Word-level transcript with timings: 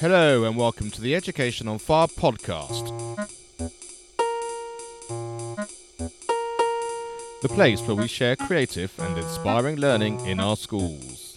Hello, 0.00 0.44
and 0.44 0.56
welcome 0.56 0.90
to 0.92 1.00
the 1.02 1.14
Education 1.14 1.68
on 1.68 1.78
Fire 1.78 2.06
podcast. 2.06 2.88
The 7.42 7.48
place 7.50 7.82
where 7.82 7.96
we 7.96 8.08
share 8.08 8.34
creative 8.34 8.98
and 8.98 9.18
inspiring 9.18 9.76
learning 9.76 10.24
in 10.24 10.40
our 10.40 10.56
schools. 10.56 11.36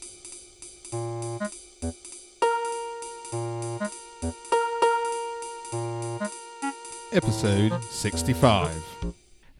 Episode 7.11 7.83
65. 7.83 8.71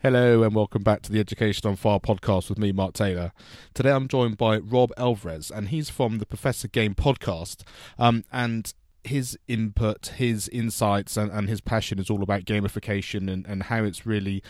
Hello 0.02 0.44
and 0.44 0.56
welcome 0.56 0.84
back 0.84 1.02
to 1.02 1.12
the 1.12 1.20
Education 1.20 1.70
on 1.70 1.76
Fire 1.76 2.00
podcast 2.00 2.48
with 2.48 2.58
me, 2.58 2.72
Mark 2.72 2.94
Taylor. 2.94 3.34
Today 3.74 3.92
I'm 3.92 4.08
joined 4.08 4.38
by 4.38 4.60
Rob 4.60 4.94
Alvarez, 4.98 5.52
and 5.52 5.68
he's 5.68 5.90
from 5.90 6.20
the 6.20 6.26
Professor 6.26 6.70
Game 6.70 6.96
podcast. 6.96 7.64
Um, 8.00 8.24
and 8.32 8.74
his 9.04 9.38
input, 9.48 10.08
his 10.16 10.48
insights, 10.50 11.18
and, 11.18 11.32
and 11.32 11.50
his 11.50 11.62
passion 11.62 12.00
is 12.00 12.10
all 12.10 12.24
about 12.24 12.46
gamification 12.46 13.32
and, 13.32 13.46
and 13.46 13.64
how 13.64 13.84
it's 13.84 14.06
really 14.06 14.44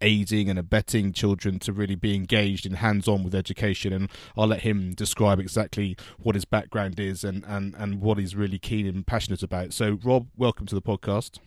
aiding 0.00 0.48
and 0.48 0.58
abetting 0.58 1.12
children 1.12 1.58
to 1.58 1.72
really 1.72 1.94
be 1.94 2.14
engaged 2.14 2.64
in 2.64 2.74
hands-on 2.74 3.24
with 3.24 3.34
education 3.34 3.92
and 3.92 4.08
I'll 4.36 4.46
let 4.46 4.60
him 4.60 4.94
describe 4.94 5.40
exactly 5.40 5.96
what 6.18 6.34
his 6.34 6.44
background 6.44 7.00
is 7.00 7.24
and, 7.24 7.44
and, 7.46 7.74
and 7.76 8.00
what 8.00 8.18
he's 8.18 8.36
really 8.36 8.58
keen 8.58 8.86
and 8.86 9.06
passionate 9.06 9.42
about. 9.42 9.72
So 9.72 9.98
Rob, 10.04 10.28
welcome 10.36 10.66
to 10.66 10.74
the 10.74 10.82
podcast. 10.82 11.38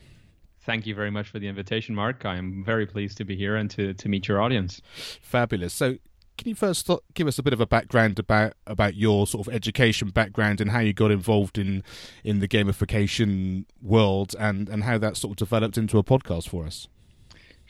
Thank 0.63 0.85
you 0.85 0.93
very 0.93 1.09
much 1.09 1.29
for 1.29 1.39
the 1.39 1.47
invitation, 1.47 1.95
Mark. 1.95 2.25
I 2.25 2.35
am 2.35 2.63
very 2.63 2.85
pleased 2.85 3.17
to 3.17 3.25
be 3.25 3.35
here 3.35 3.55
and 3.55 3.69
to, 3.71 3.93
to 3.95 4.09
meet 4.09 4.27
your 4.27 4.41
audience. 4.41 4.81
Fabulous. 5.21 5.73
So 5.73 5.97
can 6.41 6.49
you 6.49 6.55
first 6.55 6.89
give 7.13 7.27
us 7.27 7.37
a 7.37 7.43
bit 7.43 7.53
of 7.53 7.61
a 7.61 7.67
background 7.67 8.17
about 8.17 8.53
about 8.65 8.95
your 8.95 9.27
sort 9.27 9.47
of 9.47 9.53
education 9.53 10.09
background 10.09 10.59
and 10.59 10.71
how 10.71 10.79
you 10.79 10.91
got 10.91 11.11
involved 11.11 11.59
in 11.59 11.83
in 12.23 12.39
the 12.39 12.47
gamification 12.47 13.65
world 13.79 14.35
and 14.39 14.67
and 14.67 14.83
how 14.83 14.97
that 14.97 15.15
sort 15.15 15.33
of 15.33 15.37
developed 15.37 15.77
into 15.77 15.99
a 15.99 16.03
podcast 16.03 16.49
for 16.49 16.65
us? 16.65 16.87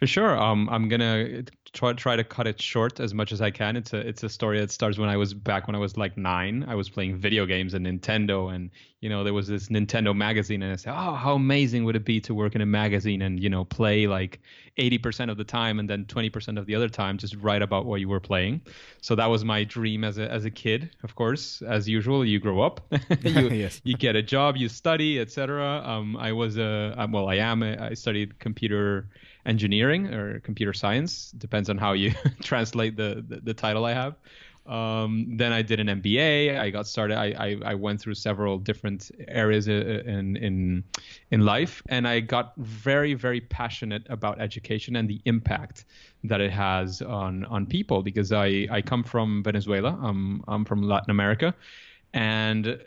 For 0.01 0.07
sure. 0.07 0.35
Um, 0.35 0.67
I'm 0.69 0.89
gonna 0.89 1.43
try 1.73 1.93
try 1.93 2.15
to 2.15 2.23
cut 2.23 2.47
it 2.47 2.59
short 2.59 2.99
as 2.99 3.13
much 3.13 3.31
as 3.31 3.39
I 3.39 3.51
can. 3.51 3.75
It's 3.75 3.93
a 3.93 3.99
it's 3.99 4.23
a 4.23 4.29
story 4.29 4.59
that 4.59 4.71
starts 4.71 4.97
when 4.97 5.09
I 5.09 5.15
was 5.15 5.35
back 5.35 5.67
when 5.67 5.75
I 5.75 5.77
was 5.77 5.95
like 5.95 6.17
nine. 6.17 6.65
I 6.67 6.73
was 6.73 6.89
playing 6.89 7.17
video 7.17 7.45
games 7.45 7.75
and 7.75 7.85
Nintendo, 7.85 8.51
and 8.51 8.71
you 9.01 9.09
know 9.09 9.23
there 9.23 9.35
was 9.35 9.47
this 9.47 9.67
Nintendo 9.67 10.15
magazine, 10.15 10.63
and 10.63 10.73
I 10.73 10.75
said, 10.77 10.95
oh, 10.97 11.13
how 11.13 11.35
amazing 11.35 11.83
would 11.83 11.95
it 11.95 12.03
be 12.03 12.19
to 12.21 12.33
work 12.33 12.55
in 12.55 12.61
a 12.61 12.65
magazine 12.65 13.21
and 13.21 13.39
you 13.39 13.47
know 13.47 13.63
play 13.63 14.07
like 14.07 14.39
80% 14.79 15.29
of 15.29 15.37
the 15.37 15.43
time, 15.43 15.77
and 15.77 15.87
then 15.87 16.05
20% 16.05 16.57
of 16.57 16.65
the 16.65 16.73
other 16.73 16.89
time 16.89 17.19
just 17.19 17.35
write 17.35 17.61
about 17.61 17.85
what 17.85 17.99
you 17.99 18.09
were 18.09 18.19
playing. 18.19 18.61
So 19.01 19.13
that 19.13 19.27
was 19.27 19.45
my 19.45 19.63
dream 19.63 20.03
as 20.03 20.17
a 20.17 20.27
as 20.31 20.45
a 20.45 20.49
kid. 20.49 20.89
Of 21.03 21.13
course, 21.13 21.61
as 21.61 21.87
usual, 21.87 22.25
you 22.25 22.39
grow 22.39 22.61
up, 22.61 22.81
you 23.21 23.49
yes. 23.49 23.79
you 23.83 23.95
get 23.95 24.15
a 24.15 24.23
job, 24.23 24.57
you 24.57 24.67
study, 24.67 25.19
etc. 25.19 25.83
Um, 25.85 26.17
I 26.17 26.31
was 26.31 26.57
a 26.57 27.07
well, 27.11 27.29
I 27.29 27.35
am. 27.35 27.61
A, 27.61 27.77
I 27.77 27.93
studied 27.93 28.39
computer 28.39 29.07
engineering 29.45 30.13
or 30.13 30.39
computer 30.39 30.73
science 30.73 31.31
depends 31.31 31.69
on 31.69 31.77
how 31.77 31.93
you 31.93 32.11
translate 32.41 32.95
the, 32.95 33.23
the, 33.27 33.41
the 33.41 33.53
title 33.53 33.85
i 33.85 33.93
have 33.93 34.15
um, 34.67 35.25
then 35.37 35.51
I 35.51 35.61
did 35.63 35.79
an 35.79 35.87
MBA. 35.87 36.59
I 36.59 36.69
got 36.69 36.85
started. 36.85 37.17
I, 37.17 37.33
I, 37.37 37.71
I 37.71 37.75
went 37.75 37.99
through 37.99 38.13
several 38.13 38.59
different 38.59 39.09
areas 39.27 39.67
uh, 39.67 39.71
in 39.71 40.37
in 40.37 40.83
in 41.31 41.41
life, 41.41 41.81
and 41.89 42.07
I 42.07 42.19
got 42.19 42.53
very 42.57 43.15
very 43.15 43.41
passionate 43.41 44.03
about 44.09 44.39
education 44.39 44.95
and 44.95 45.09
the 45.09 45.19
impact 45.25 45.85
that 46.23 46.41
it 46.41 46.51
has 46.51 47.01
on 47.01 47.43
on 47.45 47.65
people. 47.65 48.03
Because 48.03 48.31
I 48.31 48.67
I 48.69 48.81
come 48.81 49.03
from 49.03 49.41
Venezuela. 49.43 49.97
I'm 50.01 50.43
I'm 50.47 50.63
from 50.63 50.83
Latin 50.83 51.09
America, 51.09 51.55
and 52.13 52.79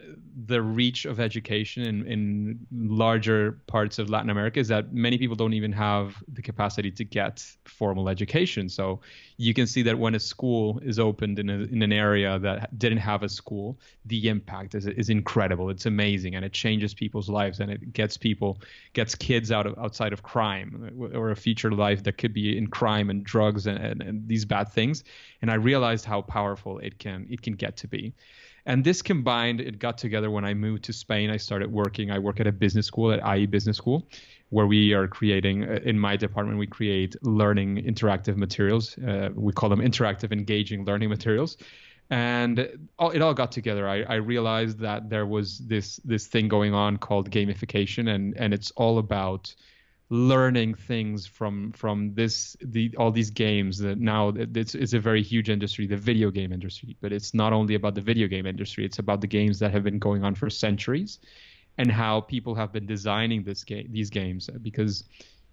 the 0.47 0.61
reach 0.61 1.05
of 1.05 1.21
education 1.21 1.85
in, 1.85 2.07
in 2.07 2.67
larger 2.73 3.61
parts 3.67 3.99
of 3.99 4.11
Latin 4.11 4.31
America 4.31 4.59
is 4.59 4.69
that 4.69 4.93
many 4.93 5.17
people 5.17 5.37
don't 5.37 5.53
even 5.53 5.71
have 5.73 6.23
the 6.33 6.43
capacity 6.43 6.91
to 6.91 7.05
get 7.05 7.45
formal 7.67 8.09
education. 8.09 8.69
So 8.69 9.01
you 9.37 9.55
can 9.55 9.67
see 9.67 9.83
that 9.83 9.99
when 9.99 10.15
a 10.15 10.21
school 10.21 10.81
is 10.83 10.99
opened 10.99 11.39
in, 11.39 11.51
a, 11.51 11.55
in 11.55 11.83
an 11.83 11.93
area 11.93 12.39
that 12.41 12.77
didn't 12.79 12.99
have 12.99 13.23
a 13.23 13.29
school, 13.29 13.79
the 14.07 14.29
impact 14.29 14.75
is, 14.75 14.87
is 14.87 15.09
incredible. 15.09 15.71
It's 15.71 15.87
amazing 15.87 16.35
and 16.35 16.45
it 16.45 16.53
changes 16.53 16.95
people's 16.95 17.29
lives 17.29 17.61
and 17.61 17.71
it 17.71 17.93
gets 17.93 18.17
people, 18.17 18.59
gets 18.93 19.15
kids 19.15 19.53
out 19.53 19.67
of 19.67 19.79
outside 19.79 20.13
of 20.13 20.23
crime 20.23 21.11
or 21.15 21.31
a 21.31 21.37
future 21.37 21.71
life 21.71 22.03
that 22.05 22.19
could 22.19 22.35
be 22.35 22.59
in 22.59 22.67
crime 22.67 23.09
and 23.09 23.23
drugs 23.23 23.67
and, 23.67 23.79
and, 23.79 24.03
and 24.03 24.29
these 24.29 24.45
bad 24.45 24.69
things. 24.69 25.05
And 25.43 25.51
I 25.51 25.55
realized 25.55 26.05
how 26.05 26.23
powerful 26.23 26.79
it 26.79 26.99
can 26.99 27.27
it 27.31 27.43
can 27.43 27.55
get 27.55 27.77
to 27.79 27.89
be. 27.89 28.15
And 28.67 28.83
this 28.83 29.03
combined, 29.03 29.61
it 29.61 29.79
got 29.79 29.99
together 29.99 30.24
when 30.31 30.45
I 30.45 30.55
moved 30.55 30.85
to 30.85 30.93
Spain. 30.93 31.31
I 31.31 31.37
started 31.37 31.71
working. 31.71 32.11
I 32.11 32.19
work 32.19 32.41
at 32.41 32.47
a 32.47 32.53
business 32.53 32.87
school 32.87 33.13
at 33.13 33.21
IE 33.37 33.47
Business 33.47 33.77
School, 33.77 34.07
where 34.51 34.67
we 34.67 34.93
are 34.93 35.09
creating, 35.09 35.65
uh, 35.65 35.81
in 35.85 35.99
my 35.99 36.17
department, 36.17 36.59
we 36.59 36.67
create 36.67 37.17
learning 37.23 37.85
interactive 37.85 38.37
materials. 38.37 38.97
Uh, 38.99 39.31
we 39.35 39.53
call 39.53 39.69
them 39.69 39.81
interactive, 39.81 40.33
engaging 40.33 40.85
learning 40.85 41.09
materials. 41.09 41.57
And 42.11 42.59
it 42.59 43.23
all 43.23 43.35
got 43.35 43.51
together. 43.51 43.89
I, 43.89 44.03
I 44.03 44.15
realized 44.17 44.79
that 44.81 45.09
there 45.09 45.27
was 45.27 45.59
this 45.59 45.97
this 46.05 46.27
thing 46.27 46.49
going 46.49 46.75
on 46.75 46.99
called 46.99 47.31
gamification, 47.31 48.15
and 48.15 48.37
and 48.37 48.53
it's 48.53 48.71
all 48.73 48.99
about 48.99 49.55
learning 50.11 50.75
things 50.75 51.27
from 51.27 51.73
from 51.73 52.13
this 52.15 52.57
the 52.61 52.95
all 52.99 53.11
these 53.11 53.31
games 53.31 53.79
that 53.79 53.99
now 53.99 54.33
it's, 54.37 54.75
it's 54.75 54.93
a 54.93 55.01
very 55.01 55.23
huge 55.23 55.49
industry 55.49 55.87
the 55.87 55.97
video 55.97 56.31
game 56.31 56.53
industry. 56.53 56.97
But 57.01 57.13
it's 57.13 57.33
not 57.33 57.53
only 57.53 57.75
about 57.75 57.95
the 57.95 58.03
video 58.03 58.29
game 58.29 58.47
industry 58.47 58.85
it's 58.85 58.99
about 58.99 59.21
the 59.21 59.27
games 59.27 59.59
that 59.61 59.73
have 59.73 59.83
been 59.83 59.99
going 59.99 60.23
on 60.23 60.35
for 60.35 60.51
centuries 60.51 61.21
and 61.79 61.91
how 61.91 62.21
people 62.21 62.55
have 62.55 62.73
been 62.73 62.87
designing 62.87 63.43
this 63.43 63.65
game 63.65 63.89
these 63.91 64.11
games. 64.11 64.51
Because 64.63 65.05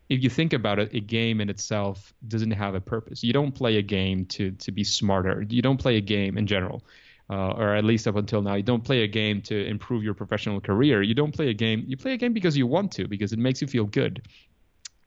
if 0.10 0.22
you 0.22 0.30
think 0.30 0.52
about 0.52 0.80
it 0.80 0.94
a 0.94 1.00
game 1.00 1.40
in 1.40 1.50
itself 1.50 2.14
doesn't 2.28 2.52
have 2.52 2.76
a 2.76 2.82
purpose. 2.82 3.24
You 3.24 3.32
don't 3.32 3.54
play 3.54 3.78
a 3.78 3.82
game 3.82 4.26
to 4.26 4.52
to 4.52 4.72
be 4.72 4.84
smarter. 4.84 5.46
You 5.50 5.62
don't 5.62 5.80
play 5.80 5.96
a 5.96 6.02
game 6.02 6.38
in 6.38 6.46
general 6.46 6.84
uh, 7.32 7.54
or 7.56 7.76
at 7.76 7.86
least 7.86 8.08
up 8.08 8.18
until 8.18 8.42
now, 8.42 8.56
you 8.56 8.64
don't 8.64 8.84
play 8.84 9.04
a 9.04 9.08
game 9.08 9.42
to 9.44 9.66
improve 9.66 10.04
your 10.04 10.14
professional 10.14 10.60
career. 10.60 11.02
You 11.02 11.14
don't 11.14 11.34
play 11.34 11.50
a 11.50 11.54
game. 11.54 11.84
You 11.88 11.96
play 11.96 12.14
a 12.14 12.18
game 12.18 12.34
because 12.34 12.58
you 12.58 12.68
want 12.68 12.92
to, 12.94 13.08
because 13.08 13.32
it 13.32 13.40
makes 13.40 13.62
you 13.62 13.68
feel 13.68 13.86
good. 13.86 14.28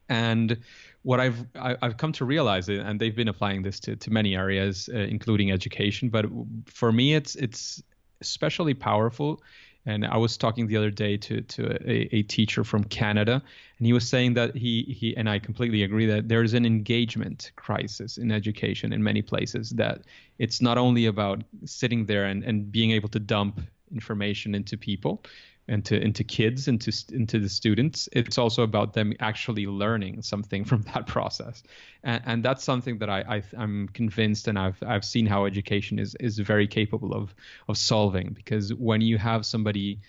And 0.09 0.59
what 1.03 1.21
I've 1.21 1.45
I, 1.55 1.69
have 1.69 1.79
i 1.83 1.87
have 1.87 1.97
come 1.99 2.12
to 2.12 2.25
realize, 2.25 2.69
and 2.69 2.99
they've 2.99 3.15
been 3.15 3.29
applying 3.29 3.62
this 3.62 3.79
to 3.81 3.97
to 3.97 4.11
many 4.11 4.35
areas, 4.35 4.89
uh, 4.93 4.99
including 4.99 5.53
education. 5.53 6.09
But 6.09 6.25
for 6.67 6.91
me, 6.93 7.15
it's 7.15 7.37
it's 7.37 7.83
especially 8.23 8.73
powerful 8.73 9.43
and 9.87 10.06
I 10.06 10.17
was 10.17 10.37
talking 10.37 10.67
the 10.67 10.77
other 10.77 10.91
day 10.91 11.17
to 11.19 11.43
to 11.43 11.72
a, 11.89 12.17
a, 12.17 12.22
teacher 12.22 12.65
from 12.65 12.84
Canada, 12.84 13.43
and 13.78 13.87
he 13.87 13.93
was 13.93 14.09
saying 14.09 14.34
that 14.34 14.56
he 14.56 14.83
he 14.83 15.17
and 15.17 15.28
I 15.28 15.39
completely 15.39 15.83
agree 15.83 16.06
that 16.06 16.28
there 16.28 16.43
is 16.43 16.55
an 16.55 16.65
engagement 16.65 17.53
crisis 17.56 18.17
in 18.19 18.33
education 18.33 18.93
in 18.93 19.03
many 19.03 19.23
places. 19.23 19.71
That 19.71 20.03
it's 20.39 20.61
not 20.61 20.78
only 20.78 21.06
about 21.06 21.43
sitting 21.65 22.06
there 22.06 22.25
and, 22.25 22.43
and 22.44 22.71
being 22.71 22.93
able 22.93 23.09
to 23.11 23.21
dump 23.21 23.61
information 23.93 24.55
into 24.55 24.77
people, 24.77 25.23
into 25.69 25.99
into 26.01 26.23
kids 26.25 26.69
into 26.69 26.93
into 27.13 27.39
the 27.39 27.49
students. 27.49 28.09
It's 28.13 28.39
also 28.39 28.63
about 28.63 28.93
them 28.93 29.15
actually 29.21 29.67
learning 29.67 30.23
something 30.23 30.65
from 30.71 30.83
that 30.95 31.07
process. 31.07 31.63
And, 32.03 32.23
and 32.27 32.45
that's 32.45 32.65
something 32.65 32.99
that 32.99 33.09
I, 33.09 33.21
I 33.29 33.63
am 33.63 33.89
convinced 33.89 34.49
and 34.49 34.59
I've 34.59 34.83
I've 34.87 35.05
seen 35.05 35.27
how 35.27 35.47
education 35.47 35.99
is 35.99 36.15
is 36.21 36.39
very 36.39 36.67
capable 36.67 37.15
of 37.15 37.35
of 37.69 37.79
solving. 37.79 38.33
Because 38.33 38.75
when 38.75 39.01
you 39.01 39.19
have 39.19 39.47
somebody 39.47 40.01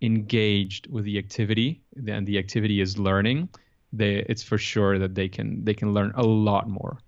engaged 0.00 0.86
with 0.88 1.04
the 1.04 1.18
activity 1.18 1.82
and 2.06 2.26
the 2.26 2.38
activity 2.38 2.80
is 2.80 2.98
learning 2.98 3.48
they 3.96 4.16
it's 4.28 4.42
for 4.42 4.58
sure 4.58 4.98
that 4.98 5.14
they 5.14 5.28
can 5.28 5.64
they 5.64 5.74
can 5.74 5.94
learn 5.94 6.12
a 6.16 6.22
lot 6.22 6.68
more 6.68 6.98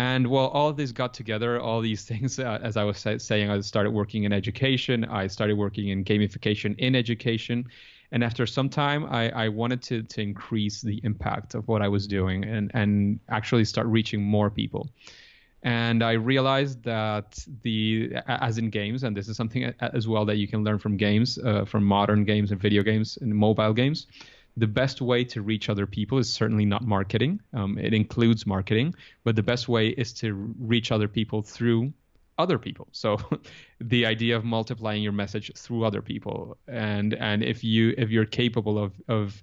and 0.00 0.26
while 0.28 0.46
all 0.46 0.70
of 0.70 0.78
this 0.78 0.92
got 0.92 1.12
together, 1.12 1.60
all 1.60 1.82
these 1.82 2.04
things, 2.10 2.38
uh, 2.38 2.58
as 2.62 2.78
I 2.78 2.84
was 2.84 3.06
saying, 3.18 3.50
I 3.50 3.60
started 3.60 3.90
working 3.90 4.24
in 4.24 4.32
education. 4.32 5.04
I 5.04 5.26
started 5.26 5.58
working 5.58 5.88
in 5.88 6.04
gamification 6.04 6.74
in 6.78 6.96
education. 6.96 7.66
And 8.10 8.24
after 8.24 8.46
some 8.46 8.70
time, 8.70 9.04
I, 9.04 9.28
I 9.44 9.48
wanted 9.48 9.82
to, 9.82 10.02
to 10.02 10.22
increase 10.22 10.80
the 10.80 11.00
impact 11.04 11.54
of 11.54 11.68
what 11.68 11.82
I 11.82 11.88
was 11.88 12.06
doing 12.06 12.44
and, 12.44 12.70
and 12.72 13.20
actually 13.28 13.66
start 13.66 13.86
reaching 13.88 14.22
more 14.22 14.48
people. 14.48 14.88
And 15.62 16.02
I 16.02 16.12
realized 16.12 16.82
that 16.84 17.38
the, 17.62 18.10
as 18.26 18.56
in 18.56 18.70
games, 18.70 19.02
and 19.04 19.14
this 19.14 19.28
is 19.28 19.36
something 19.36 19.64
as 19.80 20.08
well 20.08 20.24
that 20.24 20.36
you 20.36 20.48
can 20.48 20.64
learn 20.64 20.78
from 20.78 20.96
games, 20.96 21.38
uh, 21.44 21.66
from 21.66 21.84
modern 21.84 22.24
games 22.24 22.52
and 22.52 22.58
video 22.58 22.82
games 22.82 23.18
and 23.20 23.34
mobile 23.34 23.74
games, 23.74 24.06
the 24.60 24.66
best 24.66 25.00
way 25.00 25.24
to 25.24 25.40
reach 25.40 25.70
other 25.70 25.86
people 25.86 26.18
is 26.18 26.30
certainly 26.30 26.66
not 26.66 26.82
marketing. 26.86 27.40
Um, 27.54 27.78
it 27.78 27.94
includes 27.94 28.46
marketing, 28.46 28.94
but 29.24 29.34
the 29.34 29.42
best 29.42 29.68
way 29.68 29.88
is 29.88 30.12
to 30.14 30.34
reach 30.58 30.92
other 30.92 31.08
people 31.08 31.40
through 31.40 31.94
other 32.36 32.58
people. 32.58 32.86
So 32.92 33.18
the 33.80 34.04
idea 34.04 34.36
of 34.36 34.44
multiplying 34.44 35.02
your 35.02 35.12
message 35.12 35.50
through 35.56 35.84
other 35.84 36.02
people, 36.02 36.58
and 36.68 37.14
and 37.14 37.42
if 37.42 37.64
you 37.64 37.94
if 37.96 38.10
you're 38.10 38.26
capable 38.26 38.78
of 38.78 38.92
of 39.08 39.42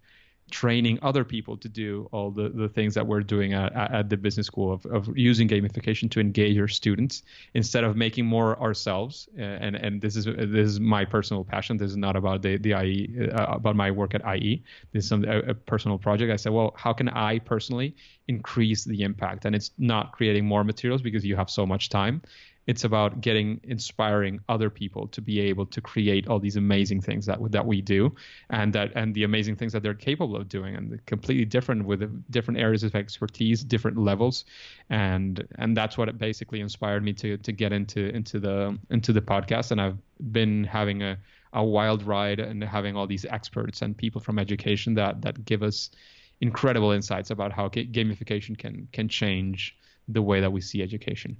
training 0.50 0.98
other 1.02 1.24
people 1.24 1.58
to 1.58 1.68
do 1.68 2.08
all 2.12 2.32
the, 2.32 2.50
the 2.50 2.70
things 2.70 2.94
that 2.94 3.06
we're 3.06 3.22
doing 3.22 3.54
at, 3.54 3.74
at 3.76 4.10
the 4.10 4.16
business 4.16 4.48
school 4.48 4.72
of, 4.72 4.86
of 4.86 5.10
using 5.18 5.48
gamification 5.48 6.10
to 6.12 6.20
engage 6.20 6.58
our 6.58 6.68
students 6.68 7.24
instead 7.54 7.84
of 7.84 7.96
making 7.96 8.26
more 8.26 8.60
ourselves. 8.62 9.28
And 9.38 9.76
and 9.76 10.02
this 10.02 10.16
is 10.16 10.26
this 10.26 10.68
is 10.70 10.80
my 10.80 11.04
personal 11.04 11.44
passion. 11.44 11.78
This 11.78 11.92
is 11.92 11.98
not 11.98 12.16
about 12.16 12.42
the 12.42 12.58
the 12.58 12.82
IE 12.82 13.30
uh, 13.32 13.46
about 13.46 13.76
my 13.76 13.92
work 13.92 14.16
at 14.16 14.22
IE 14.38 14.64
this 14.94 15.04
is 15.04 15.10
some 15.10 15.26
a, 15.26 15.40
a 15.40 15.54
personal 15.54 15.98
project. 15.98 16.32
I 16.32 16.38
said 16.38 16.54
well 16.54 16.74
how 16.78 16.94
can 16.94 17.10
I 17.10 17.40
personally 17.40 17.96
increase 18.28 18.86
the 18.86 19.04
impact? 19.04 19.46
And 19.46 19.56
it's 19.56 19.72
not 19.78 20.14
creating 20.14 20.46
more 20.46 20.64
materials 20.64 21.02
because 21.02 21.26
you 21.26 21.36
have 21.36 21.50
so 21.50 21.66
much 21.66 21.90
time 21.90 22.22
it's 22.68 22.84
about 22.84 23.22
getting 23.22 23.62
inspiring 23.64 24.42
other 24.50 24.70
people 24.70 25.08
to 25.08 25.22
be 25.22 25.40
able 25.40 25.66
to 25.66 25.80
create 25.80 26.28
all 26.28 26.38
these 26.38 26.58
amazing 26.58 27.02
things 27.02 27.26
that 27.26 27.40
that 27.52 27.66
we 27.66 27.82
do. 27.82 28.14
And 28.50 28.74
that 28.74 28.92
and 28.96 29.16
the 29.16 29.24
amazing 29.24 29.56
things 29.56 29.72
that 29.74 29.82
they're 29.84 29.94
capable 29.94 30.36
of 30.36 30.50
doing 30.50 30.76
and 30.76 31.04
completely 31.06 31.46
different 31.46 31.86
with 31.86 32.02
different 32.30 32.60
areas 32.60 32.84
of 32.84 32.94
expertise 32.94 33.64
different 33.64 33.98
levels. 33.98 34.46
And 34.90 35.48
and 35.56 35.76
that's 35.76 35.98
what 35.98 36.10
it 36.10 36.18
basically 36.18 36.60
inspired 36.60 37.04
me 37.04 37.14
to 37.14 37.38
to 37.38 37.52
get 37.52 37.72
into 37.72 38.10
into 38.10 38.40
the 38.40 38.78
into 38.90 39.14
the 39.14 39.22
podcast. 39.22 39.72
And 39.72 39.82
I've 39.82 39.98
been 40.32 40.66
having 40.66 41.02
a 41.02 41.18
a 41.54 41.64
wild 41.64 42.04
ride 42.04 42.40
and 42.42 42.62
having 42.64 42.98
all 42.98 43.08
these 43.08 43.26
experts 43.26 43.82
and 43.82 43.98
people 43.98 44.20
from 44.20 44.38
education 44.38 44.94
that 44.96 45.22
that 45.22 45.46
give 45.46 45.64
us 45.64 45.90
incredible 46.42 46.92
insights 46.92 47.32
about 47.32 47.54
how 47.54 47.70
gamification 47.70 48.58
can 48.58 48.90
can 48.92 49.08
change 49.08 49.76
the 50.10 50.22
way 50.22 50.42
that 50.42 50.52
we 50.52 50.62
see 50.62 50.82
education. 50.82 51.38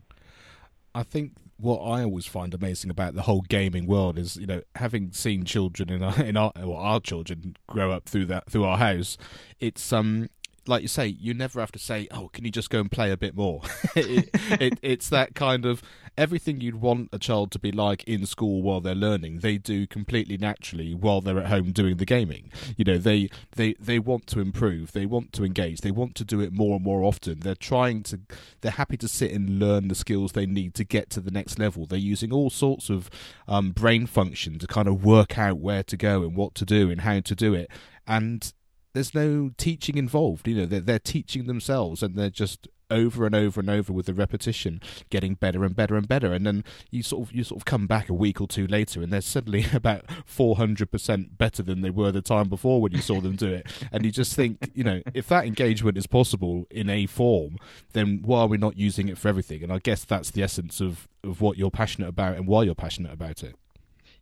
I 0.98 1.04
think 1.04 1.34
what 1.58 1.78
I 1.78 2.04
always 2.04 2.26
find 2.26 2.54
amazing 2.56 2.90
about 2.90 3.14
the 3.14 3.24
whole 3.24 3.42
gaming 3.42 3.86
world 3.86 4.18
is, 4.18 4.36
you 4.36 4.48
know, 4.48 4.62
having 4.76 5.12
seen 5.12 5.44
children 5.44 5.92
in 5.92 6.02
our, 6.02 6.20
in 6.24 6.36
our, 6.36 6.52
well, 6.56 6.74
our 6.74 7.00
children 7.00 7.56
grow 7.68 7.92
up 7.92 8.10
through 8.10 8.26
that 8.26 8.50
through 8.50 8.64
our 8.64 8.78
house. 8.80 9.16
It's 9.60 9.94
um 9.94 10.28
like 10.68 10.82
you 10.82 10.88
say, 10.88 11.08
you 11.08 11.34
never 11.34 11.60
have 11.60 11.72
to 11.74 11.80
say, 11.80 12.08
"Oh, 12.12 12.30
can 12.30 12.46
you 12.46 12.52
just 12.52 12.70
go 12.70 12.80
and 12.80 12.92
play 12.92 13.12
a 13.12 13.18
bit 13.18 13.36
more?" 13.36 13.62
it, 13.96 14.30
it, 14.62 14.80
it's 14.82 15.10
that 15.10 15.36
kind 15.36 15.66
of 15.66 15.82
everything 16.18 16.60
you'd 16.60 16.82
want 16.82 17.10
a 17.14 17.20
child 17.20 17.52
to 17.52 17.60
be 17.60 17.72
like 17.72 18.04
in 18.06 18.26
school 18.26 18.62
while 18.62 18.82
they're 18.82 18.96
learning. 18.96 19.40
They 19.40 19.58
do 19.58 19.86
completely 19.86 20.38
naturally 20.38 20.94
while 20.96 21.22
they're 21.22 21.40
at 21.40 21.48
home 21.48 21.72
doing 21.72 21.98
the 21.98 22.06
gaming. 22.06 22.52
You 22.76 22.86
know, 22.86 22.98
they 22.98 23.30
they 23.56 23.74
they 23.80 24.00
want 24.00 24.28
to 24.28 24.40
improve. 24.40 24.92
They 24.92 25.06
want 25.06 25.34
to 25.34 25.46
engage. 25.46 25.82
They 25.82 25.92
want 25.92 26.16
to 26.16 26.26
do 26.26 26.42
it 26.42 26.52
more 26.52 26.76
and 26.76 26.84
more 26.84 27.04
often. 27.04 27.40
They're 27.42 27.56
trying 27.56 28.04
to. 28.04 28.20
They're 28.62 28.72
happy 28.72 28.98
to 28.98 29.08
sit 29.08 29.32
and 29.32 29.60
learn 29.60 29.88
the 29.88 29.96
skills 29.96 30.32
they 30.32 30.46
need 30.46 30.74
to 30.76 30.84
get 30.84 31.10
to 31.12 31.22
the 31.22 31.32
next 31.32 31.60
level. 31.60 31.86
They're 31.86 32.00
using 32.00 32.34
all 32.34 32.50
sorts 32.50 32.90
of 32.90 33.10
um, 33.48 33.72
brain 33.72 34.08
function 34.08 34.60
to 34.60 34.68
kind 34.68 34.88
of 34.88 35.04
work 35.04 35.38
out 35.38 35.60
where 35.60 35.84
to 35.84 35.98
go 35.98 36.24
and 36.24 36.36
what 36.36 36.56
to 36.56 36.66
do 36.66 36.90
and 36.90 37.02
how 37.02 37.20
to 37.20 37.36
do 37.36 37.54
it. 37.54 37.70
And 38.08 38.52
there's 38.94 39.14
no 39.14 39.52
teaching 39.58 39.98
involved. 39.98 40.48
You 40.48 40.56
know, 40.56 40.66
they're, 40.66 40.80
they're 40.80 41.00
teaching 41.00 41.46
themselves 41.48 42.02
and 42.02 42.16
they're 42.16 42.30
just 42.30 42.68
over 42.90 43.26
and 43.26 43.36
over 43.36 43.60
and 43.60 43.70
over 43.70 43.92
with 43.92 44.06
the 44.06 44.14
repetition 44.14 44.82
getting 45.10 45.34
better 45.36 45.64
and 45.64 45.76
better 45.76 45.96
and 45.96 46.08
better. 46.08 46.34
And 46.34 46.46
then 46.46 46.64
you 46.92 47.04
sort 47.04 47.28
of 47.28 47.36
you 47.36 47.44
sort 47.44 47.62
of 47.62 47.66
come 47.66 47.88
back 47.88 48.10
a 48.10 48.14
week 48.14 48.40
or 48.40 48.48
two 48.48 48.68
later 48.68 49.02
and 49.02 49.12
they're 49.12 49.22
suddenly 49.22 49.66
about 49.74 50.06
400% 50.26 51.38
better 51.38 51.64
than 51.64 51.82
they 51.82 51.90
were 51.90 52.12
the 52.12 52.22
time 52.22 52.50
before 52.50 52.82
when 52.82 52.92
you 52.92 53.02
saw 53.02 53.20
them 53.22 53.36
do 53.36 53.50
it. 53.50 53.68
And 53.92 54.06
you 54.06 54.12
just 54.12 54.36
think 54.36 54.72
you 54.74 54.84
know 54.84 55.02
if 55.14 55.28
that 55.28 55.46
engagement 55.46 55.98
is 55.98 56.08
possible 56.08 56.66
in 56.70 56.90
a 56.90 57.06
form 57.06 57.58
then 57.94 58.22
why 58.24 58.42
are 58.42 58.48
we 58.48 58.58
not 58.58 58.78
using 58.78 59.08
it 59.10 59.18
for 59.18 59.28
everything? 59.28 59.64
And 59.64 59.72
i 59.72 59.80
guess 59.80 60.06
that's 60.06 60.32
the 60.32 60.44
essence 60.44 60.82
of 60.82 61.08
of 61.24 61.42
what 61.42 61.58
you're 61.58 61.72
passionate 61.72 62.08
about 62.08 62.38
and 62.38 62.48
why 62.48 62.64
you're 62.64 62.76
passionate 62.76 63.12
about 63.12 63.44
it 63.44 63.56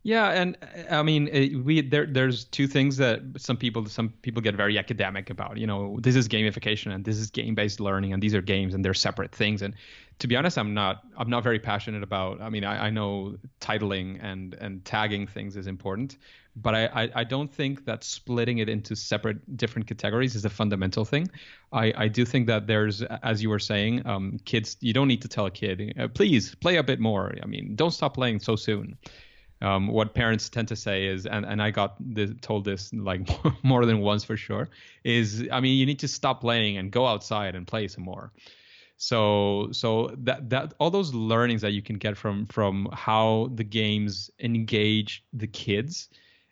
yeah, 0.06 0.40
and 0.40 0.56
I 0.88 1.02
mean, 1.02 1.64
we 1.64 1.80
there 1.80 2.06
there's 2.06 2.44
two 2.44 2.68
things 2.68 2.96
that 2.98 3.22
some 3.38 3.56
people 3.56 3.86
some 3.86 4.10
people 4.22 4.40
get 4.40 4.54
very 4.54 4.78
academic 4.78 5.30
about. 5.30 5.56
You 5.56 5.66
know, 5.66 5.98
this 6.00 6.14
is 6.14 6.28
gamification 6.28 6.94
and 6.94 7.04
this 7.04 7.18
is 7.18 7.28
game-based 7.32 7.80
learning, 7.80 8.12
and 8.12 8.22
these 8.22 8.32
are 8.32 8.40
games 8.40 8.72
and 8.72 8.84
they're 8.84 8.94
separate 8.94 9.34
things. 9.34 9.62
And 9.62 9.74
to 10.20 10.28
be 10.28 10.36
honest, 10.36 10.58
I'm 10.58 10.74
not 10.74 11.02
I'm 11.16 11.28
not 11.28 11.42
very 11.42 11.58
passionate 11.58 12.04
about. 12.04 12.40
I 12.40 12.50
mean, 12.50 12.62
I, 12.62 12.86
I 12.86 12.90
know 12.90 13.36
titling 13.60 14.20
and 14.22 14.54
and 14.54 14.84
tagging 14.84 15.26
things 15.26 15.56
is 15.56 15.66
important, 15.66 16.18
but 16.54 16.76
I, 16.76 16.86
I, 16.86 17.10
I 17.16 17.24
don't 17.24 17.52
think 17.52 17.84
that 17.86 18.04
splitting 18.04 18.58
it 18.58 18.68
into 18.68 18.94
separate 18.94 19.56
different 19.56 19.88
categories 19.88 20.36
is 20.36 20.44
a 20.44 20.50
fundamental 20.50 21.04
thing. 21.04 21.28
I, 21.72 21.92
I 21.96 22.06
do 22.06 22.24
think 22.24 22.46
that 22.46 22.68
there's, 22.68 23.02
as 23.02 23.42
you 23.42 23.50
were 23.50 23.58
saying, 23.58 24.06
um, 24.06 24.38
kids. 24.44 24.76
You 24.78 24.92
don't 24.92 25.08
need 25.08 25.22
to 25.22 25.28
tell 25.28 25.46
a 25.46 25.50
kid, 25.50 25.94
uh, 25.98 26.06
please 26.06 26.54
play 26.54 26.76
a 26.76 26.84
bit 26.84 27.00
more. 27.00 27.34
I 27.42 27.46
mean, 27.46 27.74
don't 27.74 27.90
stop 27.90 28.14
playing 28.14 28.38
so 28.38 28.54
soon 28.54 28.96
um, 29.62 29.88
what 29.88 30.14
parents 30.14 30.48
tend 30.48 30.68
to 30.68 30.76
say 30.76 31.06
is, 31.06 31.26
and, 31.26 31.46
and 31.46 31.62
I 31.62 31.70
got 31.70 31.96
this, 31.98 32.30
told 32.42 32.64
this 32.64 32.92
like 32.92 33.28
more 33.62 33.86
than 33.86 34.00
once 34.00 34.24
for 34.24 34.36
sure, 34.36 34.68
is 35.04 35.46
I 35.50 35.60
mean 35.60 35.78
you 35.78 35.86
need 35.86 35.98
to 36.00 36.08
stop 36.08 36.40
playing 36.40 36.76
and 36.76 36.90
go 36.90 37.06
outside 37.06 37.54
and 37.54 37.66
play 37.66 37.88
some 37.88 38.04
more. 38.04 38.32
So 38.98 39.68
so 39.72 40.14
that 40.18 40.50
that 40.50 40.74
all 40.78 40.90
those 40.90 41.14
learnings 41.14 41.62
that 41.62 41.72
you 41.72 41.82
can 41.82 41.96
get 41.96 42.16
from 42.16 42.46
from 42.46 42.88
how 42.92 43.50
the 43.54 43.64
games 43.64 44.30
engage 44.40 45.24
the 45.32 45.46
kids, 45.46 46.08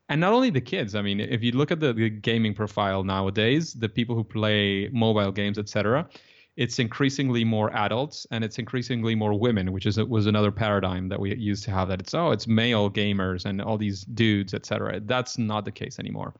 and 0.09 0.21
not 0.21 0.33
only 0.33 0.51
the 0.51 0.61
kids. 0.61 0.95
I 0.95 1.03
mean, 1.03 1.21
if 1.21 1.43
you 1.43 1.53
look 1.53 1.71
at 1.71 1.81
the, 1.81 1.93
the 1.93 2.11
gaming 2.11 2.55
profile 2.55 3.05
nowadays, 3.05 3.75
the 3.75 3.89
people 3.89 4.15
who 4.15 4.25
play 4.25 4.89
mobile 4.93 5.33
games, 5.33 5.59
etc 5.59 6.09
it's 6.57 6.79
increasingly 6.79 7.45
more 7.45 7.75
adults 7.77 8.27
and 8.31 8.45
it's 8.45 8.59
increasingly 8.59 9.15
more 9.15 9.35
women, 9.35 9.73
which 9.73 9.87
is 9.87 9.99
was 9.99 10.27
another 10.27 10.53
paradigm 10.53 11.09
that 11.09 11.19
we 11.19 11.35
used 11.37 11.65
to 11.65 11.71
have. 11.71 11.89
That 11.89 12.01
it's 12.01 12.15
oh, 12.15 12.31
it's 12.31 12.47
male 12.47 12.91
gamers 12.91 13.45
and 13.45 13.61
all 13.61 13.77
these 13.77 14.05
dudes, 14.05 14.55
etc. 14.55 15.01
That's 15.01 15.37
not 15.37 15.65
the 15.65 15.73
case 15.73 15.99
anymore. 15.99 16.35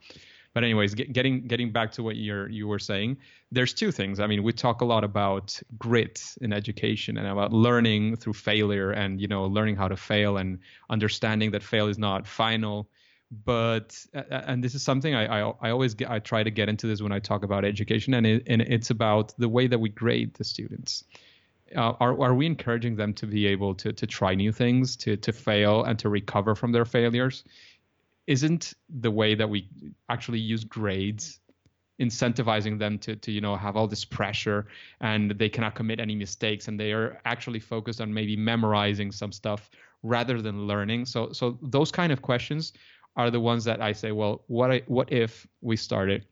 But 0.53 0.63
anyways, 0.63 0.95
get, 0.95 1.11
getting 1.11 1.47
getting 1.47 1.71
back 1.71 1.91
to 1.93 2.03
what 2.03 2.15
you're 2.15 2.49
you 2.49 2.65
were 2.65 2.79
saying, 2.79 3.17
there's 3.51 3.73
two 3.73 3.91
things. 3.91 4.21
I 4.21 4.27
mean, 4.27 4.41
we 4.41 4.53
talk 4.53 4.79
a 4.79 4.85
lot 4.85 5.03
about 5.03 5.59
grit 5.77 6.23
in 6.39 6.53
education 6.53 7.17
and 7.17 7.27
about 7.27 7.51
learning 7.51 8.15
through 8.15 8.33
failure 8.33 8.91
and 8.91 9.19
you 9.19 9.27
know 9.27 9.45
learning 9.45 9.75
how 9.75 9.89
to 9.89 9.97
fail 9.97 10.37
and 10.37 10.59
understanding 10.89 11.51
that 11.51 11.61
fail 11.61 11.87
is 11.87 11.97
not 11.97 12.25
final 12.25 12.87
but 13.31 14.05
and 14.13 14.63
this 14.63 14.75
is 14.75 14.83
something 14.83 15.15
I, 15.15 15.41
I, 15.41 15.53
I 15.61 15.69
always 15.71 15.93
get, 15.93 16.09
I 16.09 16.19
try 16.19 16.43
to 16.43 16.51
get 16.51 16.69
into 16.69 16.87
this 16.87 17.01
when 17.01 17.11
I 17.11 17.19
talk 17.19 17.43
about 17.43 17.65
education 17.65 18.13
and 18.13 18.25
it, 18.25 18.43
and 18.47 18.61
it's 18.61 18.91
about 18.91 19.33
the 19.37 19.49
way 19.49 19.67
that 19.67 19.79
we 19.79 19.89
grade 19.89 20.33
the 20.35 20.43
students. 20.43 21.03
Uh, 21.75 21.93
are 21.99 22.21
are 22.21 22.35
we 22.35 22.45
encouraging 22.45 22.95
them 22.95 23.13
to 23.15 23.25
be 23.25 23.47
able 23.47 23.73
to 23.75 23.91
to 23.91 24.05
try 24.05 24.35
new 24.35 24.51
things, 24.51 24.95
to 24.97 25.17
to 25.17 25.33
fail 25.33 25.83
and 25.83 25.97
to 25.99 26.09
recover 26.09 26.53
from 26.53 26.71
their 26.71 26.85
failures? 26.85 27.43
Isn't 28.27 28.73
the 28.89 29.11
way 29.11 29.35
that 29.35 29.49
we 29.49 29.69
actually 30.09 30.39
use 30.39 30.63
grades 30.63 31.39
incentivizing 31.99 32.77
them 32.77 32.99
to 32.99 33.15
to 33.15 33.31
you 33.31 33.41
know 33.41 33.55
have 33.55 33.77
all 33.77 33.87
this 33.87 34.03
pressure 34.03 34.67
and 34.99 35.31
they 35.31 35.47
cannot 35.47 35.75
commit 35.75 35.99
any 35.99 36.13
mistakes 36.13 36.67
and 36.67 36.79
they 36.79 36.91
are 36.91 37.21
actually 37.25 37.59
focused 37.59 38.01
on 38.01 38.13
maybe 38.13 38.35
memorizing 38.35 39.11
some 39.11 39.31
stuff 39.31 39.69
rather 40.03 40.41
than 40.41 40.67
learning 40.67 41.05
so 41.05 41.31
so 41.31 41.57
those 41.61 41.91
kind 41.91 42.11
of 42.11 42.21
questions 42.21 42.73
are 43.15 43.31
the 43.31 43.39
ones 43.39 43.63
that 43.65 43.81
I 43.81 43.93
say, 43.93 44.11
well, 44.11 44.43
what 44.47 44.71
I, 44.71 44.81
what 44.87 45.11
if 45.11 45.47
we 45.61 45.77
started? 45.77 46.25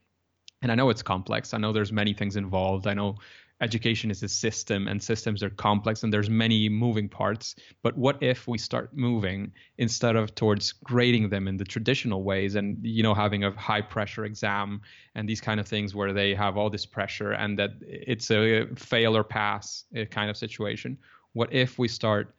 And 0.61 0.71
I 0.71 0.75
know 0.75 0.89
it's 0.89 1.01
complex. 1.01 1.53
I 1.53 1.57
know 1.57 1.73
there's 1.73 1.91
many 1.91 2.13
things 2.13 2.35
involved. 2.35 2.87
I 2.87 2.93
know 2.93 3.17
education 3.61 4.11
is 4.11 4.21
a 4.23 4.27
system 4.27 4.87
and 4.87 5.01
systems 5.01 5.41
are 5.41 5.49
complex 5.49 6.03
and 6.03 6.11
there's 6.11 6.29
many 6.29 6.67
moving 6.67 7.07
parts 7.07 7.55
but 7.81 7.97
what 7.97 8.21
if 8.21 8.47
we 8.47 8.57
start 8.57 8.89
moving 8.93 9.51
instead 9.77 10.15
of 10.15 10.35
towards 10.35 10.73
grading 10.83 11.29
them 11.29 11.47
in 11.47 11.55
the 11.55 11.63
traditional 11.63 12.23
ways 12.23 12.55
and 12.55 12.77
you 12.81 13.01
know 13.01 13.13
having 13.13 13.43
a 13.43 13.51
high 13.51 13.81
pressure 13.81 14.25
exam 14.25 14.81
and 15.15 15.29
these 15.29 15.39
kind 15.39 15.59
of 15.59 15.67
things 15.67 15.95
where 15.95 16.11
they 16.11 16.35
have 16.35 16.57
all 16.57 16.69
this 16.69 16.85
pressure 16.85 17.31
and 17.31 17.57
that 17.57 17.71
it's 17.81 18.29
a 18.31 18.65
fail 18.75 19.15
or 19.15 19.23
pass 19.23 19.85
uh, 19.97 20.03
kind 20.05 20.29
of 20.29 20.35
situation 20.35 20.97
what 21.31 21.51
if 21.53 21.79
we 21.79 21.87
start 21.87 22.35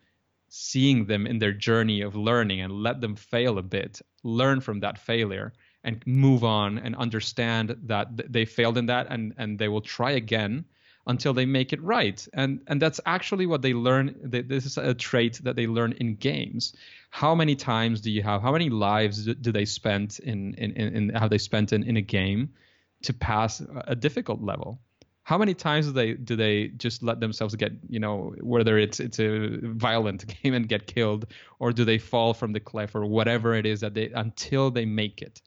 seeing 0.56 1.06
them 1.06 1.26
in 1.26 1.40
their 1.40 1.52
journey 1.52 2.00
of 2.00 2.14
learning 2.14 2.60
and 2.60 2.72
let 2.72 3.00
them 3.00 3.16
fail 3.16 3.58
a 3.58 3.62
bit, 3.62 4.00
learn 4.22 4.60
from 4.60 4.78
that 4.78 4.96
failure 4.96 5.52
and 5.82 6.00
move 6.06 6.44
on 6.44 6.78
and 6.78 6.94
understand 6.94 7.76
that 7.82 8.06
they 8.32 8.44
failed 8.44 8.78
in 8.78 8.86
that 8.86 9.08
and, 9.10 9.34
and 9.36 9.58
they 9.58 9.66
will 9.66 9.80
try 9.80 10.12
again 10.12 10.64
until 11.08 11.34
they 11.34 11.44
make 11.44 11.72
it 11.72 11.82
right. 11.82 12.26
And 12.34 12.60
and 12.68 12.80
that's 12.80 13.00
actually 13.04 13.46
what 13.46 13.62
they 13.62 13.74
learn. 13.74 14.14
This 14.22 14.64
is 14.64 14.78
a 14.78 14.94
trait 14.94 15.40
that 15.42 15.56
they 15.56 15.66
learn 15.66 15.92
in 15.92 16.14
games. 16.14 16.72
How 17.10 17.34
many 17.34 17.56
times 17.56 18.00
do 18.00 18.12
you 18.12 18.22
have? 18.22 18.40
How 18.40 18.52
many 18.52 18.70
lives 18.70 19.24
do 19.24 19.50
they 19.50 19.64
spend 19.64 20.20
in 20.22 20.54
in, 20.54 20.70
in, 20.72 20.96
in 20.96 21.14
how 21.14 21.26
they 21.26 21.38
spent 21.38 21.72
in, 21.72 21.82
in 21.82 21.96
a 21.96 22.00
game 22.00 22.54
to 23.02 23.12
pass 23.12 23.60
a 23.88 23.96
difficult 23.96 24.40
level? 24.40 24.78
How 25.24 25.38
many 25.38 25.54
times 25.54 25.86
do 25.86 25.92
they 25.92 26.14
do 26.14 26.36
they 26.36 26.68
just 26.68 27.02
let 27.02 27.18
themselves 27.18 27.54
get 27.54 27.72
you 27.88 27.98
know 27.98 28.34
whether 28.40 28.78
it's 28.78 29.00
it's 29.00 29.18
a 29.18 29.58
violent 29.62 30.26
game 30.42 30.54
and 30.54 30.68
get 30.68 30.86
killed 30.86 31.26
or 31.58 31.72
do 31.72 31.84
they 31.84 31.98
fall 31.98 32.32
from 32.32 32.52
the 32.52 32.60
cliff 32.60 32.94
or 32.94 33.06
whatever 33.06 33.54
it 33.54 33.66
is 33.66 33.80
that 33.80 33.94
they 33.94 34.10
until 34.10 34.70
they 34.70 34.84
make 34.84 35.22
it? 35.22 35.42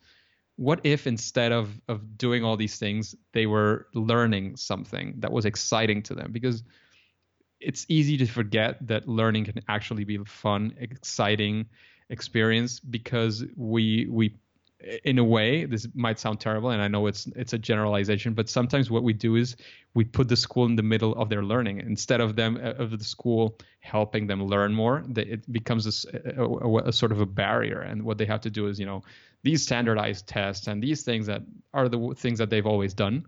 What 0.56 0.82
if 0.84 1.06
instead 1.06 1.52
of 1.52 1.80
of 1.88 2.18
doing 2.18 2.44
all 2.44 2.58
these 2.58 2.78
things 2.78 3.16
they 3.32 3.46
were 3.46 3.88
learning 3.94 4.58
something 4.58 5.14
that 5.20 5.32
was 5.32 5.46
exciting 5.46 6.02
to 6.04 6.16
them? 6.16 6.32
Because 6.32 6.64
it's 7.60 7.86
easy 7.88 8.18
to 8.18 8.26
forget 8.26 8.86
that 8.88 9.08
learning 9.08 9.46
can 9.46 9.62
actually 9.68 10.04
be 10.04 10.16
a 10.16 10.26
fun 10.26 10.74
exciting 10.80 11.68
experience 12.10 12.80
because 12.80 13.44
we 13.56 14.08
we 14.10 14.36
in 15.06 15.18
a 15.18 15.24
way 15.24 15.66
this 15.66 15.88
might 15.96 16.20
sound 16.20 16.40
terrible 16.40 16.70
and 16.70 16.84
i 16.84 16.88
know 16.88 17.08
it's 17.08 17.26
it's 17.36 17.54
a 17.54 17.58
generalization 17.58 18.34
but 18.34 18.48
sometimes 18.48 18.92
what 18.92 19.02
we 19.02 19.12
do 19.12 19.36
is 19.36 19.56
we 19.98 20.04
put 20.04 20.30
the 20.30 20.36
school 20.36 20.68
in 20.68 20.76
the 20.76 20.84
middle 20.84 21.16
of 21.16 21.28
their 21.28 21.44
learning. 21.44 21.80
Instead 21.80 22.22
of 22.22 22.36
them 22.36 22.60
uh, 22.64 22.84
of 22.84 22.92
the 23.00 23.04
school 23.04 23.58
helping 23.80 24.28
them 24.28 24.46
learn 24.46 24.72
more 24.72 25.04
it 25.16 25.52
becomes 25.52 25.88
a, 25.88 26.20
a, 26.38 26.90
a, 26.90 26.94
sort 26.94 27.12
of 27.12 27.20
a 27.20 27.26
barrier. 27.26 27.80
And 27.82 28.04
what 28.04 28.20
they 28.20 28.26
have 28.26 28.42
to 28.42 28.52
do 28.52 28.68
is 28.68 28.80
you 28.80 28.86
know 28.86 29.02
these 29.42 29.64
standardized 29.64 30.28
tests 30.28 30.68
and 30.68 30.84
these 30.84 31.02
things 31.02 31.26
that 31.26 31.42
are 31.74 31.90
the 31.90 32.14
things 32.16 32.38
that 32.38 32.52
they've 32.52 32.68
always 32.68 32.94
done. 32.94 33.26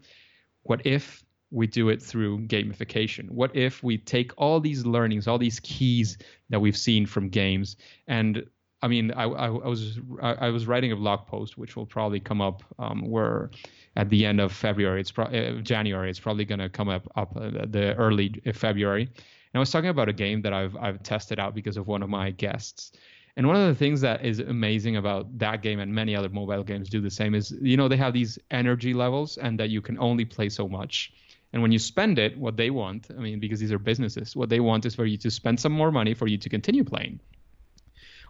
What 0.62 0.86
if 0.86 1.24
we 1.50 1.66
do 1.66 1.90
it 1.90 2.04
through 2.04 2.46
gamification? 2.46 3.32
What 3.32 3.56
if 3.56 3.82
we 3.82 3.98
take 3.98 4.32
all 4.38 4.60
these 4.60 4.86
learnings, 4.86 5.28
all 5.28 5.40
these 5.40 5.60
keys 5.62 6.20
that 6.52 6.60
we've 6.60 6.78
seen 6.78 7.08
from 7.08 7.30
games, 7.30 7.78
and 8.08 8.46
I 8.82 8.88
mean, 8.88 9.12
I, 9.12 9.24
I, 9.24 9.46
I 9.48 9.68
was 9.68 10.00
I, 10.22 10.50
was 10.50 10.66
writing 10.66 10.92
a 10.92 10.96
blog 10.96 11.28
post 11.28 11.58
which 11.58 11.76
will 11.76 11.86
probably 11.86 12.20
come 12.20 12.40
up 12.40 12.64
um, 12.80 13.02
where 13.10 13.52
at 13.98 14.10
the 14.10 14.26
end 14.26 14.40
of 14.40 14.54
February, 14.54 15.02
it's 15.02 15.12
pro- 15.12 15.26
uh, 15.26 15.60
January, 15.62 16.10
it's 16.10 16.20
probably 16.20 16.46
going 16.46 16.60
to 16.60 16.70
come 16.70 16.88
up 16.88 17.12
up 17.16 17.36
uh, 17.36 17.66
the 17.68 17.94
early 17.98 18.42
February. 18.54 19.04
And 19.04 19.56
I 19.56 19.60
was 19.60 19.70
talking 19.72 19.90
about 19.90 20.08
a 20.08 20.14
game 20.14 20.42
that 20.44 20.54
I've 20.54 20.78
I've 20.78 21.04
tested 21.04 21.40
out 21.40 21.54
because 21.56 21.76
of 21.76 21.88
one 21.88 22.02
of 22.02 22.10
my 22.10 22.32
guests. 22.32 22.94
And 23.36 23.48
one 23.48 23.56
of 23.56 23.68
the 23.68 23.76
things 23.76 24.02
that 24.02 24.26
is 24.26 24.40
amazing 24.40 24.98
about 24.98 25.38
that 25.38 25.62
game 25.62 25.80
and 25.80 25.94
many 25.94 26.16
other 26.16 26.30
mobile 26.30 26.64
games 26.64 26.90
do 26.90 27.02
the 27.02 27.12
same 27.12 27.36
is 27.36 27.52
you 27.62 27.76
know 27.76 27.90
they 27.90 27.98
have 27.98 28.14
these 28.14 28.40
energy 28.52 28.94
levels 28.94 29.38
and 29.38 29.60
that 29.60 29.70
you 29.70 29.82
can 29.82 30.00
only 30.00 30.24
play 30.24 30.48
so 30.48 30.70
much. 30.70 31.12
And 31.52 31.62
when 31.62 31.72
you 31.72 31.80
spend 31.80 32.20
it, 32.20 32.38
what 32.38 32.56
they 32.58 32.70
want, 32.70 33.08
I 33.10 33.20
mean, 33.20 33.40
because 33.40 33.60
these 33.60 33.72
are 33.72 33.80
businesses, 33.80 34.36
what 34.36 34.50
they 34.50 34.60
want 34.60 34.86
is 34.86 34.94
for 34.94 35.06
you 35.06 35.18
to 35.18 35.32
spend 35.32 35.60
some 35.60 35.72
more 35.72 35.92
money 35.92 36.14
for 36.14 36.28
you 36.28 36.38
to 36.38 36.48
continue 36.48 36.84
playing 36.84 37.20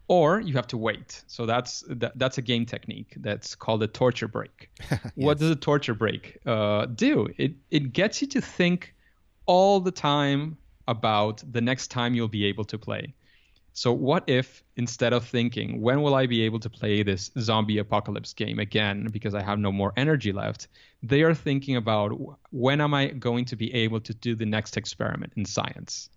or 0.09 0.41
you 0.41 0.53
have 0.55 0.67
to 0.67 0.77
wait. 0.77 1.23
So 1.27 1.45
that's 1.45 1.83
that, 1.87 2.17
that's 2.17 2.37
a 2.37 2.41
game 2.41 2.65
technique 2.65 3.13
that's 3.17 3.55
called 3.55 3.81
a 3.83 3.87
torture 3.87 4.27
break. 4.27 4.69
yes. 4.91 4.99
What 5.15 5.37
does 5.37 5.51
a 5.51 5.55
torture 5.55 5.93
break 5.93 6.39
uh, 6.45 6.87
do? 6.87 7.29
It 7.37 7.53
it 7.71 7.93
gets 7.93 8.21
you 8.21 8.27
to 8.29 8.41
think 8.41 8.93
all 9.45 9.79
the 9.79 9.91
time 9.91 10.57
about 10.87 11.43
the 11.49 11.61
next 11.61 11.87
time 11.89 12.15
you'll 12.15 12.27
be 12.27 12.45
able 12.45 12.65
to 12.65 12.77
play. 12.77 13.13
So 13.73 13.93
what 13.93 14.23
if 14.27 14.63
instead 14.75 15.13
of 15.13 15.25
thinking 15.25 15.79
when 15.79 16.01
will 16.01 16.15
I 16.15 16.25
be 16.25 16.41
able 16.41 16.59
to 16.59 16.69
play 16.69 17.03
this 17.03 17.31
zombie 17.39 17.77
apocalypse 17.77 18.33
game 18.33 18.59
again 18.59 19.07
because 19.11 19.35
I 19.35 19.43
have 19.43 19.59
no 19.59 19.71
more 19.71 19.93
energy 19.95 20.33
left, 20.33 20.67
they 21.03 21.21
are 21.21 21.35
thinking 21.35 21.75
about 21.75 22.09
when 22.49 22.81
am 22.81 22.95
I 22.95 23.07
going 23.07 23.45
to 23.45 23.55
be 23.55 23.71
able 23.73 24.01
to 24.01 24.13
do 24.13 24.35
the 24.35 24.45
next 24.45 24.75
experiment 24.75 25.33
in 25.35 25.45
science 25.45 26.09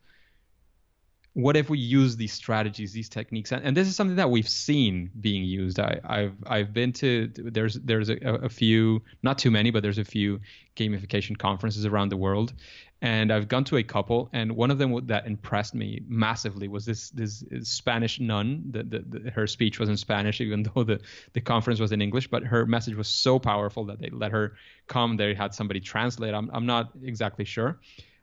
what 1.34 1.56
if 1.56 1.70
we 1.70 1.78
use 1.78 2.16
these 2.16 2.32
strategies, 2.32 2.92
these 2.92 3.08
techniques, 3.08 3.52
and, 3.52 3.64
and 3.64 3.74
this 3.74 3.88
is 3.88 3.96
something 3.96 4.16
that 4.16 4.30
we've 4.30 4.48
seen 4.48 5.10
being 5.18 5.44
used. 5.44 5.80
I, 5.80 6.00
have 6.04 6.34
I've 6.46 6.74
been 6.74 6.92
to 6.94 7.30
there's 7.34 7.74
there's 7.74 8.10
a, 8.10 8.16
a, 8.16 8.48
few, 8.50 9.02
not 9.22 9.38
too 9.38 9.50
many, 9.50 9.70
but 9.70 9.82
there's 9.82 9.98
a 9.98 10.04
few 10.04 10.40
gamification 10.76 11.38
conferences 11.38 11.86
around 11.86 12.10
the 12.10 12.18
world, 12.18 12.52
and 13.00 13.32
I've 13.32 13.48
gone 13.48 13.64
to 13.64 13.78
a 13.78 13.82
couple, 13.82 14.28
and 14.34 14.52
one 14.52 14.70
of 14.70 14.76
them 14.76 15.06
that 15.06 15.26
impressed 15.26 15.74
me 15.74 16.02
massively 16.06 16.68
was 16.68 16.84
this 16.84 17.08
this 17.10 17.42
Spanish 17.62 18.20
nun. 18.20 18.64
The, 18.70 18.82
the, 18.82 18.98
the, 18.98 19.30
her 19.30 19.46
speech 19.46 19.78
was 19.78 19.88
in 19.88 19.96
Spanish, 19.96 20.42
even 20.42 20.62
though 20.74 20.84
the 20.84 21.00
the 21.32 21.40
conference 21.40 21.80
was 21.80 21.92
in 21.92 22.02
English, 22.02 22.28
but 22.28 22.42
her 22.42 22.66
message 22.66 22.94
was 22.94 23.08
so 23.08 23.38
powerful 23.38 23.86
that 23.86 24.00
they 24.00 24.10
let 24.10 24.32
her 24.32 24.52
come. 24.86 25.16
They 25.16 25.32
had 25.32 25.54
somebody 25.54 25.80
translate. 25.80 26.34
I'm 26.34 26.50
I'm 26.52 26.66
not 26.66 26.90
exactly 27.02 27.46
sure 27.46 27.80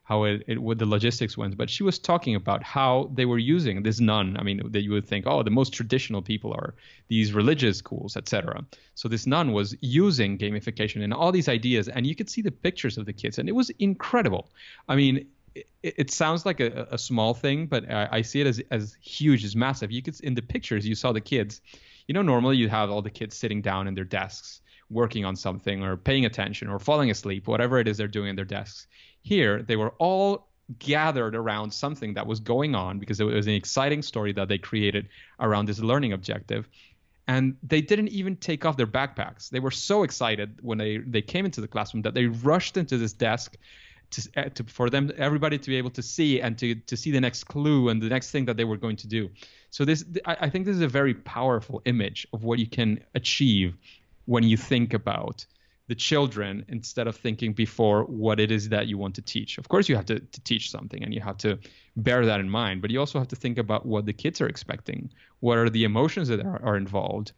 how 0.10 0.24
it, 0.24 0.44
it 0.48 0.60
what 0.60 0.78
the 0.80 0.86
logistics 0.86 1.38
went 1.38 1.56
but 1.56 1.70
she 1.70 1.84
was 1.84 1.98
talking 2.00 2.36
about 2.36 2.62
how 2.64 3.10
they 3.14 3.26
were 3.26 3.38
using 3.56 3.84
this 3.84 4.00
nun 4.00 4.36
i 4.40 4.44
mean 4.44 4.60
that 4.74 4.82
you 4.82 4.92
would 4.92 5.08
think 5.08 5.26
oh 5.28 5.42
the 5.44 5.58
most 5.62 5.72
traditional 5.72 6.22
people 6.22 6.52
are 6.52 6.74
these 7.08 7.32
religious 7.32 7.78
schools 7.78 8.18
etc 8.18 8.66
so 9.00 9.08
this 9.08 9.26
nun 9.26 9.54
was 9.54 9.74
using 9.80 10.38
gamification 10.38 11.02
and 11.02 11.14
all 11.14 11.32
these 11.32 11.48
ideas 11.48 11.88
and 11.88 12.06
you 12.06 12.16
could 12.16 12.30
see 12.30 12.42
the 12.42 12.52
pictures 12.52 12.98
of 12.98 13.06
the 13.06 13.14
kids 13.14 13.40
and 13.40 13.48
it 13.48 13.54
was 13.54 13.70
incredible. 13.80 14.50
I 14.90 14.98
mean 14.98 15.26
it, 15.56 15.66
it 15.84 16.12
sounds 16.12 16.46
like 16.46 16.60
a, 16.60 16.88
a, 16.92 16.98
small 16.98 17.34
thing 17.34 17.66
but 17.66 17.90
I, 17.90 18.10
I 18.12 18.22
see 18.22 18.42
it 18.42 18.48
as, 18.48 18.62
as 18.72 18.98
huge 19.02 19.46
as 19.46 19.56
massive. 19.56 19.90
You 19.90 20.02
could 20.02 20.20
in 20.20 20.34
the 20.36 20.42
pictures 20.42 20.86
you 20.86 20.96
saw 20.96 21.14
the 21.14 21.22
kids. 21.22 21.62
You 22.08 22.14
know 22.14 22.22
normally 22.22 22.58
you 22.58 22.68
have 22.68 22.90
all 22.92 23.02
the 23.02 23.10
kids 23.10 23.38
sitting 23.38 23.62
down 23.62 23.88
in 23.88 23.94
their 23.94 24.04
desks 24.04 24.60
working 24.90 25.24
on 25.24 25.36
something 25.36 25.82
or 25.82 25.96
paying 25.96 26.26
attention 26.26 26.68
or 26.68 26.80
falling 26.80 27.10
asleep 27.12 27.48
whatever 27.48 27.80
it 27.80 27.88
is 27.88 27.96
they're 27.98 28.08
doing 28.08 28.32
in 28.32 28.36
their 28.36 28.44
desks 28.44 28.88
here, 29.22 29.62
they 29.62 29.76
were 29.76 29.94
all 30.00 30.48
gathered 30.78 31.36
around 31.36 31.74
something 31.74 32.14
that 32.14 32.28
was 32.28 32.40
going 32.40 32.76
on 32.76 33.00
because 33.00 33.20
it 33.20 33.24
was 33.24 33.48
an 33.48 33.54
exciting 33.54 34.02
story 34.02 34.32
that 34.34 34.48
they 34.48 34.58
created 34.58 35.10
around 35.40 35.68
this 35.68 35.80
learning 35.80 36.14
objective. 36.14 36.68
And 37.28 37.58
they 37.62 37.82
didn't 37.82 38.10
even 38.10 38.36
take 38.36 38.66
off 38.66 38.78
their 38.78 38.88
backpacks. 38.88 39.50
They 39.50 39.60
were 39.60 39.72
so 39.72 40.04
excited 40.04 40.60
when 40.62 40.78
they, 40.78 40.98
they 40.98 41.22
came 41.22 41.46
into 41.46 41.62
the 41.62 41.68
classroom 41.68 42.02
that 42.04 42.14
they 42.14 42.26
rushed 42.26 42.78
into 42.78 42.98
this 42.98 43.14
desk 43.14 43.56
to, 44.12 44.30
uh, 44.38 44.50
to, 44.50 44.64
for 44.64 44.90
them 44.90 45.12
everybody 45.18 45.58
to 45.58 45.70
be 45.70 45.78
able 45.78 45.92
to 45.92 46.02
see 46.02 46.42
and 46.42 46.58
to, 46.58 46.76
to 46.76 46.98
see 46.98 47.12
the 47.12 47.22
next 47.22 47.46
clue 47.46 47.90
and 47.90 48.02
the 48.02 48.10
next 48.10 48.32
thing 48.32 48.46
that 48.46 48.58
they 48.58 48.64
were 48.64 48.78
going 48.78 48.96
to 48.96 49.08
do 49.08 49.30
so 49.70 49.86
this 49.86 50.04
I, 50.26 50.38
I 50.42 50.50
think 50.50 50.66
this 50.66 50.76
is 50.76 50.82
a 50.82 50.88
very 50.88 51.14
powerful 51.14 51.82
image 51.86 52.28
of 52.34 52.44
what 52.44 52.60
you 52.60 52.68
can 52.68 53.04
achieve 53.16 53.76
when 54.26 54.44
you 54.44 54.58
think 54.58 54.94
about 54.94 55.46
the 55.90 55.96
children 55.96 56.64
instead 56.68 57.08
of 57.08 57.16
thinking 57.16 57.52
before 57.52 58.04
what 58.04 58.40
it 58.40 58.52
is 58.52 58.70
that 58.70 58.86
you 58.86 58.96
want 58.96 59.16
to 59.16 59.24
teach. 59.24 59.58
Of 59.58 59.70
course, 59.70 59.90
you 59.90 59.96
have 59.96 60.06
to, 60.06 60.20
to, 60.20 60.42
teach 60.42 60.70
something 60.70 61.04
and 61.04 61.12
you 61.16 61.20
have 61.20 61.38
to 61.40 61.58
bear 61.98 62.28
that 62.28 62.40
in 62.40 62.48
mind, 62.48 62.84
but 62.84 62.92
you 62.92 63.00
also 63.00 63.18
have 63.18 63.28
to 63.30 63.36
think 63.36 63.58
about 63.58 63.88
what 63.88 64.06
the 64.06 64.14
kids 64.14 64.40
are 64.40 64.48
expecting. 64.48 65.12
What 65.40 65.58
are 65.58 65.68
the 65.68 65.86
emotions 65.86 66.28
that 66.28 66.46
are, 66.46 66.62
are 66.64 66.78
involved? 66.78 67.32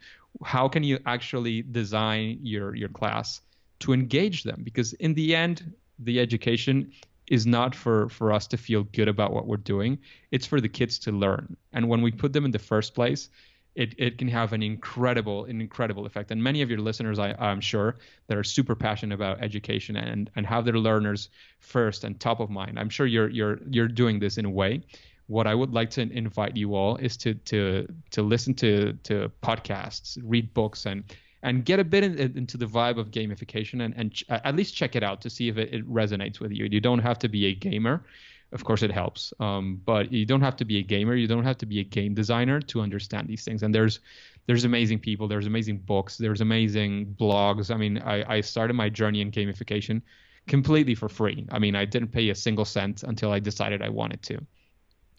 How 0.43 0.67
can 0.67 0.83
you 0.83 0.99
actually 1.05 1.61
design 1.61 2.39
your, 2.43 2.75
your 2.75 2.89
class 2.89 3.39
to 3.79 3.93
engage 3.93 4.43
them? 4.43 4.59
Because 4.65 4.91
in 4.93 5.13
the 5.13 5.33
end, 5.33 5.73
the 5.99 6.19
education 6.19 6.91
is 7.27 7.45
not 7.47 7.73
for, 7.73 8.09
for 8.09 8.33
us 8.33 8.47
to 8.47 8.57
feel 8.57 8.83
good 8.83 9.07
about 9.07 9.31
what 9.31 9.47
we're 9.47 9.55
doing, 9.55 9.97
it's 10.31 10.45
for 10.45 10.59
the 10.59 10.67
kids 10.67 10.99
to 10.99 11.13
learn. 11.13 11.55
And 11.71 11.87
when 11.87 12.01
we 12.01 12.11
put 12.11 12.33
them 12.33 12.43
in 12.43 12.51
the 12.51 12.59
first 12.59 12.93
place, 12.93 13.29
it, 13.75 13.95
it 13.97 14.17
can 14.17 14.27
have 14.27 14.53
an 14.53 14.61
incredible 14.61 15.45
an 15.45 15.61
incredible 15.61 16.05
effect. 16.05 16.31
And 16.31 16.43
many 16.43 16.61
of 16.61 16.69
your 16.69 16.79
listeners 16.79 17.19
I, 17.19 17.35
i'm 17.39 17.61
sure 17.61 17.97
that 18.27 18.37
are 18.37 18.43
super 18.43 18.75
passionate 18.75 19.15
about 19.15 19.41
education 19.41 19.95
and 19.95 20.29
and 20.35 20.45
have 20.45 20.65
their 20.65 20.77
learners 20.77 21.29
first 21.59 22.03
and 22.03 22.19
top 22.19 22.39
of 22.39 22.49
mind. 22.49 22.77
I'm 22.77 22.89
sure 22.89 23.05
you're 23.05 23.29
you're 23.29 23.59
you're 23.69 23.87
doing 23.87 24.19
this 24.19 24.37
in 24.37 24.45
a 24.45 24.49
way. 24.49 24.81
What 25.27 25.47
i 25.47 25.55
would 25.55 25.71
like 25.71 25.89
to 25.91 26.01
invite 26.01 26.57
you 26.57 26.75
all 26.75 26.97
is 26.97 27.15
to 27.17 27.33
to 27.33 27.87
to 28.11 28.21
listen 28.21 28.53
to 28.55 28.93
to 29.03 29.31
podcasts 29.41 30.17
read 30.23 30.53
books 30.53 30.85
and 30.85 31.03
and 31.43 31.65
get 31.65 31.79
a 31.79 31.83
bit 31.83 32.03
in, 32.03 32.37
into 32.37 32.57
the 32.57 32.65
vibe 32.65 32.99
of 32.99 33.09
gamification 33.11 33.83
and, 33.83 33.93
and 33.97 34.13
ch- 34.13 34.25
at 34.29 34.55
least 34.55 34.75
check 34.75 34.95
it 34.95 35.03
out 35.03 35.21
to 35.21 35.29
see 35.29 35.47
if 35.47 35.57
it, 35.57 35.73
it 35.73 35.89
resonates 35.91 36.39
with 36.39 36.51
you. 36.51 36.67
You 36.69 36.79
don't 36.79 36.99
have 36.99 37.17
to 37.19 37.29
be 37.29 37.45
a 37.47 37.55
gamer 37.55 38.03
of 38.51 38.63
course 38.63 38.83
it 38.83 38.91
helps. 38.91 39.33
Um, 39.39 39.81
but 39.85 40.11
you 40.11 40.25
don't 40.25 40.41
have 40.41 40.55
to 40.57 40.65
be 40.65 40.77
a 40.79 40.81
gamer. 40.81 41.15
You 41.15 41.27
don't 41.27 41.43
have 41.43 41.57
to 41.59 41.65
be 41.65 41.79
a 41.79 41.83
game 41.83 42.13
designer 42.13 42.59
to 42.61 42.81
understand 42.81 43.27
these 43.27 43.43
things. 43.43 43.63
And 43.63 43.73
there's 43.73 43.99
there's 44.47 44.65
amazing 44.65 44.99
people. 44.99 45.27
There's 45.27 45.45
amazing 45.45 45.77
books. 45.77 46.17
There's 46.17 46.41
amazing 46.41 47.15
blogs. 47.19 47.73
I 47.73 47.77
mean 47.77 47.99
i, 47.99 48.37
I 48.37 48.41
started 48.41 48.73
my 48.73 48.89
journey 48.89 49.21
in 49.21 49.31
gamification 49.31 50.01
completely 50.47 50.95
for 50.95 51.09
free. 51.09 51.47
I 51.51 51.59
mean 51.59 51.75
i 51.75 51.85
didn't 51.85 52.09
pay 52.09 52.29
a 52.29 52.35
single 52.35 52.65
cent 52.65 53.03
until 53.03 53.31
i 53.31 53.39
decided 53.39 53.81
i 53.81 53.89
wanted 53.89 54.21
to. 54.23 54.39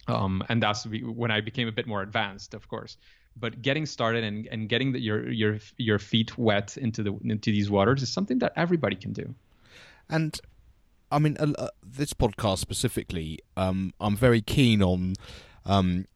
Um, 0.08 0.42
and 0.48 0.62
that's 0.62 0.86
when 0.86 1.30
i 1.30 1.40
became 1.40 1.68
a 1.68 1.72
bit 1.72 1.86
more 1.86 2.02
advanced 2.02 2.54
of 2.54 2.68
course. 2.68 2.96
But 3.34 3.62
getting 3.62 3.86
started 3.86 4.24
and, 4.24 4.46
and 4.48 4.68
getting 4.68 4.92
the, 4.92 5.00
your 5.00 5.30
your 5.30 5.58
your 5.78 5.98
feet 5.98 6.36
wet 6.36 6.76
into 6.76 7.02
the 7.02 7.18
into 7.24 7.50
these 7.50 7.70
waters 7.70 8.02
is 8.02 8.12
something 8.12 8.40
that 8.40 8.52
everybody 8.56 8.96
can 8.96 9.14
do. 9.14 9.34
And 10.10 10.38
I 11.12 11.18
mean, 11.18 11.36
uh, 11.38 11.68
this 11.84 12.14
podcast 12.14 12.58
specifically, 12.58 13.38
um, 13.56 13.92
I'm 14.00 14.16
very 14.16 14.40
keen 14.40 14.82
on. 14.82 15.14
Um, 15.64 16.06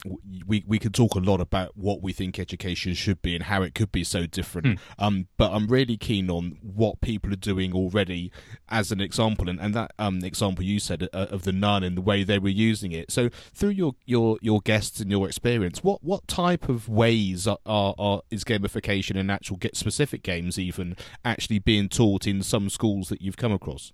we 0.44 0.64
we 0.66 0.80
could 0.80 0.92
talk 0.92 1.14
a 1.14 1.20
lot 1.20 1.40
about 1.40 1.76
what 1.76 2.02
we 2.02 2.12
think 2.12 2.36
education 2.36 2.94
should 2.94 3.22
be 3.22 3.36
and 3.36 3.44
how 3.44 3.62
it 3.62 3.76
could 3.76 3.92
be 3.92 4.02
so 4.02 4.26
different. 4.26 4.66
Mm. 4.66 4.78
Um, 4.98 5.26
but 5.36 5.52
I'm 5.52 5.68
really 5.68 5.96
keen 5.96 6.28
on 6.30 6.58
what 6.62 7.00
people 7.00 7.32
are 7.32 7.36
doing 7.36 7.72
already 7.72 8.32
as 8.68 8.90
an 8.90 9.00
example, 9.00 9.48
and, 9.48 9.60
and 9.60 9.72
that 9.74 9.92
um, 10.00 10.24
example 10.24 10.64
you 10.64 10.80
said 10.80 11.08
uh, 11.12 11.26
of 11.30 11.42
the 11.44 11.52
nun 11.52 11.84
and 11.84 11.96
the 11.96 12.00
way 12.00 12.24
they 12.24 12.40
were 12.40 12.48
using 12.48 12.90
it. 12.90 13.12
So 13.12 13.28
through 13.54 13.70
your 13.70 13.94
your 14.04 14.36
your 14.40 14.60
guests 14.62 14.98
and 14.98 15.12
your 15.12 15.28
experience, 15.28 15.84
what 15.84 16.02
what 16.02 16.26
type 16.26 16.68
of 16.68 16.88
ways 16.88 17.46
are, 17.46 17.58
are, 17.64 17.94
are 17.98 18.22
is 18.32 18.42
gamification 18.42 19.16
and 19.16 19.30
actual 19.30 19.58
get 19.58 19.76
specific 19.76 20.24
games 20.24 20.58
even 20.58 20.96
actually 21.24 21.60
being 21.60 21.88
taught 21.88 22.26
in 22.26 22.42
some 22.42 22.68
schools 22.68 23.10
that 23.10 23.22
you've 23.22 23.36
come 23.36 23.52
across? 23.52 23.92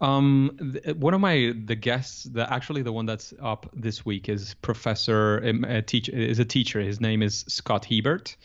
Um, 0.00 0.72
th- 0.72 0.96
one 0.96 1.14
of 1.14 1.20
my 1.20 1.54
the 1.64 1.76
guests, 1.76 2.24
the 2.24 2.52
actually 2.52 2.82
the 2.82 2.92
one 2.92 3.06
that's 3.06 3.32
up 3.40 3.70
this 3.74 4.04
week 4.04 4.28
is 4.28 4.54
Professor 4.54 5.42
um, 5.44 5.64
a 5.64 5.82
teach 5.82 6.08
is 6.08 6.38
a 6.38 6.44
teacher. 6.44 6.80
His 6.80 7.00
name 7.00 7.22
is 7.22 7.44
Scott 7.48 7.84
Hebert, 7.84 8.36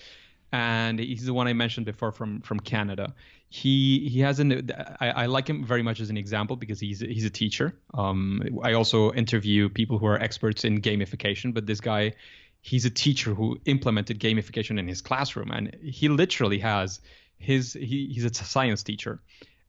and 0.51 0.99
he's 0.99 1.25
the 1.25 1.33
one 1.33 1.47
I 1.47 1.53
mentioned 1.53 1.85
before 1.85 2.11
from 2.11 2.41
from 2.41 2.59
Canada. 2.59 3.15
He 3.49 4.07
he 4.09 4.19
has 4.19 4.39
an 4.39 4.71
I, 4.99 5.09
I 5.09 5.25
like 5.25 5.49
him 5.49 5.65
very 5.65 5.81
much 5.81 5.99
as 5.99 6.11
an 6.11 6.17
example 6.17 6.55
because 6.55 6.79
he's 6.79 6.99
he's 6.99 7.25
a 7.25 7.31
teacher. 7.31 7.75
Um, 7.95 8.59
I 8.63 8.73
also 8.73 9.11
interview 9.13 9.69
people 9.69 9.97
who 9.97 10.05
are 10.05 10.21
experts 10.21 10.65
in 10.65 10.81
gamification, 10.81 11.53
but 11.53 11.65
this 11.65 11.81
guy 11.81 12.13
he's 12.61 12.85
a 12.85 12.89
teacher 12.89 13.33
who 13.33 13.59
implemented 13.65 14.19
gamification 14.19 14.77
in 14.79 14.87
his 14.87 15.01
classroom, 15.01 15.51
and 15.51 15.75
he 15.81 16.09
literally 16.09 16.59
has 16.59 16.99
his 17.37 17.73
he, 17.73 18.09
he's 18.13 18.25
a 18.25 18.33
science 18.33 18.83
teacher, 18.83 19.21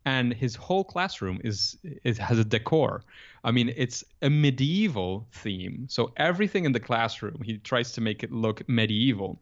and 0.05 0.33
his 0.33 0.55
whole 0.55 0.85
classroom 0.85 1.41
is, 1.45 1.77
is 2.05 2.19
has 2.19 2.39
a 2.39 2.45
decor. 2.45 3.03
I 3.45 3.51
mean, 3.51 3.73
it's 3.77 4.05
a 4.23 4.31
medieval 4.31 5.27
theme. 5.33 5.87
So 5.89 6.13
everything 6.17 6.65
in 6.65 6.73
the 6.73 6.81
classroom, 6.81 7.43
he 7.43 7.59
tries 7.59 7.93
to 7.93 8.01
make 8.01 8.23
it 8.23 8.33
look 8.33 8.67
medieval 8.69 9.39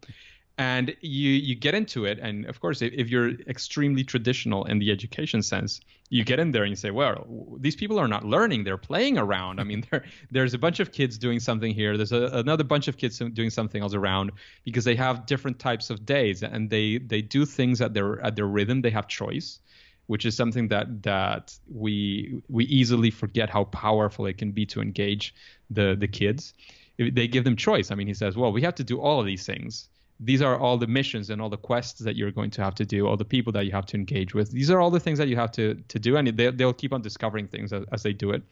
and 0.58 0.94
you 1.00 1.30
you 1.30 1.54
get 1.54 1.74
into 1.74 2.04
it 2.04 2.18
and 2.18 2.44
of 2.46 2.60
course 2.60 2.82
if, 2.82 2.92
if, 2.92 3.08
you're 3.08 3.30
extremely 3.46 4.02
traditional 4.02 4.64
in 4.64 4.80
the 4.80 4.90
education 4.90 5.40
sense 5.40 5.80
you 6.10 6.24
get 6.24 6.40
in 6.40 6.50
there 6.50 6.64
and 6.64 6.70
you 6.70 6.76
say 6.76 6.90
well 6.90 7.26
these 7.58 7.76
people 7.76 7.98
are 7.98 8.08
not 8.08 8.24
learning 8.24 8.64
they're 8.64 8.76
playing 8.76 9.16
around 9.16 9.60
i 9.60 9.64
mean 9.64 9.84
there 9.90 10.04
there's 10.30 10.54
a 10.54 10.58
bunch 10.58 10.80
of 10.80 10.90
kids 10.90 11.16
doing 11.16 11.38
something 11.38 11.72
here 11.72 11.96
there's 11.96 12.12
a, 12.12 12.24
another 12.32 12.64
bunch 12.64 12.88
of 12.88 12.96
kids 12.96 13.18
doing 13.32 13.50
something 13.50 13.82
else 13.82 13.94
around 13.94 14.32
because 14.64 14.84
they 14.84 14.96
have 14.96 15.26
different 15.26 15.58
types 15.58 15.90
of 15.90 16.04
days 16.04 16.42
and 16.42 16.68
they 16.68 16.98
they 16.98 17.22
do 17.22 17.46
things 17.46 17.80
at 17.80 17.94
their 17.94 18.20
at 18.20 18.34
their 18.34 18.46
rhythm 18.46 18.82
they 18.82 18.90
have 18.90 19.06
choice 19.06 19.60
which 20.08 20.26
is 20.26 20.36
something 20.36 20.68
that 20.68 21.02
that 21.02 21.56
we 21.72 22.42
we 22.48 22.64
easily 22.64 23.10
forget 23.10 23.48
how 23.48 23.64
powerful 23.64 24.26
it 24.26 24.36
can 24.36 24.50
be 24.50 24.66
to 24.66 24.80
engage 24.80 25.34
the 25.70 25.96
the 25.98 26.08
kids 26.08 26.52
they 26.98 27.28
give 27.28 27.44
them 27.44 27.56
choice 27.56 27.90
i 27.90 27.94
mean 27.94 28.08
he 28.08 28.14
says 28.14 28.36
well 28.36 28.52
we 28.52 28.60
have 28.60 28.74
to 28.74 28.84
do 28.84 29.00
all 29.00 29.20
of 29.20 29.26
these 29.26 29.46
things 29.46 29.88
these 30.20 30.42
are 30.42 30.58
all 30.58 30.76
the 30.76 30.86
missions 30.86 31.30
and 31.30 31.40
all 31.40 31.48
the 31.48 31.56
quests 31.56 32.00
that 32.00 32.16
you're 32.16 32.32
going 32.32 32.50
to 32.50 32.62
have 32.62 32.74
to 32.74 32.84
do, 32.84 33.06
all 33.06 33.16
the 33.16 33.24
people 33.24 33.52
that 33.52 33.66
you 33.66 33.72
have 33.72 33.86
to 33.86 33.96
engage 33.96 34.34
with. 34.34 34.50
These 34.50 34.70
are 34.70 34.80
all 34.80 34.90
the 34.90 35.00
things 35.00 35.18
that 35.18 35.28
you 35.28 35.36
have 35.36 35.52
to 35.52 35.74
to 35.74 35.98
do, 35.98 36.16
and 36.16 36.26
they, 36.28 36.50
they'll 36.50 36.72
keep 36.72 36.92
on 36.92 37.02
discovering 37.02 37.46
things 37.46 37.72
as, 37.72 37.84
as 37.92 38.02
they 38.02 38.12
do 38.12 38.32
it. 38.32 38.42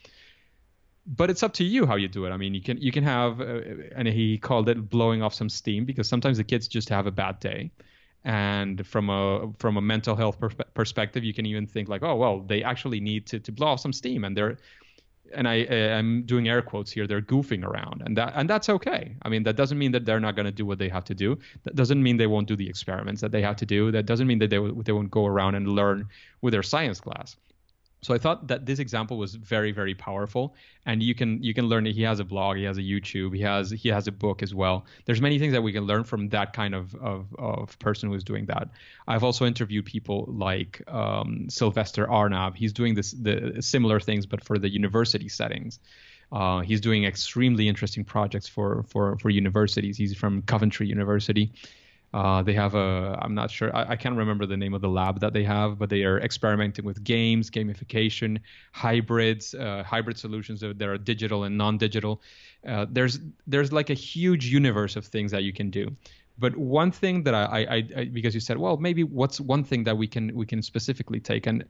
But 1.07 1.31
it's 1.31 1.43
up 1.43 1.55
to 1.55 1.65
you 1.65 1.87
how 1.87 1.97
you 1.97 2.09
do 2.09 2.25
it. 2.25 2.31
I 2.31 2.37
mean, 2.37 2.55
you 2.55 2.63
can 2.63 2.79
you 2.79 2.93
can 2.93 3.03
have, 3.03 3.41
uh, 3.41 3.61
and 3.97 4.07
he 4.07 4.39
called 4.39 4.69
it 4.69 4.89
blowing 4.89 5.23
off 5.23 5.35
some 5.35 5.49
steam 5.49 5.85
because 5.85 6.09
sometimes 6.09 6.37
the 6.37 6.45
kids 6.45 6.69
just 6.69 6.89
have 6.89 7.07
a 7.07 7.11
bad 7.11 7.41
day, 7.41 7.71
and 8.27 8.85
from 8.85 9.09
a 9.09 9.53
from 9.59 9.77
a 9.77 9.81
mental 9.81 10.17
health 10.17 10.39
per- 10.41 10.51
perspective, 10.75 11.23
you 11.23 11.33
can 11.33 11.47
even 11.47 11.65
think 11.65 11.89
like, 11.89 12.03
oh 12.03 12.17
well, 12.17 12.41
they 12.41 12.63
actually 12.63 13.01
need 13.01 13.25
to 13.27 13.39
to 13.39 13.53
blow 13.53 13.69
off 13.69 13.81
some 13.81 13.93
steam, 13.93 14.25
and 14.25 14.37
they're 14.37 14.59
and 15.33 15.49
I 15.49 15.61
eh, 15.61 15.99
am 15.99 16.25
doing 16.25 16.49
air 16.49 16.61
quotes 16.61 16.91
here. 16.91 17.07
They're 17.07 17.23
goofing 17.23 17.65
around, 17.65 18.03
and 18.05 18.17
that 18.17 18.33
and 18.35 18.51
that's 18.51 18.69
okay. 18.69 19.15
I 19.23 19.29
mean, 19.29 19.45
that 19.45 19.55
doesn't 19.55 19.79
mean 19.79 19.93
that 19.93 20.05
they're 20.05 20.21
not 20.21 20.35
going 20.35 20.47
to 20.47 20.53
do 20.53 20.67
what 20.67 20.79
they 20.79 20.89
have 20.89 21.05
to 21.05 21.15
do. 21.15 21.39
That 21.63 21.77
doesn't 21.77 22.03
mean 22.03 22.17
they 22.17 22.27
won't 22.27 22.49
do 22.49 22.57
the 22.57 22.69
experiments 22.69 23.21
that 23.21 23.31
they 23.31 23.43
have 23.43 23.57
to 23.57 23.67
do. 23.67 23.93
That 23.93 24.07
doesn't 24.07 24.27
mean 24.27 24.41
that 24.41 24.51
they 24.51 24.59
they 24.59 24.93
won't 24.93 25.11
go 25.13 25.27
around 25.27 25.55
and 25.55 25.69
learn 25.69 26.09
with 26.43 26.53
their 26.53 26.65
science 26.65 27.01
class. 27.01 27.37
So 28.07 28.15
I 28.15 28.19
thought 28.19 28.47
that 28.47 28.67
this 28.67 28.79
example 28.79 29.19
was 29.19 29.35
very 29.35 29.73
very 29.73 29.93
powerful, 29.97 30.55
and 30.85 31.03
you 31.03 31.13
can 31.13 31.43
you 31.43 31.53
can 31.53 31.65
learn. 31.65 31.85
He 31.87 32.03
has 32.03 32.21
a 32.21 32.25
blog, 32.25 32.57
he 32.57 32.63
has 32.63 32.79
a 32.79 32.81
YouTube, 32.81 33.35
he 33.35 33.43
has 33.43 33.73
he 33.73 33.89
has 33.89 34.07
a 34.07 34.13
book 34.13 34.45
as 34.45 34.55
well. 34.55 34.87
There's 35.07 35.21
many 35.21 35.41
things 35.41 35.53
that 35.55 35.63
we 35.63 35.73
can 35.73 35.87
learn 35.87 36.05
from 36.05 36.29
that 36.29 36.53
kind 36.53 36.73
of 36.77 36.95
of, 36.95 37.35
of 37.37 37.77
person 37.81 38.09
who's 38.09 38.23
doing 38.23 38.47
that. 38.47 38.69
I've 39.09 39.25
also 39.25 39.45
interviewed 39.45 39.87
people 39.87 40.25
like 40.29 40.85
um, 40.87 41.51
Sylvester 41.51 42.09
Arnab. 42.09 42.55
He's 42.55 42.73
doing 42.73 42.95
this 42.95 43.11
the 43.11 43.57
similar 43.61 43.99
things, 43.99 44.25
but 44.25 44.45
for 44.45 44.57
the 44.57 44.69
university 44.69 45.29
settings. 45.29 45.81
Uh, 46.31 46.61
he's 46.61 46.81
doing 46.81 47.05
extremely 47.05 47.67
interesting 47.67 48.05
projects 48.05 48.47
for 48.47 48.85
for 48.85 49.19
for 49.19 49.31
universities. 49.31 49.97
He's 49.97 50.15
from 50.17 50.43
Coventry 50.43 50.87
University. 50.87 51.51
Uh, 52.17 52.43
they 52.43 52.55
have 52.55 52.75
a, 52.75 53.19
I'm 53.21 53.35
not 53.35 53.51
sure, 53.51 53.77
I, 53.77 53.91
I, 53.91 53.97
can't 53.97 54.17
remember 54.17 54.47
the 54.47 54.57
name 54.57 54.73
of 54.73 54.81
the 54.81 54.89
lab 54.89 55.21
that 55.21 55.35
they 55.35 55.45
have, 55.45 55.79
but 55.79 55.91
they 55.91 56.03
are 56.05 56.19
experimenting 56.19 56.87
with 56.87 57.05
games, 57.05 57.51
gamification, 57.51 58.41
hybrids, 58.73 59.53
uh, 59.53 59.83
hybrid 59.87 60.17
solutions 60.17 60.61
that 60.61 60.81
are 60.81 60.97
digital 60.97 61.45
and 61.45 61.59
non-digital. 61.59 62.23
Uh, 62.67 62.87
there's 62.89 63.21
there's 63.47 63.71
like 63.71 63.91
a 63.91 63.95
huge 64.13 64.47
universe 64.47 64.97
of 64.97 65.05
things 65.05 65.31
that 65.31 65.43
you 65.43 65.53
can 65.53 65.69
do. 65.69 65.95
But 66.39 66.57
one 66.57 66.91
thing 66.91 67.23
that 67.25 67.35
I, 67.35 67.45
I, 67.45 67.89
I 67.95 68.05
because 68.07 68.33
you 68.33 68.41
said, 68.41 68.57
well, 68.57 68.79
maybe 68.79 69.05
what's 69.05 69.39
one 69.39 69.63
thing 69.63 69.85
that 69.85 69.99
we 69.99 70.07
can 70.07 70.35
we 70.35 70.47
can 70.47 70.63
specifically 70.63 71.21
take 71.21 71.47
and. 71.47 71.65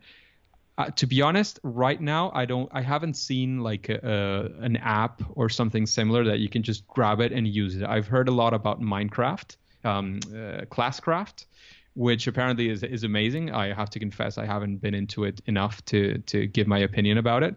Uh, 0.79 0.91
to 0.91 1.07
be 1.07 1.23
honest, 1.23 1.59
right 1.63 2.03
now 2.03 2.31
I 2.35 2.45
don't. 2.45 2.69
I 2.71 2.83
haven't 2.83 3.15
seen 3.15 3.61
like 3.61 3.89
a, 3.89 3.99
a, 4.03 4.63
an 4.63 4.77
app 4.77 5.23
or 5.31 5.49
something 5.49 5.87
similar 5.87 6.23
that 6.25 6.39
you 6.39 6.51
can 6.51 6.63
just 6.63 6.87
grab 6.87 7.21
it 7.21 7.33
and 7.33 7.49
use 7.49 7.77
it. 7.77 7.85
I've 7.85 8.07
heard 8.07 8.29
a 8.29 8.31
lot 8.31 8.53
about 8.53 8.83
Minecraft, 8.83 9.57
um, 9.87 10.21
uh, 10.27 10.65
Classcraft, 10.75 11.47
which 11.95 12.27
apparently 12.27 12.69
is 12.69 12.83
is 12.83 13.05
amazing. 13.05 13.51
I 13.53 13.73
have 13.73 13.91
to 13.91 13.99
confess 13.99 14.39
I 14.39 14.47
haven't 14.47 14.79
been 14.79 14.95
into 14.95 15.25
it 15.25 15.41
enough 15.47 15.85
to 15.87 16.19
to 16.19 16.47
give 16.47 16.67
my 16.67 16.81
opinion 16.81 17.19
about 17.19 17.43
it. 17.43 17.57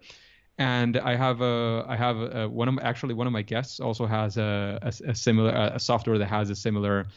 And 0.58 0.98
I 0.98 1.16
have 1.16 1.42
a 1.42 1.86
I 1.88 1.96
have 1.96 2.18
a, 2.18 2.50
one 2.50 2.68
of 2.68 2.80
actually 2.82 3.14
one 3.14 3.28
of 3.28 3.34
my 3.34 3.42
guests 3.42 3.80
also 3.80 4.06
has 4.06 4.38
a, 4.38 4.80
a, 4.82 4.94
a 5.12 5.16
similar 5.16 5.52
a 5.74 5.80
software 5.80 6.18
that 6.18 6.28
has 6.28 6.50
a 6.50 6.56
similar 6.56 7.08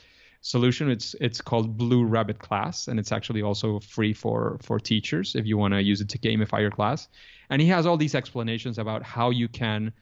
solution. 0.42 0.90
It's 0.90 1.14
it's 1.20 1.40
called 1.40 1.76
Blue 1.76 2.04
Rabbit 2.04 2.38
Class, 2.38 2.88
and 2.88 3.00
it's 3.00 3.12
actually 3.12 3.42
also 3.42 3.80
free 3.80 4.12
for 4.12 4.58
for 4.62 4.78
teachers 4.78 5.34
if 5.34 5.46
you 5.46 5.58
want 5.58 5.74
to 5.74 5.82
use 5.82 6.00
it 6.00 6.08
to 6.10 6.18
gamify 6.18 6.60
your 6.60 6.70
class. 6.70 7.08
And 7.50 7.60
he 7.60 7.68
has 7.68 7.86
all 7.86 7.96
these 7.96 8.14
explanations 8.14 8.78
about 8.78 9.02
how 9.02 9.30
you 9.30 9.48
can 9.48 9.92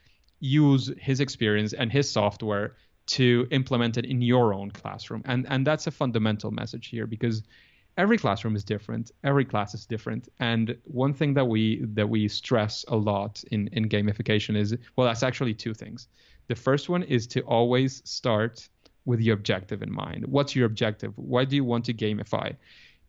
use 0.41 0.93
his 0.99 1.21
experience 1.21 1.73
and 1.73 1.93
his 1.93 2.11
software 2.11 2.77
to 3.11 3.47
implement 3.51 3.99
it 3.99 4.05
in 4.05 4.23
your 4.23 4.55
own 4.55 4.71
classroom. 4.71 5.23
And 5.25 5.47
and 5.49 5.67
that's 5.67 5.87
a 5.87 5.91
fundamental 5.91 6.51
message 6.51 6.87
here 6.89 7.07
because 7.07 7.43
every 7.97 8.17
classroom 8.17 8.55
is 8.55 8.65
different, 8.65 9.11
every 9.25 9.45
class 9.45 9.75
is 9.75 9.85
different. 9.85 10.29
And 10.39 10.77
one 10.85 11.13
thing 11.13 11.35
that 11.35 11.47
we 11.47 11.85
that 11.95 12.09
we 12.09 12.29
stress 12.29 12.85
a 12.89 12.97
lot 12.97 13.43
in 13.51 13.69
in 13.73 13.89
gamification 13.89 14.57
is 14.57 14.77
well 14.97 15.07
that's 15.07 15.25
actually 15.25 15.55
two 15.55 15.75
things. 15.75 16.09
The 16.47 16.55
first 16.55 16.89
one 16.89 17.03
is 17.03 17.27
to 17.29 17.41
always 17.43 18.03
start 18.09 18.69
with 19.07 19.19
the 19.19 19.31
objective 19.31 19.83
in 19.83 19.93
mind. 19.93 20.25
What's 20.27 20.55
your 20.55 20.67
objective? 20.67 21.13
Why 21.17 21.45
do 21.45 21.57
you 21.57 21.65
want 21.65 21.85
to 21.87 21.95
gamify? 21.95 22.57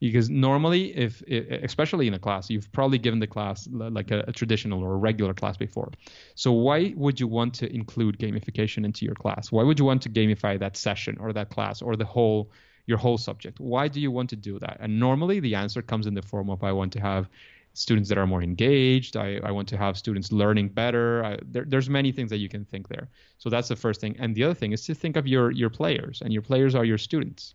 Because 0.02 0.30
normally 0.30 0.98
if 0.98 1.22
especially 1.64 2.08
in 2.08 2.14
a 2.16 2.20
class 2.20 2.50
you've 2.50 2.70
probably 2.74 2.98
given 2.98 3.20
the 3.20 3.28
class 3.28 3.70
like 3.72 4.12
a, 4.12 4.26
a, 4.28 4.34
traditional 4.34 4.84
or 4.84 4.94
a 4.94 4.98
regular 4.98 5.34
class 5.34 5.56
before. 5.56 5.92
So 6.36 6.52
why 6.52 6.94
would 6.98 7.20
you 7.20 7.28
want 7.28 7.54
to 7.56 7.74
include 7.74 8.18
gamification 8.18 8.84
into 8.84 9.06
your 9.06 9.14
class? 9.14 9.52
Why 9.52 9.64
would 9.64 9.78
you 9.80 9.86
want 9.86 10.02
to 10.02 10.10
gamify 10.10 10.60
that 10.60 10.76
session 10.76 11.18
or 11.20 11.32
that 11.34 11.52
class 11.52 11.82
or 11.82 11.96
the 11.96 12.06
whole 12.06 12.52
your 12.88 12.98
whole 12.98 13.20
subject? 13.20 13.60
Why 13.60 13.88
do 13.88 14.02
you 14.02 14.12
want 14.12 14.32
to 14.32 14.36
do 14.36 14.58
that? 14.60 14.78
And 14.82 15.00
normally 15.00 15.40
the 15.40 15.56
answer 15.56 15.82
comes 15.84 16.08
in 16.08 16.16
the 16.16 16.24
form 16.24 16.50
of 16.50 16.64
i 16.64 16.72
want 16.72 16.92
to 16.94 17.00
have 17.00 17.30
students 17.74 18.10
that 18.10 18.18
are 18.18 18.28
more 18.28 18.44
engaged. 18.44 19.16
I, 19.16 19.40
I 19.44 19.52
want 19.52 19.70
to 19.70 19.78
have 19.78 19.98
students 19.98 20.32
learning 20.32 20.70
better. 20.70 21.24
I, 21.24 21.38
there, 21.46 21.64
there's 21.66 21.90
many 21.90 22.12
things 22.12 22.30
that 22.32 22.40
you 22.40 22.50
can 22.50 22.66
think 22.66 22.90
there. 22.90 23.08
So 23.38 23.50
that's 23.50 23.70
the 23.70 23.78
first 23.78 24.02
thing. 24.02 24.18
And 24.20 24.36
the 24.36 24.44
other 24.44 24.54
thing 24.54 24.74
is 24.74 24.84
to 24.88 24.96
think 24.96 25.16
of 25.16 25.26
your 25.26 25.52
your 25.52 25.70
players. 25.70 26.22
And 26.22 26.34
your 26.34 26.42
players 26.42 26.76
are 26.76 26.84
your 26.84 26.98
students. 26.98 27.54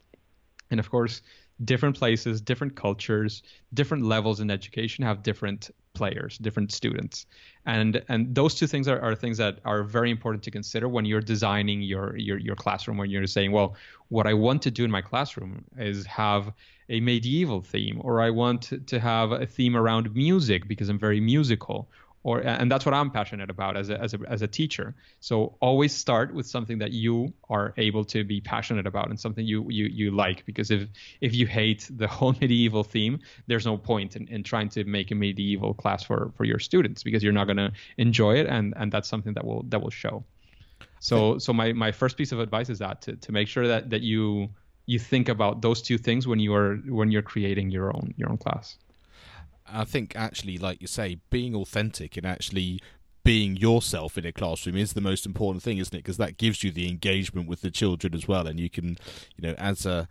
And 0.71 0.81
of 0.81 0.91
course 0.91 1.23
different 1.65 1.97
places, 1.97 2.41
different 2.41 2.77
cultures, 2.77 3.43
different 3.73 4.05
levels 4.05 4.41
in 4.41 4.51
education 4.51 5.05
have 5.05 5.23
different 5.23 5.71
players, 5.95 6.37
different 6.39 6.71
students. 6.73 7.27
And 7.65 8.03
and 8.09 8.35
those 8.35 8.55
two 8.55 8.67
things 8.67 8.87
are, 8.89 9.01
are 9.01 9.15
things 9.15 9.39
that 9.39 9.61
are 9.65 9.83
very 9.83 10.11
important 10.11 10.45
to 10.45 10.51
consider 10.51 10.89
when 10.89 11.05
you're 11.07 11.23
designing 11.23 11.81
your, 11.81 12.17
your 12.17 12.39
your 12.39 12.57
classroom, 12.57 12.99
when 12.99 13.11
you're 13.11 13.27
saying, 13.27 13.53
well, 13.53 13.77
what 14.09 14.27
I 14.27 14.35
want 14.35 14.63
to 14.63 14.71
do 14.71 14.85
in 14.85 14.91
my 14.91 15.01
classroom 15.01 15.65
is 15.79 16.07
have 16.07 16.53
a 16.89 17.01
medieval 17.01 17.63
theme, 17.63 18.01
or 18.05 18.21
I 18.21 18.31
want 18.31 18.73
to 18.87 19.01
have 19.01 19.33
a 19.33 19.47
theme 19.47 19.77
around 19.77 20.15
music 20.15 20.69
because 20.69 20.89
I'm 20.89 20.99
very 20.99 21.21
musical, 21.21 21.89
or 22.27 22.41
and 22.41 22.69
that's 22.69 22.85
what 22.85 22.93
I'm 22.93 23.09
passionate 23.09 23.51
about 23.51 23.77
as 23.77 23.89
a, 23.89 24.01
as 24.01 24.13
a 24.13 24.19
as 24.29 24.43
a 24.43 24.49
teacher. 24.49 24.97
So 25.21 25.57
always 25.61 25.93
start 25.95 26.35
with 26.35 26.45
something 26.45 26.77
that 26.79 26.91
you 26.91 27.33
are 27.49 27.73
able 27.77 28.05
to 28.07 28.25
be 28.25 28.41
passionate 28.41 28.85
about 28.85 29.11
and 29.11 29.19
something 29.19 29.47
you 29.47 29.65
you 29.71 29.85
you 29.85 30.11
like 30.11 30.45
because 30.45 30.73
if 30.73 30.89
if 31.21 31.37
you 31.37 31.47
hate 31.47 31.89
the 31.89 32.09
whole 32.17 32.35
medieval 32.41 32.83
theme, 32.83 33.21
there's 33.47 33.65
no 33.65 33.79
point 33.79 34.17
in, 34.17 34.27
in 34.27 34.43
trying 34.43 34.69
to 34.71 34.83
make 34.83 35.13
a 35.13 35.15
medieval 35.15 35.73
class 35.73 36.03
for 36.03 36.33
for 36.37 36.43
your 36.45 36.59
students 36.59 37.05
because 37.05 37.23
you're 37.23 37.39
not 37.41 37.45
going 37.45 37.59
to 37.59 37.71
enjoy 37.97 38.35
it 38.35 38.49
and 38.49 38.75
and 38.77 38.91
that's 38.91 39.09
something 39.09 39.33
that 39.35 39.45
will 39.45 39.63
that 39.69 39.81
will 39.81 39.97
show. 40.05 40.25
So 40.99 41.39
so 41.39 41.53
my 41.53 41.73
my 41.75 41.93
first 41.93 42.17
piece 42.17 42.33
of 42.33 42.41
advice 42.41 42.71
is 42.71 42.81
that 42.81 43.03
to 43.03 43.15
to 43.15 43.31
make 43.31 43.47
sure 43.47 43.69
that 43.69 43.91
that 43.91 44.03
you 44.03 44.49
you 44.87 44.99
think 44.99 45.29
about 45.29 45.63
those 45.63 45.81
two 45.81 45.97
things 45.97 46.27
when 46.27 46.41
you 46.41 46.53
are 46.55 46.75
when 46.89 47.13
you're 47.13 47.29
creating 47.35 47.71
your 47.71 47.95
own 47.95 48.15
your 48.17 48.31
own 48.31 48.39
class. 48.39 48.79
I 49.69 49.85
think 49.85 50.15
actually, 50.17 50.59
like 50.59 50.81
you 50.81 50.87
say, 50.87 51.19
being 51.31 51.55
authentic 51.55 52.17
and 52.17 52.27
actually 52.27 52.81
being 53.25 53.57
yourself 53.57 54.17
in 54.17 54.25
a 54.25 54.33
classroom 54.33 54.77
is 54.77 54.93
the 54.93 55.01
most 55.01 55.27
important 55.27 55.63
thing, 55.63 55.79
isn't 55.79 55.95
it? 55.95 55.99
Because 55.99 56.17
that 56.17 56.39
gives 56.39 56.63
you 56.63 56.71
the 56.71 56.89
engagement 56.89 57.49
with 57.49 57.61
the 57.61 57.71
children 57.71 58.15
as 58.15 58.29
well, 58.29 58.47
and 58.47 58.61
you 58.61 58.71
can, 58.71 58.97
you 59.37 59.43
know, 59.43 59.55
as 59.55 59.85
a 59.85 60.09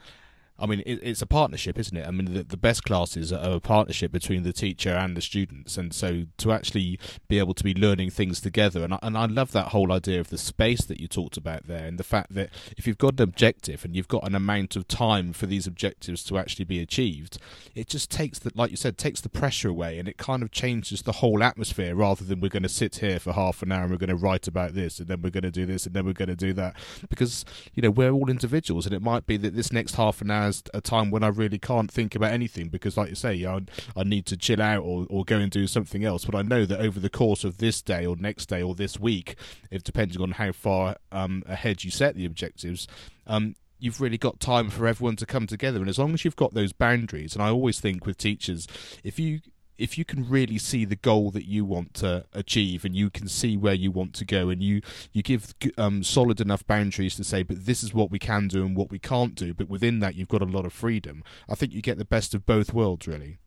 I 0.58 0.66
mean, 0.66 0.82
it, 0.86 1.00
it's 1.04 1.22
a 1.22 1.26
partnership, 1.26 1.78
isn't 1.78 1.98
it? 1.98 2.08
I 2.08 2.12
mean, 2.12 2.34
the, 2.34 2.44
the 2.44 2.58
best 2.58 2.84
classes 2.84 3.34
are 3.34 3.56
a 3.56 3.60
partnership 3.60 4.12
between 4.12 4.44
the 4.44 4.54
teacher 4.54 4.92
and 4.92 5.18
the 5.18 5.22
students, 5.22 5.78
and 5.78 5.94
so 5.94 6.26
to 6.38 6.52
actually 6.54 6.98
be 7.28 7.40
able 7.40 7.54
to 7.54 7.64
be 7.64 7.74
learning 7.74 8.12
things 8.12 8.40
together, 8.40 8.84
and 8.84 8.94
I, 8.94 9.00
and 9.02 9.18
I 9.18 9.26
love 9.26 9.52
that 9.52 9.70
whole 9.70 9.92
idea 9.92 10.20
of 10.22 10.30
the 10.30 10.38
space 10.38 10.86
that 10.86 11.02
you 11.02 11.08
talked 11.08 11.36
about 11.36 11.68
there, 11.68 11.86
and 11.86 12.00
the 12.00 12.04
fact 12.04 12.34
that 12.36 12.50
if 12.78 12.88
you've 12.88 12.98
got 12.98 13.16
an 13.16 13.24
objective 13.24 13.84
and 13.84 13.96
you've 13.96 14.08
got 14.08 14.26
an 14.26 14.34
amount 14.34 14.78
of 14.78 14.88
time 14.88 15.34
for 15.34 15.46
these 15.46 15.68
objectives 15.68 16.24
to 16.24 16.38
actually 16.38 16.66
be 16.66 16.80
achieved, 16.80 17.38
it 17.74 17.88
just 17.88 18.10
takes 18.10 18.40
the, 18.40 18.52
like 18.56 18.72
you 18.72 18.78
said, 18.78 18.98
takes 18.98 19.20
the 19.20 19.30
pressure 19.30 19.68
away, 19.68 20.00
and 20.00 20.08
it 20.08 20.18
kind 20.18 20.42
of 20.42 20.52
changes 20.52 21.02
the 21.02 21.14
whole 21.14 21.44
atmosphere 21.44 21.96
rather 21.96 22.24
than 22.24 22.40
we're 22.40 22.48
going 22.48 22.64
to 22.64 22.70
sit 22.70 22.96
here 22.98 23.20
for 23.20 23.34
half 23.34 23.62
an 23.62 23.74
hour 23.74 23.84
and 23.84 23.92
we're 23.92 23.98
going 23.98 24.10
to 24.10 24.16
write 24.16 24.48
about 24.48 24.74
this, 24.74 25.00
and 25.00 25.10
then 25.10 25.22
we're 25.22 25.30
going 25.30 25.44
to 25.44 25.52
do 25.52 25.66
this, 25.66 25.86
and 25.86 25.94
then 25.94 26.06
we're 26.06 26.14
going 26.14 26.30
to 26.30 26.36
do 26.36 26.54
that, 26.54 26.76
because 27.10 27.44
you 27.74 27.82
know 27.82 27.92
we're 27.92 28.12
all 28.12 28.30
individuals, 28.30 28.86
and 28.86 28.96
it 28.96 29.02
might 29.02 29.28
be 29.28 29.36
that 29.36 29.54
this 29.54 29.74
next 29.74 29.96
half 29.96 30.22
an 30.22 30.32
hour 30.32 30.45
as 30.46 30.64
a 30.74 30.82
time 30.82 31.12
when 31.12 31.24
I 31.24 31.28
really 31.28 31.60
can't 31.60 31.92
think 31.92 32.16
about 32.16 32.32
anything 32.32 32.70
because, 32.70 32.98
like 32.98 33.10
you 33.10 33.16
say, 33.16 33.46
I, 33.46 33.62
I 33.96 34.04
need 34.04 34.26
to 34.28 34.38
chill 34.38 34.62
out 34.62 34.84
or, 34.84 35.06
or 35.10 35.26
go 35.26 35.38
and 35.38 35.52
do 35.52 35.68
something 35.68 36.06
else. 36.06 36.26
But 36.26 36.36
I 36.36 36.42
know 36.42 36.66
that 36.66 36.80
over 36.80 37.00
the 37.00 37.10
course 37.10 37.44
of 37.44 37.58
this 37.58 37.82
day 37.82 38.06
or 38.06 38.16
next 38.16 38.48
day 38.48 38.62
or 38.62 38.76
this 38.76 39.00
week, 39.00 39.36
if 39.72 39.84
depending 39.84 40.22
on 40.22 40.32
how 40.32 40.52
far 40.52 40.96
um, 41.12 41.44
ahead 41.48 41.84
you 41.84 41.92
set 41.92 42.16
the 42.16 42.26
objectives, 42.26 42.88
um, 43.28 43.56
you've 43.80 44.02
really 44.02 44.18
got 44.18 44.40
time 44.40 44.70
for 44.70 44.88
everyone 44.88 45.16
to 45.18 45.26
come 45.26 45.48
together. 45.48 45.80
And 45.80 45.90
as 45.90 46.00
long 46.00 46.14
as 46.14 46.24
you've 46.24 46.36
got 46.36 46.54
those 46.54 46.74
boundaries, 46.74 47.34
and 47.34 47.44
I 47.44 47.50
always 47.50 47.80
think 47.80 48.06
with 48.06 48.18
teachers, 48.18 48.68
if 49.04 49.20
you 49.20 49.42
if 49.78 49.98
you 49.98 50.06
can 50.06 50.28
really 50.28 50.58
see 50.58 50.86
the 50.86 50.96
goal 50.96 51.32
that 51.32 51.46
you 51.46 51.66
want 51.66 51.94
to 51.96 52.26
achieve 52.34 52.86
and 52.86 52.96
you 52.96 53.10
can 53.10 53.28
see 53.28 53.58
where 53.58 53.74
you 53.74 53.92
want 53.92 54.14
to 54.14 54.26
go 54.26 54.50
and 54.50 54.62
you 54.62 54.82
you 55.12 55.22
give 55.22 55.54
um, 55.78 56.04
solid 56.04 56.40
enough 56.40 56.66
boundaries 56.68 57.16
to 57.16 57.24
say 57.24 57.44
but 57.44 57.66
this 57.66 57.84
is 57.84 57.94
what 57.94 58.12
we 58.12 58.20
can 58.20 58.48
do 58.48 58.66
and 58.66 58.76
what 58.76 58.92
we 58.92 59.00
can't 59.00 59.36
do 59.36 59.54
but 59.54 59.70
within 59.70 60.00
that 60.00 60.16
you've 60.16 60.28
got 60.28 60.42
a 60.42 60.46
lot 60.46 60.66
of 60.66 60.74
freedom 60.74 61.24
i 61.50 61.56
think 61.56 61.74
you 61.74 61.82
get 61.82 61.98
the 61.98 62.06
best 62.06 62.34
of 62.34 62.46
both 62.46 62.74
worlds 62.74 63.08
really 63.08 63.38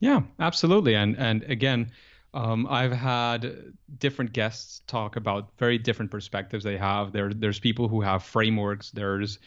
yeah 0.00 0.22
absolutely 0.38 0.94
and 0.94 1.16
and 1.18 1.42
again 1.44 1.90
um, 2.34 2.66
I've 2.68 2.92
had 2.92 3.72
different 3.98 4.32
guests 4.32 4.82
talk 4.86 5.16
about 5.16 5.48
very 5.58 5.78
different 5.78 6.10
perspectives 6.10 6.62
they 6.62 6.76
have. 6.76 7.10
There, 7.12 7.32
there's 7.32 7.58
people 7.58 7.88
who 7.88 8.02
have 8.02 8.22
frameworks. 8.22 8.90
There's 8.90 9.38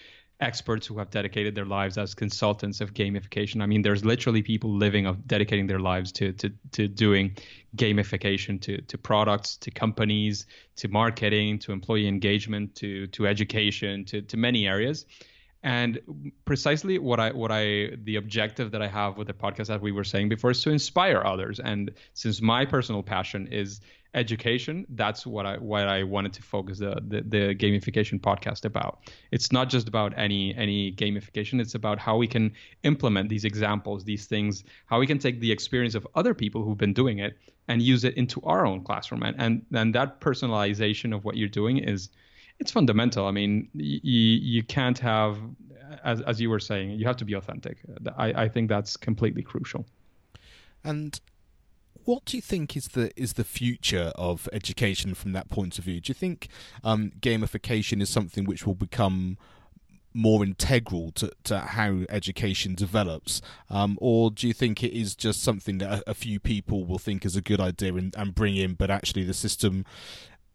experts 0.42 0.88
who 0.88 0.98
have 0.98 1.10
dedicated 1.12 1.56
their 1.56 1.66
lives 1.66 1.98
as 1.98 2.14
consultants 2.14 2.82
of 2.82 2.94
gamification. 2.94 3.62
I 3.62 3.68
mean, 3.68 3.82
there's 3.82 4.04
literally 4.04 4.42
people 4.42 4.76
living 4.76 5.06
of 5.06 5.28
dedicating 5.28 5.68
their 5.68 5.80
lives 5.80 6.12
to 6.14 6.34
to 6.34 6.50
to 6.72 6.88
doing 6.88 7.38
gamification 7.78 8.60
to 8.62 8.82
to 8.82 8.98
products, 8.98 9.58
to 9.58 9.72
companies, 9.72 10.48
to 10.78 10.88
marketing, 10.88 11.60
to 11.60 11.72
employee 11.72 12.08
engagement, 12.08 12.76
to 12.76 13.08
to 13.08 13.28
education, 13.28 14.04
to 14.06 14.22
to 14.22 14.38
many 14.38 14.68
areas. 14.68 15.06
And 15.64 16.00
precisely 16.46 16.98
what 16.98 17.20
I 17.20 17.32
what 17.32 17.52
I 17.52 17.92
the 18.04 18.16
objective 18.16 18.72
that 18.72 18.82
I 18.82 18.88
have 18.88 19.18
with 19.18 19.28
the 19.28 19.34
podcast 19.34 19.68
that 19.68 19.82
we 19.82 19.92
were 19.92 20.04
saying 20.04 20.30
before 20.30 20.52
is 20.52 20.64
to 20.64 20.72
inspire 20.72 21.22
others. 21.24 21.60
And 21.60 21.92
since 22.14 22.42
my 22.42 22.66
personal 22.66 23.04
passion 23.04 23.48
is 23.48 23.82
education 24.14 24.86
that's 24.90 25.26
what 25.26 25.46
i 25.46 25.58
what 25.58 25.88
i 25.88 26.04
wanted 26.04 26.34
to 26.34 26.42
focus 26.42 26.80
the, 26.80 27.02
the, 27.08 27.22
the 27.22 27.56
gamification 27.56 28.20
podcast 28.20 28.66
about. 28.66 29.10
It's 29.32 29.52
not 29.52 29.70
just 29.70 29.88
about 29.88 30.14
any 30.18 30.54
any 30.56 30.92
gamification. 30.92 31.62
It's 31.62 31.76
about 31.76 31.98
how 31.98 32.18
we 32.18 32.28
can 32.28 32.52
implement 32.84 33.30
these 33.30 33.46
examples 33.46 34.04
these 34.04 34.26
things 34.26 34.64
how 34.88 35.00
we 35.00 35.08
can 35.08 35.18
take 35.18 35.40
the 35.40 35.52
experience 35.52 35.96
of 35.96 36.06
other 36.16 36.34
people 36.34 36.64
who've 36.64 36.78
been 36.78 36.94
doing 36.94 37.20
it 37.20 37.38
and 37.70 37.82
use 37.82 38.04
it 38.04 38.16
into 38.16 38.42
our 38.42 38.66
own 38.66 38.84
classroom. 38.84 39.24
And 39.24 39.36
and, 39.40 39.66
and 39.74 39.96
that 39.96 40.20
personalization 40.20 41.16
of 41.16 41.24
what 41.24 41.38
you're 41.38 41.48
doing 41.48 41.78
is 41.78 42.10
it's 42.62 42.72
fundamental. 42.72 43.26
I 43.26 43.32
mean 43.32 43.68
you 43.74 44.22
you 44.56 44.64
can't 44.64 45.00
have 45.00 45.38
as 46.04 46.22
as 46.22 46.40
you 46.40 46.50
were 46.50 46.60
saying 46.60 46.92
you 46.92 47.06
have 47.06 47.18
to 47.18 47.26
be 47.26 47.34
authentic. 47.34 47.78
I 48.18 48.44
i 48.44 48.48
think 48.48 48.70
that's 48.70 48.96
completely 48.96 49.42
crucial. 49.42 49.86
And 50.84 51.20
what 52.06 52.26
do 52.26 52.38
you 52.38 52.42
think 52.42 52.78
is 52.78 52.90
the 52.90 53.12
is 53.16 53.34
the 53.34 53.44
future 53.44 54.12
of 54.16 54.48
education 54.54 55.14
from 55.16 55.34
that 55.34 55.50
point 55.50 55.78
of 55.80 55.86
view? 55.86 56.00
Do 56.00 56.12
you 56.12 56.16
think 56.26 56.48
um, 56.84 57.12
gamification 57.20 58.02
is 58.02 58.10
something 58.10 58.46
which 58.46 58.66
will 58.66 58.76
become 58.76 59.38
more 60.14 60.44
integral 60.44 61.12
to, 61.14 61.32
to 61.46 61.58
how 61.60 62.02
education 62.10 62.76
develops, 62.76 63.42
um, 63.70 63.98
or 64.02 64.30
do 64.30 64.46
you 64.48 64.54
think 64.54 64.84
it 64.84 64.92
is 64.94 65.16
just 65.16 65.42
something 65.42 65.78
that 65.78 66.00
a, 66.00 66.12
a 66.12 66.14
few 66.14 66.40
people 66.40 66.86
will 66.86 67.00
think 67.00 67.26
is 67.26 67.36
a 67.36 67.42
good 67.42 67.62
idea 67.62 67.94
and, 67.94 68.14
and 68.18 68.36
bring 68.36 68.56
in, 68.58 68.74
but 68.74 68.92
actually 68.92 69.24
the 69.24 69.34
system 69.34 69.86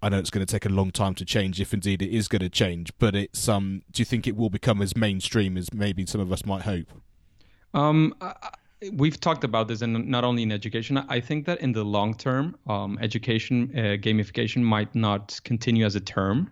I 0.02 0.08
know 0.08 0.18
it's 0.18 0.30
going 0.30 0.44
to 0.44 0.50
take 0.50 0.66
a 0.66 0.68
long 0.68 0.90
time 0.90 1.14
to 1.14 1.24
change, 1.24 1.60
if 1.60 1.72
indeed 1.72 2.02
it 2.02 2.10
is 2.14 2.28
going 2.28 2.42
to 2.42 2.48
change. 2.48 2.92
But 2.98 3.14
it's 3.14 3.48
um, 3.48 3.82
do 3.90 4.00
you 4.00 4.04
think 4.04 4.26
it 4.26 4.36
will 4.36 4.50
become 4.50 4.82
as 4.82 4.96
mainstream 4.96 5.56
as 5.56 5.72
maybe 5.72 6.04
some 6.06 6.20
of 6.20 6.30
us 6.32 6.44
might 6.44 6.62
hope? 6.62 6.86
Um, 7.74 8.14
I, 8.20 8.34
we've 8.92 9.18
talked 9.18 9.44
about 9.44 9.68
this, 9.68 9.82
and 9.82 10.06
not 10.06 10.24
only 10.24 10.42
in 10.42 10.52
education. 10.52 10.98
I 11.08 11.20
think 11.20 11.46
that 11.46 11.60
in 11.60 11.72
the 11.72 11.84
long 11.84 12.14
term, 12.14 12.56
um, 12.66 12.98
education 13.00 13.70
uh, 13.74 13.80
gamification 13.96 14.62
might 14.62 14.94
not 14.94 15.40
continue 15.44 15.84
as 15.84 15.94
a 15.96 16.00
term. 16.00 16.50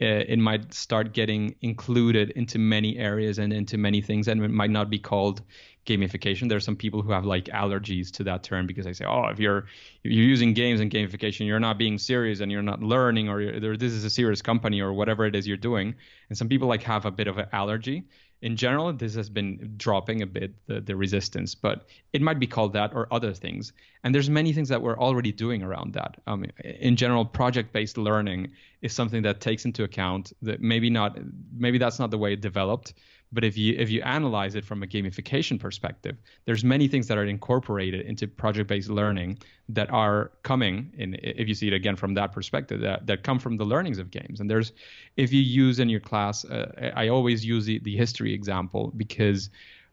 Uh, 0.00 0.28
it 0.28 0.38
might 0.38 0.74
start 0.74 1.14
getting 1.14 1.54
included 1.62 2.30
into 2.30 2.58
many 2.58 2.98
areas 2.98 3.38
and 3.38 3.52
into 3.52 3.78
many 3.78 4.02
things, 4.02 4.28
and 4.28 4.44
it 4.44 4.50
might 4.50 4.70
not 4.70 4.90
be 4.90 4.98
called 4.98 5.42
gamification. 5.86 6.48
There 6.48 6.56
are 6.56 6.60
some 6.60 6.76
people 6.76 7.02
who 7.02 7.12
have 7.12 7.24
like 7.24 7.44
allergies 7.46 8.10
to 8.12 8.24
that 8.24 8.42
term 8.42 8.66
because 8.66 8.84
they 8.84 8.92
say, 8.92 9.04
"Oh, 9.04 9.26
if 9.28 9.38
you're 9.38 9.66
if 10.04 10.12
you're 10.12 10.24
using 10.24 10.52
games 10.52 10.80
and 10.80 10.90
gamification, 10.90 11.46
you're 11.46 11.60
not 11.60 11.78
being 11.78 11.98
serious 11.98 12.40
and 12.40 12.52
you're 12.52 12.62
not 12.62 12.82
learning, 12.82 13.28
or 13.28 13.76
this 13.76 13.92
is 13.92 14.04
a 14.04 14.10
serious 14.10 14.42
company, 14.42 14.80
or 14.80 14.92
whatever 14.92 15.24
it 15.24 15.34
is 15.34 15.46
you're 15.46 15.56
doing." 15.56 15.94
And 16.28 16.36
some 16.36 16.48
people 16.48 16.68
like 16.68 16.82
have 16.82 17.06
a 17.06 17.10
bit 17.10 17.28
of 17.28 17.38
an 17.38 17.46
allergy 17.52 18.04
in 18.42 18.56
general, 18.56 18.92
this 18.92 19.14
has 19.14 19.30
been 19.30 19.74
dropping 19.76 20.20
a 20.22 20.26
bit 20.26 20.54
the, 20.66 20.80
the 20.80 20.94
resistance, 20.94 21.54
but 21.54 21.86
it 22.12 22.20
might 22.20 22.38
be 22.38 22.46
called 22.46 22.74
that 22.74 22.92
or 22.94 23.08
other 23.10 23.32
things. 23.32 23.72
And 24.04 24.14
there's 24.14 24.28
many 24.28 24.52
things 24.52 24.68
that 24.68 24.82
we're 24.82 24.98
already 24.98 25.32
doing 25.32 25.62
around 25.62 25.94
that. 25.94 26.20
Um, 26.26 26.44
in 26.62 26.96
general, 26.96 27.24
project-based 27.24 27.96
learning 27.96 28.52
is 28.82 28.92
something 28.92 29.22
that 29.22 29.40
takes 29.40 29.64
into 29.64 29.84
account 29.84 30.32
that 30.42 30.60
maybe 30.60 30.90
not, 30.90 31.18
maybe 31.56 31.78
that's 31.78 31.98
not 31.98 32.10
the 32.10 32.18
way 32.18 32.34
it 32.34 32.42
developed, 32.42 32.92
but 33.32 33.44
if 33.44 33.56
you 33.56 33.74
if 33.78 33.90
you 33.90 34.02
analyze 34.02 34.54
it 34.54 34.64
from 34.64 34.82
a 34.82 34.86
gamification 34.86 35.58
perspective, 35.58 36.16
there's 36.44 36.64
many 36.64 36.88
things 36.88 37.06
that 37.08 37.18
are 37.18 37.24
incorporated 37.24 38.06
into 38.06 38.26
project-based 38.26 38.88
learning 38.88 39.38
that 39.68 39.90
are 39.90 40.30
coming 40.42 40.92
in. 40.96 41.16
If 41.22 41.48
you 41.48 41.54
see 41.54 41.68
it 41.68 41.74
again 41.74 41.96
from 41.96 42.14
that 42.14 42.32
perspective, 42.32 42.80
that, 42.80 43.06
that 43.06 43.24
come 43.24 43.38
from 43.38 43.56
the 43.56 43.64
learnings 43.64 43.98
of 43.98 44.10
games. 44.10 44.40
And 44.40 44.48
there's, 44.48 44.72
if 45.16 45.32
you 45.32 45.40
use 45.40 45.80
in 45.80 45.88
your 45.88 46.00
class, 46.00 46.44
uh, 46.44 46.92
I 46.94 47.08
always 47.08 47.44
use 47.44 47.66
the, 47.66 47.80
the 47.80 47.96
history 47.96 48.32
example 48.32 48.92
because 48.96 49.50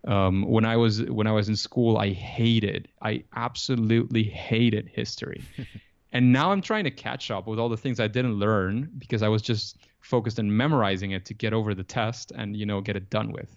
um, 0.08 0.44
when 0.44 0.66
I 0.66 0.78
was 0.78 1.02
when 1.04 1.28
I 1.28 1.32
was 1.32 1.50
in 1.50 1.56
school, 1.56 1.98
I 1.98 2.12
hated, 2.12 2.88
I 3.02 3.24
absolutely 3.36 4.24
hated 4.24 4.90
history. 4.90 5.42
and 6.12 6.32
now 6.32 6.52
I'm 6.52 6.62
trying 6.62 6.84
to 6.84 6.92
catch 6.92 7.32
up 7.32 7.48
with 7.48 7.58
all 7.58 7.70
the 7.70 7.78
things 7.78 8.00
I 8.00 8.08
didn't 8.08 8.36
learn 8.36 8.92
because 8.98 9.24
I 9.24 9.28
was 9.30 9.42
just 9.42 9.78
focused 10.04 10.38
on 10.38 10.56
memorizing 10.56 11.12
it 11.12 11.26
to 11.26 11.34
get 11.34 11.54
over 11.54 11.74
the 11.74 11.84
test 11.84 12.32
and 12.32 12.56
you 12.56 12.66
know 12.66 12.82
get 12.82 12.96
it 12.96 13.10
done 13.10 13.32
with. 13.32 13.56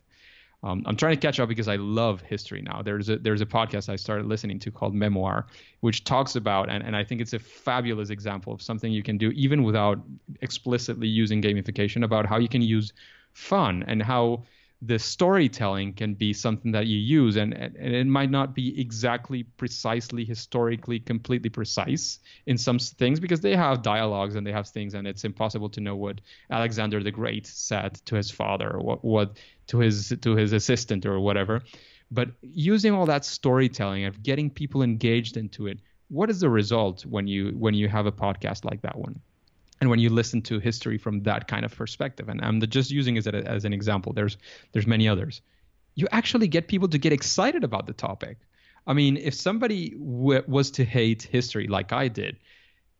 Um, 0.62 0.82
I'm 0.86 0.96
trying 0.96 1.14
to 1.14 1.20
catch 1.20 1.38
up 1.38 1.48
because 1.48 1.68
I 1.68 1.76
love 1.76 2.22
history 2.22 2.62
now. 2.62 2.80
There's 2.82 3.08
a 3.08 3.18
there's 3.18 3.42
a 3.42 3.46
podcast 3.46 3.88
I 3.88 3.96
started 3.96 4.26
listening 4.26 4.58
to 4.60 4.70
called 4.70 4.94
Memoir, 4.94 5.46
which 5.80 6.04
talks 6.04 6.34
about 6.34 6.70
and, 6.70 6.82
and 6.82 6.96
I 6.96 7.04
think 7.04 7.20
it's 7.20 7.34
a 7.34 7.38
fabulous 7.38 8.10
example 8.10 8.52
of 8.52 8.62
something 8.62 8.90
you 8.90 9.02
can 9.02 9.18
do 9.18 9.30
even 9.32 9.62
without 9.62 9.98
explicitly 10.40 11.08
using 11.08 11.42
gamification 11.42 12.04
about 12.04 12.26
how 12.26 12.38
you 12.38 12.48
can 12.48 12.62
use 12.62 12.92
fun 13.34 13.84
and 13.86 14.02
how 14.02 14.44
the 14.82 14.98
storytelling 14.98 15.92
can 15.94 16.12
be 16.14 16.32
something 16.32 16.70
that 16.72 16.86
you 16.86 16.98
use 16.98 17.36
and, 17.36 17.54
and 17.54 17.76
it 17.76 18.06
might 18.06 18.30
not 18.30 18.54
be 18.54 18.78
exactly 18.78 19.42
precisely 19.42 20.24
historically 20.24 21.00
completely 21.00 21.48
precise 21.48 22.18
in 22.44 22.58
some 22.58 22.78
things 22.78 23.18
because 23.18 23.40
they 23.40 23.56
have 23.56 23.80
dialogues 23.80 24.34
and 24.34 24.46
they 24.46 24.52
have 24.52 24.68
things 24.68 24.92
and 24.92 25.06
it's 25.06 25.24
impossible 25.24 25.70
to 25.70 25.80
know 25.80 25.96
what 25.96 26.20
alexander 26.50 27.02
the 27.02 27.10
great 27.10 27.46
said 27.46 27.94
to 28.04 28.14
his 28.14 28.30
father 28.30 28.74
or 28.74 28.80
what, 28.80 29.02
what 29.02 29.38
to 29.66 29.78
his 29.78 30.12
to 30.20 30.36
his 30.36 30.52
assistant 30.52 31.06
or 31.06 31.20
whatever. 31.20 31.62
But 32.10 32.28
using 32.40 32.92
all 32.92 33.06
that 33.06 33.24
storytelling 33.24 34.04
of 34.04 34.22
getting 34.22 34.48
people 34.50 34.82
engaged 34.82 35.36
into 35.36 35.66
it 35.66 35.80
what 36.08 36.30
is 36.30 36.40
the 36.40 36.48
result 36.48 37.04
when 37.04 37.26
you 37.26 37.50
when 37.58 37.74
you 37.74 37.88
have 37.88 38.06
a 38.06 38.12
podcast 38.12 38.64
like 38.64 38.82
that 38.82 38.96
one 38.96 39.20
and 39.80 39.90
when 39.90 39.98
you 39.98 40.10
listen 40.10 40.40
to 40.42 40.58
history 40.58 40.98
from 40.98 41.22
that 41.22 41.48
kind 41.48 41.64
of 41.64 41.74
perspective 41.74 42.28
and 42.28 42.44
i'm 42.44 42.60
just 42.60 42.90
using 42.90 43.16
it 43.16 43.26
as 43.26 43.64
an 43.64 43.72
example 43.72 44.12
there's 44.12 44.36
there's 44.72 44.86
many 44.86 45.08
others. 45.08 45.42
You 45.94 46.06
actually 46.12 46.48
get 46.48 46.68
people 46.68 46.88
to 46.88 46.98
get 46.98 47.12
excited 47.12 47.64
about 47.64 47.86
the 47.86 47.94
topic. 47.94 48.38
I 48.86 48.92
mean 48.92 49.16
if 49.16 49.34
somebody 49.34 49.90
w- 49.90 50.44
was 50.46 50.70
to 50.72 50.84
hate 50.84 51.22
history 51.22 51.66
like 51.66 51.92
i 51.92 52.08
did 52.08 52.36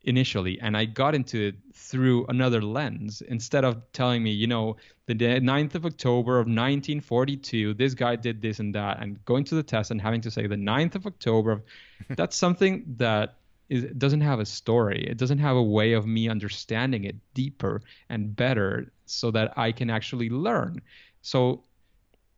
initially 0.03 0.59
and 0.61 0.77
i 0.77 0.85
got 0.85 1.15
into 1.15 1.47
it 1.47 1.55
through 1.73 2.25
another 2.27 2.61
lens 2.61 3.21
instead 3.21 3.65
of 3.65 3.81
telling 3.93 4.21
me 4.21 4.31
you 4.31 4.47
know 4.47 4.75
the 5.05 5.15
9th 5.15 5.75
of 5.75 5.85
october 5.85 6.39
of 6.39 6.45
1942 6.45 7.73
this 7.73 7.93
guy 7.93 8.15
did 8.15 8.41
this 8.41 8.59
and 8.59 8.75
that 8.75 9.01
and 9.01 9.23
going 9.25 9.43
to 9.43 9.55
the 9.55 9.63
test 9.63 9.91
and 9.91 10.01
having 10.01 10.21
to 10.21 10.31
say 10.31 10.45
the 10.45 10.55
9th 10.55 10.95
of 10.95 11.07
october 11.07 11.63
that's 12.09 12.35
something 12.35 12.83
that 12.97 13.36
is 13.69 13.83
it 13.83 13.99
doesn't 13.99 14.21
have 14.21 14.39
a 14.39 14.45
story. 14.45 15.05
It 15.09 15.17
doesn't 15.17 15.39
have 15.39 15.55
a 15.55 15.63
way 15.63 15.93
of 15.93 16.05
me 16.05 16.29
understanding 16.29 17.03
it 17.03 17.15
deeper 17.33 17.81
and 18.09 18.35
better 18.35 18.91
so 19.05 19.31
that 19.31 19.57
I 19.57 19.71
can 19.71 19.89
actually 19.89 20.29
learn. 20.29 20.81
So 21.21 21.63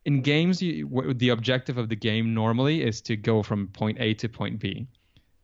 in 0.04 0.22
games, 0.22 0.62
you, 0.62 1.14
the 1.14 1.28
objective 1.30 1.78
of 1.78 1.88
the 1.88 1.96
game 1.96 2.34
normally 2.34 2.82
is 2.82 3.00
to 3.02 3.16
go 3.16 3.42
from 3.42 3.68
point 3.68 3.98
A 4.00 4.14
to 4.14 4.28
point 4.28 4.58
B. 4.58 4.86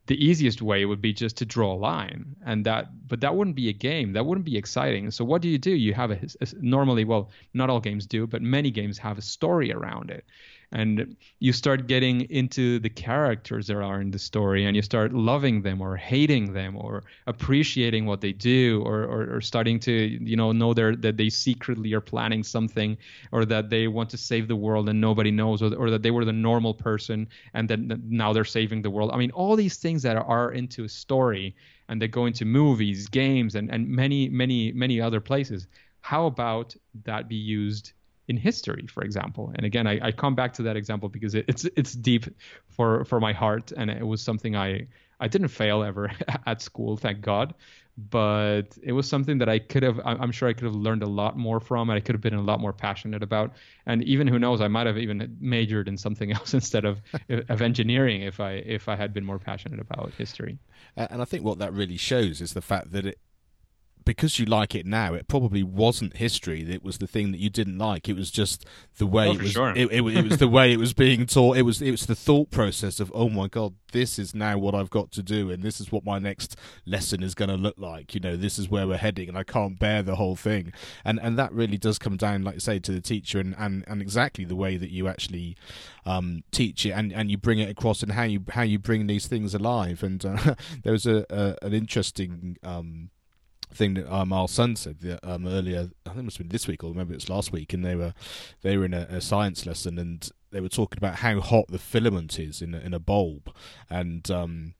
The 0.07 0.23
easiest 0.25 0.61
way 0.61 0.85
would 0.85 1.01
be 1.01 1.11
just 1.11 1.35
to 1.37 1.45
draw 1.45 1.73
a 1.73 1.75
line, 1.75 2.33
and 2.45 2.65
that, 2.65 3.07
but 3.09 3.19
that 3.19 3.35
wouldn't 3.35 3.57
be 3.57 3.67
a 3.67 3.73
game. 3.73 4.13
That 4.13 4.25
wouldn't 4.25 4.45
be 4.45 4.57
exciting. 4.57 5.11
So 5.11 5.25
what 5.25 5.41
do 5.41 5.49
you 5.49 5.57
do? 5.57 5.71
You 5.71 5.93
have 5.93 6.11
a, 6.11 6.19
a 6.39 6.47
normally, 6.61 7.03
well, 7.03 7.29
not 7.53 7.69
all 7.69 7.81
games 7.81 8.05
do, 8.05 8.25
but 8.25 8.41
many 8.41 8.71
games 8.71 8.97
have 8.99 9.17
a 9.17 9.21
story 9.21 9.73
around 9.73 10.09
it 10.09 10.23
and 10.71 11.15
you 11.39 11.53
start 11.53 11.87
getting 11.87 12.21
into 12.29 12.79
the 12.79 12.89
characters 12.89 13.67
that 13.67 13.77
are 13.77 14.01
in 14.01 14.11
the 14.11 14.19
story 14.19 14.65
and 14.65 14.75
you 14.75 14.81
start 14.81 15.13
loving 15.13 15.61
them 15.61 15.81
or 15.81 15.95
hating 15.95 16.51
them 16.51 16.75
or 16.75 17.03
appreciating 17.25 18.05
what 18.05 18.19
they 18.19 18.33
do 18.33 18.83
or, 18.85 19.03
or, 19.03 19.35
or 19.35 19.41
starting 19.41 19.79
to 19.79 19.91
you 19.91 20.35
know 20.35 20.51
know 20.51 20.73
that 20.73 21.15
they 21.15 21.29
secretly 21.29 21.93
are 21.93 22.01
planning 22.01 22.43
something 22.43 22.97
or 23.31 23.45
that 23.45 23.69
they 23.69 23.87
want 23.87 24.09
to 24.09 24.17
save 24.17 24.47
the 24.47 24.55
world 24.55 24.89
and 24.89 24.99
nobody 24.99 25.31
knows 25.31 25.61
or, 25.61 25.73
or 25.75 25.89
that 25.89 26.03
they 26.03 26.11
were 26.11 26.25
the 26.25 26.33
normal 26.33 26.73
person 26.73 27.27
and 27.53 27.69
then 27.69 28.01
now 28.09 28.33
they're 28.33 28.43
saving 28.43 28.81
the 28.81 28.89
world. 28.89 29.11
I 29.13 29.17
mean 29.17 29.31
all 29.31 29.55
these 29.55 29.77
things 29.77 30.03
that 30.03 30.17
are 30.17 30.51
into 30.51 30.83
a 30.83 30.89
story 30.89 31.55
and 31.87 32.01
they 32.01 32.09
go 32.09 32.25
into 32.25 32.43
movies 32.43 33.07
games 33.07 33.55
and, 33.55 33.71
and 33.71 33.87
many 33.87 34.27
many 34.27 34.73
many 34.73 34.99
other 34.99 35.21
places. 35.21 35.67
How 36.01 36.25
about 36.25 36.75
that 37.05 37.29
be 37.29 37.35
used 37.35 37.93
in 38.27 38.37
history, 38.37 38.85
for 38.87 39.03
example. 39.03 39.51
And 39.55 39.65
again, 39.65 39.87
I, 39.87 39.99
I 40.07 40.11
come 40.11 40.35
back 40.35 40.53
to 40.53 40.63
that 40.63 40.75
example 40.75 41.09
because 41.09 41.35
it, 41.35 41.45
it's 41.47 41.65
it's 41.75 41.93
deep 41.93 42.25
for 42.69 43.05
for 43.05 43.19
my 43.19 43.33
heart, 43.33 43.71
and 43.75 43.89
it 43.89 44.05
was 44.05 44.21
something 44.21 44.55
I 44.55 44.87
I 45.19 45.27
didn't 45.27 45.49
fail 45.49 45.83
ever 45.83 46.11
at 46.45 46.61
school, 46.61 46.97
thank 46.97 47.21
God. 47.21 47.53
But 48.11 48.77
it 48.83 48.91
was 48.91 49.09
something 49.09 49.39
that 49.39 49.49
I 49.49 49.57
could 49.57 49.81
have, 49.81 49.99
I'm 50.05 50.31
sure 50.31 50.47
I 50.47 50.53
could 50.53 50.65
have 50.65 50.75
learned 50.75 51.01
a 51.01 51.07
lot 51.07 51.35
more 51.35 51.59
from, 51.59 51.89
and 51.89 51.97
I 51.97 51.99
could 51.99 52.13
have 52.13 52.21
been 52.21 52.35
a 52.35 52.41
lot 52.43 52.59
more 52.59 52.71
passionate 52.71 53.23
about. 53.23 53.53
And 53.87 54.03
even 54.03 54.27
who 54.27 54.37
knows, 54.37 54.61
I 54.61 54.67
might 54.67 54.85
have 54.85 54.99
even 54.99 55.35
majored 55.39 55.87
in 55.87 55.97
something 55.97 56.31
else 56.37 56.53
instead 56.53 56.85
of 56.85 57.01
of 57.27 57.61
engineering 57.61 58.21
if 58.21 58.39
I 58.39 58.51
if 58.51 58.87
I 58.87 58.95
had 58.95 59.13
been 59.13 59.25
more 59.25 59.39
passionate 59.39 59.79
about 59.79 60.13
history. 60.15 60.59
And 60.95 61.23
I 61.23 61.25
think 61.25 61.43
what 61.43 61.57
that 61.57 61.73
really 61.73 61.97
shows 61.97 62.39
is 62.39 62.53
the 62.53 62.61
fact 62.61 62.91
that 62.91 63.07
it, 63.07 63.19
because 64.07 64.39
you 64.39 64.45
like 64.45 64.73
it 64.73 64.85
now, 64.85 65.13
it 65.13 65.27
probably 65.27 65.61
wasn't 65.61 66.15
history 66.15 66.63
that 66.63 66.81
was 66.81 66.97
the 66.97 67.07
thing 67.07 67.33
that 67.33 67.39
you 67.39 67.49
didn't 67.49 67.77
like. 67.77 68.07
It 68.07 68.15
was 68.15 68.31
just 68.31 68.65
the 68.97 69.05
way 69.05 69.27
oh, 69.27 69.33
it 69.33 69.41
was. 69.41 69.51
Sure. 69.51 69.71
It, 69.75 69.91
it, 69.91 70.01
it, 70.01 70.23
was 70.23 70.37
the 70.37 70.47
way 70.47 70.71
it 70.71 70.79
was 70.79 70.93
being 70.93 71.25
taught. 71.25 71.57
It 71.57 71.63
was 71.63 71.81
it 71.81 71.91
was 71.91 72.05
the 72.05 72.15
thought 72.15 72.49
process 72.49 73.01
of 73.01 73.11
oh 73.13 73.27
my 73.27 73.47
god, 73.49 73.75
this 73.91 74.17
is 74.17 74.33
now 74.33 74.57
what 74.57 74.73
I've 74.73 74.89
got 74.89 75.11
to 75.11 75.21
do, 75.21 75.51
and 75.51 75.61
this 75.61 75.81
is 75.81 75.91
what 75.91 76.05
my 76.05 76.19
next 76.19 76.55
lesson 76.85 77.21
is 77.21 77.35
going 77.35 77.49
to 77.49 77.57
look 77.57 77.75
like. 77.77 78.15
You 78.15 78.21
know, 78.21 78.37
this 78.37 78.57
is 78.57 78.69
where 78.69 78.87
we're 78.87 78.97
heading, 78.97 79.27
and 79.27 79.37
I 79.37 79.43
can't 79.43 79.77
bear 79.77 80.01
the 80.01 80.15
whole 80.15 80.37
thing. 80.37 80.71
And 81.03 81.19
and 81.21 81.37
that 81.37 81.51
really 81.51 81.77
does 81.77 81.99
come 81.99 82.15
down, 82.15 82.43
like 82.43 82.55
I 82.55 82.59
say, 82.59 82.79
to 82.79 82.91
the 82.93 83.01
teacher 83.01 83.39
and 83.39 83.55
and, 83.57 83.83
and 83.87 84.01
exactly 84.01 84.45
the 84.45 84.55
way 84.55 84.77
that 84.77 84.89
you 84.89 85.09
actually 85.09 85.57
um, 86.05 86.43
teach 86.51 86.85
it 86.85 86.91
and, 86.91 87.11
and 87.11 87.29
you 87.29 87.37
bring 87.37 87.59
it 87.59 87.69
across 87.69 88.01
and 88.01 88.13
how 88.13 88.23
you 88.23 88.45
how 88.51 88.61
you 88.61 88.79
bring 88.79 89.07
these 89.07 89.27
things 89.27 89.53
alive. 89.53 90.01
And 90.01 90.25
uh, 90.25 90.55
there 90.83 90.93
was 90.93 91.05
a, 91.05 91.25
a 91.29 91.57
an 91.61 91.73
interesting. 91.73 92.55
Um, 92.63 93.09
thing 93.73 93.95
that 93.95 94.13
um, 94.13 94.31
our 94.33 94.47
son 94.47 94.75
said 94.75 95.19
um, 95.23 95.47
earlier. 95.47 95.89
I 96.05 96.09
think 96.09 96.19
it 96.19 96.23
must 96.23 96.37
have 96.37 96.45
been 96.47 96.51
this 96.53 96.67
week 96.67 96.83
or 96.83 96.93
maybe 96.93 97.13
it 97.13 97.17
was 97.17 97.29
last 97.29 97.51
week, 97.51 97.73
and 97.73 97.85
they 97.85 97.95
were 97.95 98.13
they 98.61 98.77
were 98.77 98.85
in 98.85 98.93
a, 98.93 99.07
a 99.09 99.21
science 99.21 99.65
lesson 99.65 99.97
and 99.97 100.29
they 100.51 100.61
were 100.61 100.69
talking 100.69 100.97
about 100.97 101.17
how 101.17 101.39
hot 101.39 101.65
the 101.67 101.79
filament 101.79 102.39
is 102.39 102.61
in 102.61 102.73
a, 102.73 102.79
in 102.79 102.93
a 102.93 102.99
bulb, 102.99 103.53
and 103.89 104.29
um, 104.31 104.73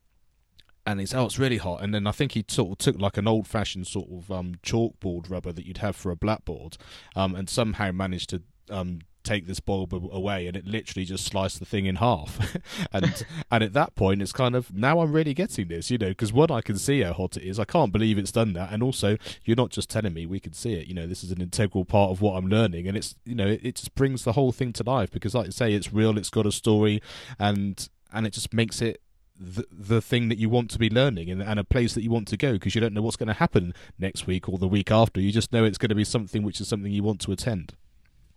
and 0.85 0.99
he's 0.99 1.13
oh 1.13 1.25
it's 1.25 1.39
really 1.39 1.57
hot, 1.57 1.81
and 1.81 1.93
then 1.93 2.07
I 2.07 2.11
think 2.11 2.33
he 2.33 2.45
sort 2.47 2.71
of 2.71 2.77
took 2.77 2.99
like 2.99 3.17
an 3.17 3.27
old 3.27 3.47
fashioned 3.47 3.87
sort 3.87 4.09
of 4.09 4.31
um, 4.31 4.55
chalkboard 4.63 5.29
rubber 5.29 5.51
that 5.51 5.65
you'd 5.65 5.79
have 5.79 5.95
for 5.95 6.11
a 6.11 6.15
blackboard, 6.15 6.77
um, 7.15 7.35
and 7.35 7.49
somehow 7.49 7.91
managed 7.91 8.29
to 8.29 8.41
um, 8.69 8.99
take 9.27 9.45
this 9.45 9.59
bulb 9.59 9.93
away 9.93 10.47
and 10.47 10.55
it 10.55 10.65
literally 10.65 11.03
just 11.03 11.25
sliced 11.25 11.59
the 11.59 11.65
thing 11.65 11.85
in 11.85 11.97
half 11.97 12.57
and 12.93 13.25
and 13.51 13.63
at 13.63 13.73
that 13.73 13.93
point 13.95 14.21
it's 14.21 14.31
kind 14.31 14.55
of 14.55 14.73
now 14.73 15.01
i'm 15.01 15.11
really 15.11 15.33
getting 15.33 15.67
this 15.67 15.91
you 15.91 15.97
know 15.97 16.09
because 16.09 16.31
one 16.31 16.49
i 16.49 16.61
can 16.61 16.77
see 16.77 17.01
how 17.01 17.11
hot 17.11 17.35
it 17.35 17.43
is 17.43 17.59
i 17.59 17.65
can't 17.65 17.91
believe 17.91 18.17
it's 18.17 18.31
done 18.31 18.53
that 18.53 18.71
and 18.71 18.81
also 18.81 19.17
you're 19.43 19.57
not 19.57 19.69
just 19.69 19.89
telling 19.89 20.13
me 20.13 20.25
we 20.25 20.39
can 20.39 20.53
see 20.53 20.73
it 20.73 20.87
you 20.87 20.93
know 20.93 21.05
this 21.05 21.23
is 21.23 21.31
an 21.31 21.41
integral 21.41 21.83
part 21.83 22.09
of 22.09 22.21
what 22.21 22.37
i'm 22.37 22.47
learning 22.47 22.87
and 22.87 22.95
it's 22.95 23.15
you 23.25 23.35
know 23.35 23.47
it, 23.47 23.59
it 23.63 23.75
just 23.75 23.93
brings 23.95 24.23
the 24.23 24.33
whole 24.33 24.53
thing 24.53 24.71
to 24.71 24.83
life 24.83 25.11
because 25.11 25.35
like 25.35 25.47
i 25.47 25.49
say 25.49 25.73
it's 25.73 25.91
real 25.91 26.17
it's 26.17 26.29
got 26.29 26.45
a 26.45 26.51
story 26.51 27.01
and 27.37 27.89
and 28.13 28.25
it 28.25 28.31
just 28.31 28.53
makes 28.53 28.81
it 28.81 29.01
the, 29.39 29.65
the 29.71 30.01
thing 30.01 30.29
that 30.29 30.37
you 30.37 30.49
want 30.49 30.71
to 30.71 30.79
be 30.79 30.89
learning 30.89 31.29
and, 31.29 31.43
and 31.43 31.59
a 31.59 31.63
place 31.63 31.93
that 31.93 32.01
you 32.01 32.09
want 32.09 32.27
to 32.29 32.37
go 32.37 32.53
because 32.53 32.73
you 32.73 32.81
don't 32.81 32.93
know 32.93 33.01
what's 33.01 33.17
going 33.17 33.27
to 33.27 33.33
happen 33.33 33.73
next 33.99 34.25
week 34.25 34.49
or 34.49 34.57
the 34.57 34.67
week 34.67 34.89
after. 34.89 35.21
You 35.21 35.31
just 35.31 35.53
know 35.53 35.63
it's 35.63 35.77
going 35.77 35.89
to 35.89 35.95
be 35.95 36.03
something 36.03 36.41
which 36.41 36.59
is 36.59 36.67
something 36.67 36.91
you 36.91 37.03
want 37.03 37.21
to 37.21 37.31
attend. 37.31 37.75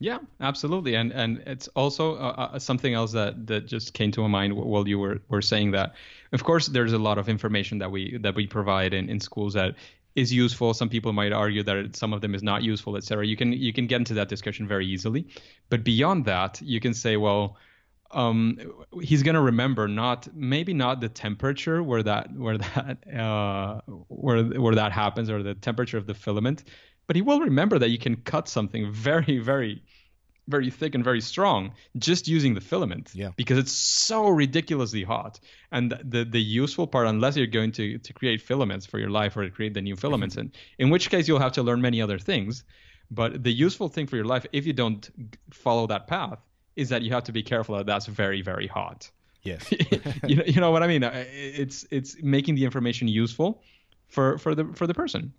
Yeah, 0.02 0.18
absolutely, 0.40 0.94
and 0.94 1.12
and 1.12 1.42
it's 1.46 1.68
also 1.68 2.14
uh, 2.16 2.48
uh, 2.54 2.58
something 2.58 2.94
else 2.94 3.12
that 3.12 3.46
that 3.48 3.66
just 3.66 3.92
came 3.92 4.10
to 4.12 4.22
my 4.22 4.28
mind 4.28 4.54
while 4.56 4.88
you 4.88 4.98
were 4.98 5.20
were 5.28 5.42
saying 5.42 5.72
that. 5.72 5.94
Of 6.32 6.42
course, 6.42 6.68
there's 6.68 6.94
a 6.94 6.98
lot 6.98 7.18
of 7.18 7.28
information 7.28 7.78
that 7.80 7.90
we 7.90 8.16
that 8.18 8.34
we 8.34 8.46
provide 8.46 8.94
in, 8.94 9.10
in 9.10 9.20
schools 9.20 9.52
that 9.54 9.74
is 10.14 10.32
useful. 10.32 10.72
Some 10.72 10.88
people 10.88 11.12
might 11.12 11.32
argue 11.32 11.62
that 11.64 11.96
some 11.96 12.14
of 12.14 12.22
them 12.22 12.34
is 12.34 12.42
not 12.42 12.62
useful, 12.62 12.96
etc. 12.96 13.26
You 13.26 13.36
can 13.36 13.52
you 13.52 13.74
can 13.74 13.86
get 13.86 13.96
into 13.96 14.14
that 14.14 14.30
discussion 14.30 14.66
very 14.66 14.86
easily, 14.86 15.26
but 15.68 15.84
beyond 15.84 16.24
that, 16.24 16.62
you 16.62 16.80
can 16.80 16.94
say, 16.94 17.18
well, 17.18 17.58
um, 18.12 18.58
he's 19.02 19.22
gonna 19.22 19.42
remember 19.42 19.86
not 19.86 20.28
maybe 20.34 20.72
not 20.74 21.00
the 21.00 21.08
temperature 21.10 21.82
where 21.82 22.02
that 22.02 22.32
where 22.34 22.58
that 22.58 22.98
uh, 23.14 23.80
where 24.08 24.42
where 24.44 24.74
that 24.74 24.92
happens 24.92 25.28
or 25.30 25.42
the 25.42 25.54
temperature 25.54 25.98
of 25.98 26.06
the 26.06 26.14
filament, 26.14 26.64
but 27.10 27.16
he 27.16 27.22
will 27.22 27.40
remember 27.40 27.76
that 27.76 27.88
you 27.88 27.98
can 27.98 28.14
cut 28.14 28.46
something 28.46 28.92
very, 28.92 29.38
very, 29.38 29.82
very 30.46 30.70
thick 30.70 30.94
and 30.94 31.02
very 31.02 31.20
strong 31.20 31.72
just 31.98 32.28
using 32.28 32.54
the 32.54 32.60
filament. 32.60 33.10
Yeah. 33.12 33.30
Because 33.34 33.58
it's 33.58 33.72
so 33.72 34.28
ridiculously 34.28 35.02
hot. 35.02 35.40
And 35.72 35.90
the 36.04 36.24
the 36.24 36.40
useful 36.40 36.86
part, 36.86 37.08
unless 37.08 37.36
you're 37.36 37.48
going 37.48 37.72
to 37.72 37.98
to 37.98 38.12
create 38.12 38.42
filaments 38.42 38.86
for 38.86 39.00
your 39.00 39.10
life 39.10 39.36
or 39.36 39.42
to 39.42 39.50
create 39.50 39.74
the 39.74 39.82
new 39.82 39.96
filaments, 39.96 40.36
mm-hmm. 40.36 40.54
and 40.54 40.56
in 40.78 40.90
which 40.90 41.10
case 41.10 41.26
you'll 41.26 41.40
have 41.40 41.54
to 41.54 41.64
learn 41.64 41.82
many 41.82 42.00
other 42.00 42.20
things. 42.20 42.62
But 43.10 43.42
the 43.42 43.52
useful 43.52 43.88
thing 43.88 44.06
for 44.06 44.14
your 44.14 44.28
life, 44.34 44.46
if 44.52 44.64
you 44.64 44.72
don't 44.72 45.02
follow 45.50 45.88
that 45.88 46.06
path, 46.06 46.38
is 46.76 46.90
that 46.90 47.02
you 47.02 47.10
have 47.10 47.24
to 47.24 47.32
be 47.32 47.42
careful 47.42 47.76
that 47.78 47.86
that's 47.86 48.06
very, 48.06 48.40
very 48.40 48.68
hot. 48.68 49.10
Yes. 49.42 49.68
you 50.28 50.36
know, 50.36 50.44
you 50.46 50.60
know 50.60 50.70
what 50.70 50.84
I 50.84 50.86
mean. 50.86 51.02
It's 51.02 51.84
it's 51.90 52.22
making 52.22 52.54
the 52.54 52.64
information 52.64 53.08
useful 53.08 53.64
for 54.06 54.38
for 54.38 54.54
the 54.54 54.64
for 54.74 54.86
the 54.86 54.94
person. 54.94 55.32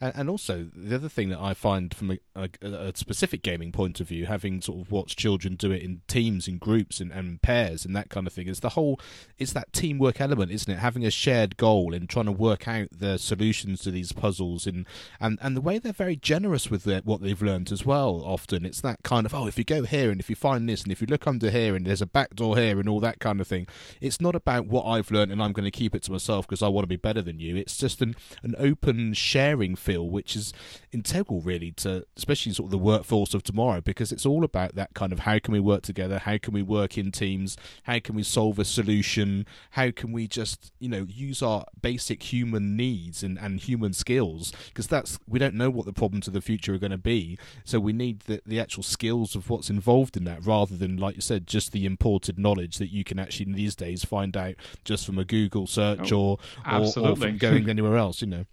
And, 0.00 0.12
and 0.16 0.30
also, 0.30 0.68
the 0.74 0.94
other 0.94 1.08
thing 1.08 1.28
that 1.30 1.40
I 1.40 1.54
find 1.54 1.94
from 1.94 2.10
a, 2.12 2.18
a, 2.34 2.48
a, 2.62 2.96
specific 2.96 3.42
gaming 3.42 3.72
point 3.72 4.00
of 4.00 4.08
view, 4.08 4.26
having 4.26 4.60
sort 4.60 4.80
of 4.80 4.90
watched 4.90 5.18
children 5.18 5.54
do 5.54 5.70
it 5.70 5.82
in 5.82 6.02
teams, 6.08 6.48
in 6.48 6.58
groups, 6.58 7.00
and, 7.00 7.12
and 7.12 7.40
pairs, 7.42 7.84
and 7.84 7.94
that 7.94 8.10
kind 8.10 8.26
of 8.26 8.32
thing, 8.32 8.48
is 8.48 8.60
the 8.60 8.70
whole 8.70 9.00
it's 9.38 9.52
that 9.52 9.72
teamwork 9.72 10.20
element, 10.20 10.50
isn't 10.52 10.72
it? 10.72 10.78
Having 10.78 11.04
a 11.04 11.10
shared 11.10 11.56
goal 11.56 11.94
and 11.94 12.08
trying 12.08 12.26
to 12.26 12.32
work 12.32 12.66
out 12.66 12.88
the 12.90 13.18
solutions 13.18 13.82
to 13.82 13.90
these 13.90 14.12
puzzles, 14.12 14.66
and 14.66 14.86
and, 15.20 15.38
and 15.40 15.56
the 15.56 15.60
way 15.60 15.78
they're 15.78 15.92
very 15.92 16.16
generous 16.16 16.70
with 16.70 16.84
their, 16.84 17.00
what 17.00 17.22
they've 17.22 17.42
learned 17.42 17.72
as 17.72 17.86
well. 17.86 18.22
Often, 18.24 18.64
it's 18.64 18.80
that 18.80 19.02
kind 19.02 19.26
of 19.26 19.34
oh, 19.34 19.46
if 19.46 19.58
you 19.58 19.64
go 19.64 19.84
here 19.84 20.10
and 20.10 20.20
if 20.20 20.28
you 20.28 20.36
find 20.36 20.68
this, 20.68 20.82
and 20.82 20.92
if 20.92 21.00
you 21.00 21.06
look 21.06 21.26
under 21.26 21.50
here, 21.50 21.74
and 21.74 21.86
there's 21.86 22.02
a 22.02 22.06
back 22.06 22.34
door 22.34 22.56
here, 22.56 22.78
and 22.80 22.88
all 22.88 23.00
that 23.00 23.20
kind 23.20 23.40
of 23.40 23.46
thing. 23.46 23.66
It's 24.00 24.20
not 24.20 24.34
about 24.34 24.66
what 24.66 24.84
I've 24.84 25.10
learned 25.10 25.32
and 25.32 25.42
I'm 25.42 25.52
going 25.52 25.64
to 25.64 25.70
keep 25.70 25.94
it 25.94 26.02
to 26.04 26.12
myself 26.12 26.46
because 26.46 26.62
I 26.62 26.68
want 26.68 26.84
to 26.84 26.88
be 26.88 26.96
better 26.96 27.22
than 27.22 27.38
you. 27.38 27.56
It's 27.56 27.76
just 27.76 28.00
an 28.02 28.16
an 28.42 28.54
open 28.58 29.14
sharing 29.14 29.76
feel, 29.86 30.08
which 30.08 30.34
is 30.34 30.52
integral 30.92 31.40
really 31.40 31.70
to 31.70 32.04
especially 32.16 32.52
sort 32.52 32.66
of 32.66 32.70
the 32.70 32.78
workforce 32.78 33.34
of 33.34 33.42
tomorrow 33.42 33.80
because 33.80 34.10
it's 34.10 34.26
all 34.26 34.44
about 34.44 34.74
that 34.74 34.92
kind 34.94 35.12
of 35.12 35.20
how 35.20 35.38
can 35.38 35.52
we 35.52 35.60
work 35.60 35.82
together, 35.82 36.18
how 36.18 36.36
can 36.38 36.52
we 36.52 36.62
work 36.62 36.98
in 36.98 37.12
teams, 37.12 37.56
how 37.84 37.98
can 38.00 38.14
we 38.14 38.22
solve 38.22 38.58
a 38.58 38.64
solution, 38.64 39.46
how 39.70 39.90
can 39.90 40.12
we 40.12 40.26
just 40.26 40.72
you 40.80 40.88
know 40.88 41.06
use 41.08 41.42
our 41.42 41.64
basic 41.80 42.22
human 42.24 42.76
needs 42.76 43.22
and, 43.22 43.38
and 43.38 43.60
human 43.60 43.92
skills? 43.92 44.52
Because 44.68 44.88
that's 44.88 45.18
we 45.28 45.38
don't 45.38 45.54
know 45.54 45.70
what 45.70 45.86
the 45.86 45.92
problems 45.92 46.26
of 46.26 46.34
the 46.34 46.40
future 46.40 46.74
are 46.74 46.78
going 46.78 46.90
to 46.90 46.98
be, 46.98 47.38
so 47.64 47.78
we 47.78 47.92
need 47.92 48.20
the 48.20 48.42
the 48.44 48.58
actual 48.58 48.82
skills 48.82 49.36
of 49.36 49.48
what's 49.48 49.70
involved 49.70 50.16
in 50.16 50.24
that 50.24 50.44
rather 50.44 50.76
than 50.76 50.96
like 50.96 51.14
you 51.14 51.20
said 51.20 51.46
just 51.46 51.72
the 51.72 51.86
imported 51.86 52.38
knowledge 52.38 52.78
that 52.78 52.90
you 52.90 53.04
can 53.04 53.18
actually 53.18 53.46
in 53.46 53.52
these 53.52 53.76
days 53.76 54.04
find 54.04 54.36
out 54.36 54.54
just 54.84 55.06
from 55.06 55.18
a 55.18 55.24
Google 55.24 55.66
search 55.66 56.12
oh, 56.12 56.20
or, 56.20 56.38
or, 56.70 56.98
or 56.98 57.16
from 57.16 57.38
going 57.38 57.68
anywhere 57.76 57.96
else, 57.96 58.20
you 58.20 58.26
know. 58.26 58.44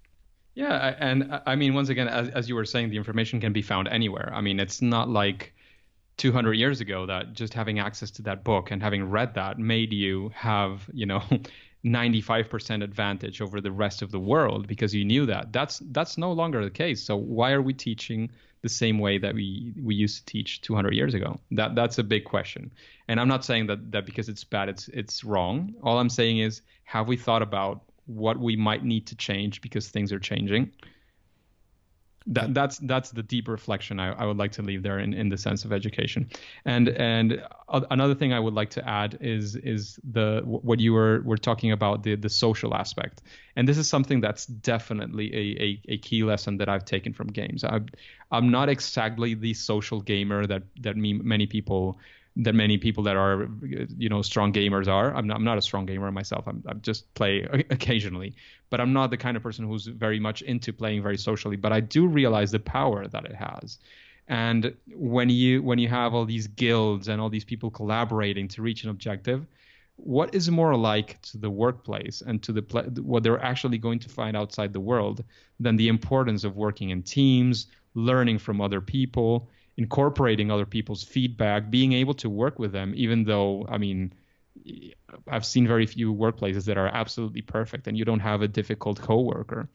Yeah, 0.55 0.95
and 0.99 1.31
uh, 1.31 1.41
I 1.45 1.55
mean, 1.55 1.73
once 1.73 1.89
again, 1.89 2.07
as, 2.07 2.29
as 2.29 2.47
you 2.47 2.55
were 2.55 2.65
saying, 2.65 2.89
the 2.89 2.97
information 2.97 3.39
can 3.41 3.53
be 3.53 3.61
found 3.61 3.87
anywhere. 3.87 4.31
I 4.33 4.41
mean, 4.41 4.59
it's 4.59 4.81
not 4.81 5.09
like 5.09 5.53
200 6.17 6.53
years 6.53 6.79
ago 6.79 7.05
that 7.07 7.33
just 7.33 7.53
having 7.53 7.79
access 7.79 8.11
to 8.11 8.21
that 8.23 8.43
book 8.43 8.69
and 8.71 8.81
having 8.81 9.09
read 9.09 9.33
that 9.35 9.57
made 9.57 9.91
you 9.91 10.29
have, 10.35 10.87
you 10.93 11.05
know, 11.05 11.23
95% 11.85 12.83
advantage 12.83 13.41
over 13.41 13.59
the 13.59 13.71
rest 13.71 14.01
of 14.01 14.11
the 14.11 14.19
world 14.19 14.67
because 14.67 14.93
you 14.93 15.03
knew 15.03 15.25
that. 15.25 15.51
That's 15.51 15.79
that's 15.91 16.17
no 16.17 16.31
longer 16.31 16.63
the 16.63 16.69
case. 16.69 17.03
So 17.03 17.17
why 17.17 17.51
are 17.51 17.61
we 17.61 17.73
teaching 17.73 18.31
the 18.61 18.69
same 18.69 18.99
way 18.99 19.17
that 19.17 19.33
we 19.35 19.73
we 19.81 19.95
used 19.95 20.19
to 20.19 20.31
teach 20.31 20.61
200 20.61 20.93
years 20.93 21.13
ago? 21.13 21.39
That 21.51 21.75
that's 21.75 21.97
a 21.97 22.03
big 22.03 22.25
question. 22.25 22.71
And 23.07 23.19
I'm 23.19 23.27
not 23.27 23.43
saying 23.43 23.67
that 23.67 23.91
that 23.91 24.05
because 24.05 24.29
it's 24.29 24.43
bad, 24.43 24.69
it's 24.69 24.87
it's 24.89 25.23
wrong. 25.23 25.73
All 25.83 25.97
I'm 25.99 26.09
saying 26.09 26.37
is, 26.39 26.61
have 26.85 27.07
we 27.07 27.17
thought 27.17 27.41
about 27.41 27.81
what 28.05 28.39
we 28.39 28.55
might 28.55 28.83
need 28.83 29.07
to 29.07 29.15
change 29.15 29.61
because 29.61 29.89
things 29.89 30.11
are 30.11 30.19
changing. 30.19 30.71
that, 32.25 32.53
that's 32.53 32.77
that's 32.79 33.11
the 33.11 33.23
deep 33.23 33.47
reflection 33.47 33.99
I, 33.99 34.13
I 34.13 34.25
would 34.25 34.37
like 34.37 34.53
to 34.53 34.61
leave 34.61 34.81
there 34.81 34.99
in, 34.99 35.13
in 35.13 35.29
the 35.29 35.37
sense 35.37 35.65
of 35.65 35.73
education. 35.73 36.29
And 36.63 36.87
and 36.89 37.43
another 37.67 38.15
thing 38.15 38.31
I 38.31 38.39
would 38.39 38.53
like 38.53 38.69
to 38.71 38.87
add 38.87 39.17
is 39.19 39.55
is 39.57 39.99
the 40.09 40.41
what 40.45 40.79
you 40.79 40.93
were 40.93 41.21
were 41.25 41.37
talking 41.37 41.71
about 41.71 42.03
the 42.03 42.15
the 42.15 42.29
social 42.29 42.73
aspect. 42.75 43.21
And 43.55 43.67
this 43.67 43.77
is 43.77 43.89
something 43.89 44.21
that's 44.21 44.45
definitely 44.45 45.33
a, 45.35 45.63
a, 45.63 45.81
a 45.95 45.97
key 45.97 46.23
lesson 46.23 46.57
that 46.57 46.69
I've 46.69 46.85
taken 46.85 47.13
from 47.13 47.27
games. 47.27 47.63
I'm 47.65 47.87
I'm 48.31 48.49
not 48.49 48.69
exactly 48.69 49.33
the 49.33 49.53
social 49.53 49.99
gamer 50.01 50.47
that 50.47 50.63
that 50.81 50.95
me, 50.95 51.13
many 51.13 51.45
people 51.45 51.99
that 52.36 52.56
many 52.56 52.78
people 52.78 53.04
that 53.04 53.15
are 53.15 53.48
you 53.98 54.10
know 54.10 54.22
strong 54.22 54.52
gamers 54.52 54.88
are. 54.88 55.15
I'm 55.15 55.28
not, 55.28 55.38
I'm 55.38 55.43
not 55.43 55.58
a 55.58 55.62
strong 55.62 55.86
gamer 55.86 56.12
myself. 56.12 56.48
I'm, 56.48 56.63
I 56.67 56.74
just 56.74 57.13
play 57.13 57.43
occasionally, 57.69 58.36
but 58.69 58.82
I'm 58.82 58.93
not 58.93 59.12
the 59.12 59.17
kind 59.17 59.38
of 59.38 59.43
person 59.43 59.67
who's 59.67 59.86
very 59.86 60.19
much 60.19 60.41
into 60.41 60.74
playing 60.74 61.04
very 61.04 61.17
socially. 61.17 61.56
But 61.56 61.74
I 61.74 61.80
do 61.80 62.08
realize 62.08 62.52
the 62.52 62.60
power 62.60 63.08
that 63.08 63.26
it 63.26 63.36
has. 63.36 63.80
And 64.28 64.74
when 64.96 65.30
you 65.30 65.62
when 65.62 65.80
you 65.80 65.89
have 65.89 66.13
all 66.13 66.26
these 66.26 66.48
guilds 66.48 67.08
and 67.08 67.22
all 67.22 67.30
these 67.30 67.46
people 67.46 67.69
collaborating 67.69 68.48
to 68.50 68.62
reach 68.62 68.84
an 68.84 68.89
objective, 68.89 69.46
what 69.98 70.34
is 70.34 70.50
more 70.50 70.76
like 70.76 71.22
to 71.24 71.38
the 71.38 71.50
workplace 71.50 72.22
and 72.26 72.41
to 72.43 72.52
the 72.52 72.62
what 73.02 73.24
they're 73.24 73.43
actually 73.43 73.78
going 73.78 74.00
to 74.00 74.10
find 74.10 74.36
outside 74.36 74.74
the 74.74 74.80
world 74.80 75.24
than 75.60 75.76
the 75.76 75.88
importance 75.88 76.43
of 76.43 76.56
working 76.56 76.89
in 76.89 77.04
teams, 77.04 77.67
learning 77.93 78.39
from 78.39 78.60
other 78.60 78.82
people, 78.82 79.50
incorporating 79.77 80.51
other 80.51 80.65
people's 80.65 81.03
feedback, 81.03 81.69
being 81.69 81.93
able 81.93 82.13
to 82.15 82.29
work 82.29 82.59
with 82.59 82.71
them, 82.71 82.93
even 82.95 83.23
though, 83.23 83.65
I 83.67 83.77
mean, 83.77 84.13
I've 85.27 85.45
seen 85.45 85.67
very 85.67 85.86
few 85.86 86.13
workplaces 86.13 86.65
that 86.65 86.77
are 86.77 86.88
absolutely 86.88 87.41
perfect 87.41 87.88
and 87.88 87.97
you 87.97 88.05
don't 88.05 88.19
have 88.19 88.41
a 88.41 88.47
difficult 88.47 89.01
coworker 89.01 89.69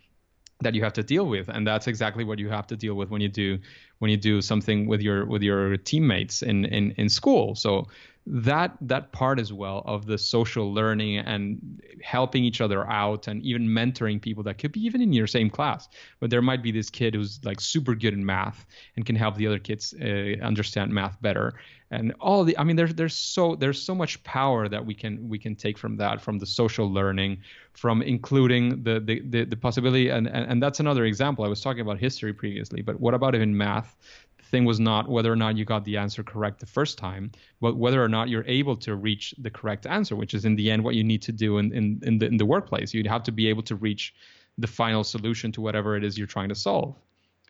that 0.61 0.75
you 0.75 0.83
have 0.83 0.93
to 0.95 1.03
deal 1.03 1.27
with. 1.27 1.49
And 1.49 1.67
that's 1.67 1.87
exactly 1.87 2.25
what 2.25 2.39
you 2.39 2.49
have 2.49 2.67
to 2.69 2.77
deal 2.77 2.95
with 2.95 3.11
when 3.11 3.21
you 3.21 3.29
do 3.29 3.59
when 3.99 4.11
you 4.11 4.17
do 4.17 4.41
something 4.41 4.87
with 4.87 5.01
your 5.01 5.25
with 5.27 5.43
your 5.43 5.77
teammates 5.77 6.43
in 6.43 6.65
in, 6.67 6.93
in 6.93 7.09
school. 7.09 7.55
So 7.55 7.87
that 8.27 8.77
that 8.83 9.11
part 9.13 9.41
as 9.41 9.53
well 9.53 9.83
of 9.87 10.05
the 10.05 10.19
social 10.19 10.73
learning 10.73 11.19
and 11.19 11.83
helping 12.03 12.45
each 12.45 12.61
other 12.61 12.87
out 12.87 13.27
and 13.27 13.43
even 13.43 13.67
mentoring 13.67 14.21
people 14.21 14.43
that 14.43 14.59
could 14.59 14.73
be 14.73 14.85
even 14.85 15.01
in 15.01 15.13
your 15.13 15.27
same 15.27 15.49
class. 15.49 15.89
But 16.21 16.31
there 16.31 16.43
might 16.43 16.63
be 16.63 16.71
this 16.71 16.91
kid 16.91 17.15
who's 17.15 17.43
like 17.45 17.61
super 17.61 17.95
good 17.95 18.13
in 18.13 18.25
math 18.25 18.67
and 18.97 19.07
can 19.07 19.17
help 19.17 19.37
the 19.37 19.47
other 19.47 19.59
kids 19.59 19.95
uh, 19.95 20.35
understand 20.43 20.93
math 20.93 21.21
better 21.23 21.55
and 21.91 22.15
all 22.21 22.45
the 22.45 22.57
i 22.59 22.65
mean 22.65 22.77
there's 22.77 22.95
there's 22.95 23.17
so 23.17 23.55
there's 23.57 23.81
so 23.81 23.95
much 23.95 24.23
power 24.25 24.69
that 24.69 24.85
we 24.85 24.95
can 24.95 25.29
we 25.29 25.39
can 25.39 25.55
take 25.55 25.79
from 25.79 25.97
that 25.97 26.21
from 26.21 26.39
the 26.39 26.47
social 26.47 26.91
learning 26.93 27.39
from 27.73 28.03
including 28.03 28.83
the 28.83 29.01
the 29.01 29.21
the, 29.29 29.45
the 29.45 29.57
possibility 29.57 30.09
and, 30.09 30.27
and 30.29 30.51
and 30.51 30.63
that's 30.63 30.81
another 30.81 31.05
example 31.05 31.45
i 31.45 31.49
was 31.49 31.61
talking 31.61 31.81
about 31.81 31.99
history 31.99 32.33
previously 32.33 32.83
but 32.83 33.01
what 33.01 33.15
about 33.15 33.35
even 33.35 33.57
math 33.57 33.97
the 34.39 34.45
thing 34.45 34.65
was 34.65 34.79
not 34.79 35.09
whether 35.09 35.33
or 35.33 35.37
not 35.37 35.57
you 35.57 35.65
got 35.65 35.85
the 35.85 35.97
answer 35.97 36.23
correct 36.23 36.61
the 36.61 36.67
first 36.67 36.97
time, 36.97 37.31
but 37.61 37.77
whether 37.77 38.03
or 38.03 38.09
not 38.09 38.29
you're 38.29 38.47
able 38.47 38.77
to 38.77 38.95
reach 38.95 39.35
the 39.39 39.51
correct 39.51 39.85
answer, 39.85 40.17
which 40.17 40.33
is 40.33 40.45
in 40.45 40.57
the 40.57 40.71
end 40.71 40.85
what 40.85 40.95
you 40.95 41.05
need 41.05 41.23
to 41.23 41.33
do 41.33 41.59
in, 41.59 41.73
in, 41.73 42.01
in, 42.05 42.19
the, 42.19 42.27
in 42.27 42.37
the 42.37 42.47
workplace. 42.47 42.95
You'd 42.95 43.07
have 43.07 43.25
to 43.25 43.33
be 43.33 43.49
able 43.49 43.63
to 43.65 43.75
reach 43.75 44.15
the 44.57 44.67
final 44.67 45.05
solution 45.05 45.53
to 45.53 45.61
whatever 45.61 45.97
it 45.97 46.05
is 46.05 46.17
you're 46.17 46.27
trying 46.27 46.49
to 46.49 46.55
solve. 46.55 46.97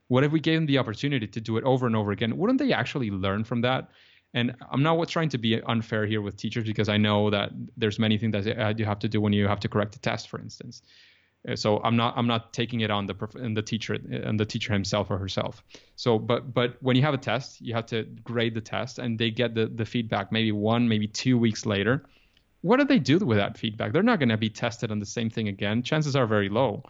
What 0.09 0.25
if 0.25 0.33
we 0.33 0.41
gave 0.41 0.59
them 0.59 0.67
the 0.67 0.79
opportunity 0.79 1.27
to 1.27 1.41
do 1.41 1.57
it 1.59 1.65
over 1.65 1.87
and 1.87 1.95
over 1.95 2.13
again? 2.13 2.37
Wouldn't 2.37 2.59
they 2.59 2.73
actually 2.73 3.11
learn 3.11 3.45
from 3.45 3.61
that? 3.61 3.91
And 4.35 4.55
I'm 4.71 4.83
not 4.83 5.09
trying 5.09 5.31
to 5.31 5.39
be 5.39 5.61
unfair 5.63 6.07
here 6.07 6.21
with 6.21 6.37
teachers 6.37 6.65
because 6.65 6.89
I 6.89 6.97
know 6.97 7.31
that 7.31 7.51
there's 7.77 7.99
many 7.99 8.19
things 8.19 8.45
that 8.45 8.79
you 8.79 8.85
have 8.85 8.99
to 9.01 9.09
do 9.09 9.21
when 9.21 9.33
you 9.33 9.49
have 9.49 9.61
to 9.61 9.69
correct 9.69 9.97
a 9.97 10.01
test, 10.01 10.29
for 10.29 10.39
instance. 10.39 10.83
Uh, 11.49 11.57
so 11.57 11.81
I'm 11.83 11.97
not 11.97 12.15
I'm 12.17 12.27
not 12.27 12.53
taking 12.53 12.81
it 12.81 12.91
on 12.91 13.07
the 13.07 13.15
and 13.37 13.57
the 13.57 13.63
teacher 13.63 13.95
and 13.95 14.39
the 14.39 14.45
teacher 14.45 14.73
himself 14.73 15.11
or 15.11 15.19
herself. 15.19 15.63
So 15.97 16.19
but 16.19 16.53
but 16.53 16.77
when 16.83 16.97
you 16.97 17.03
have 17.03 17.15
a 17.15 17.19
test, 17.19 17.61
you 17.61 17.75
have 17.75 17.87
to 17.87 18.03
grade 18.25 18.55
the 18.55 18.61
test 18.61 18.99
and 18.99 19.19
they 19.19 19.31
get 19.31 19.55
the 19.55 19.67
the 19.67 19.85
feedback 19.85 20.33
maybe 20.33 20.53
one 20.53 20.89
maybe 20.89 21.07
two 21.07 21.39
weeks 21.39 21.65
later. 21.65 22.05
What 22.63 22.79
do 22.79 22.85
they 22.85 22.99
do 22.99 23.19
with 23.19 23.39
that 23.39 23.57
feedback? 23.57 23.93
They're 23.93 24.03
not 24.03 24.19
going 24.19 24.31
to 24.31 24.37
be 24.37 24.51
tested 24.51 24.91
on 24.91 24.99
the 24.99 25.07
same 25.07 25.31
thing 25.31 25.47
again. 25.47 25.83
Chances 25.85 26.17
are 26.17 26.27
very 26.27 26.49
low. 26.49 26.83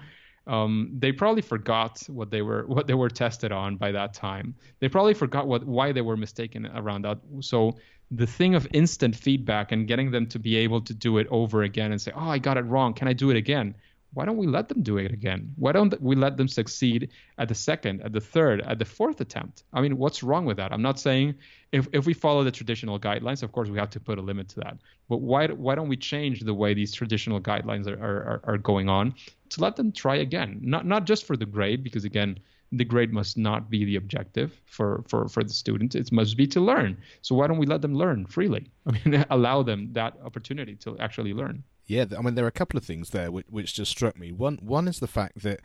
Um, 0.49 0.91
they 0.99 1.13
probably 1.13 1.43
forgot 1.43 2.03
what 2.09 2.31
they 2.31 2.43
were 2.43 2.67
what 2.67 2.87
they 2.87 2.95
were 2.95 3.11
tested 3.11 3.53
on 3.53 3.77
by 3.77 3.93
that 3.93 4.15
time. 4.15 4.55
They 4.81 4.89
probably 4.89 5.15
forgot 5.15 5.47
what 5.47 5.65
why 5.65 5.93
they 5.93 6.01
were 6.01 6.17
mistaken 6.17 6.67
around 6.75 7.03
that. 7.03 7.19
So 7.41 7.77
the 8.11 8.27
thing 8.27 8.55
of 8.55 8.67
instant 8.73 9.15
feedback 9.15 9.73
and 9.73 9.87
getting 9.87 10.11
them 10.11 10.27
to 10.29 10.39
be 10.39 10.57
able 10.57 10.81
to 10.81 10.95
do 10.95 11.19
it 11.19 11.27
over 11.31 11.63
again 11.63 11.93
and 11.93 12.01
say, 12.01 12.13
"Oh, 12.15 12.31
I 12.31 12.39
got 12.39 12.57
it 12.57 12.63
wrong. 12.63 12.95
Can 12.95 13.09
I 13.09 13.13
do 13.13 13.31
it 13.31 13.37
again?" 13.37 13.75
Why 14.15 14.25
don't 14.25 14.39
we 14.39 14.47
let 14.47 14.69
them 14.69 14.83
do 14.83 14.97
it 14.97 15.13
again? 15.13 15.53
Why 15.57 15.73
don't 15.73 16.01
we 16.01 16.17
let 16.17 16.37
them 16.37 16.49
succeed 16.49 17.11
at 17.37 17.49
the 17.49 17.55
second, 17.55 18.03
at 18.03 18.13
the 18.13 18.21
third, 18.21 18.63
at 18.63 18.79
the 18.79 18.85
fourth 18.85 19.21
attempt? 19.21 19.65
I 19.73 19.81
mean, 19.81 19.99
what's 19.99 20.23
wrong 20.23 20.45
with 20.47 20.57
that? 20.57 20.73
I'm 20.73 20.83
not 20.83 20.99
saying 20.99 21.35
if, 21.73 21.89
if 21.93 22.07
we 22.07 22.15
follow 22.15 22.43
the 22.43 22.51
traditional 22.51 22.99
guidelines, 22.99 23.43
of 23.43 23.53
course, 23.53 23.69
we 23.69 23.79
have 23.79 23.91
to 23.91 24.01
put 24.01 24.19
a 24.19 24.23
limit 24.23 24.49
to 24.51 24.61
that. 24.61 24.79
But 25.09 25.19
why 25.19 25.49
why 25.49 25.75
don't 25.75 25.89
we 25.89 25.97
change 25.97 26.41
the 26.41 26.55
way 26.55 26.75
these 26.75 26.93
traditional 26.93 27.41
guidelines 27.41 27.87
are, 27.87 28.03
are, 28.03 28.41
are 28.45 28.59
going 28.59 28.89
on 28.89 29.15
to 29.51 29.61
let 29.61 29.77
them 29.77 29.93
try 29.93 30.17
again? 30.17 30.59
Not 30.63 30.87
not 30.87 31.05
just 31.05 31.25
for 31.27 31.37
the 31.37 31.47
grade, 31.47 31.85
because 31.85 32.05
again, 32.05 32.39
the 32.73 32.85
grade 32.85 33.13
must 33.13 33.37
not 33.39 33.71
be 33.71 33.85
the 33.85 33.97
objective 33.97 34.61
for, 34.67 35.03
for, 35.09 35.29
for 35.29 35.43
the 35.43 35.53
student. 35.53 35.95
It 35.95 36.13
must 36.13 36.37
be 36.37 36.47
to 36.49 36.61
learn. 36.61 36.99
So 37.23 37.35
why 37.35 37.47
don't 37.47 37.59
we 37.59 37.67
let 37.67 37.81
them 37.81 37.95
learn 37.95 38.27
freely? 38.27 38.71
I 38.87 38.93
mean, 38.93 39.25
allow 39.31 39.63
them 39.63 39.93
that 39.95 40.19
opportunity 40.25 40.77
to 40.77 40.99
actually 40.99 41.33
learn. 41.33 41.63
Yeah, 41.89 42.05
I 42.17 42.21
mean 42.21 42.35
there 42.35 42.45
are 42.45 42.49
a 42.49 42.53
couple 42.53 42.77
of 42.77 42.85
things 42.85 43.11
there 43.11 43.33
which, 43.33 43.47
which 43.49 43.75
just 43.75 43.91
struck 43.91 44.19
me. 44.19 44.31
One 44.31 44.59
one 44.61 44.87
is 44.87 45.01
the 45.01 45.07
fact 45.07 45.43
that 45.43 45.61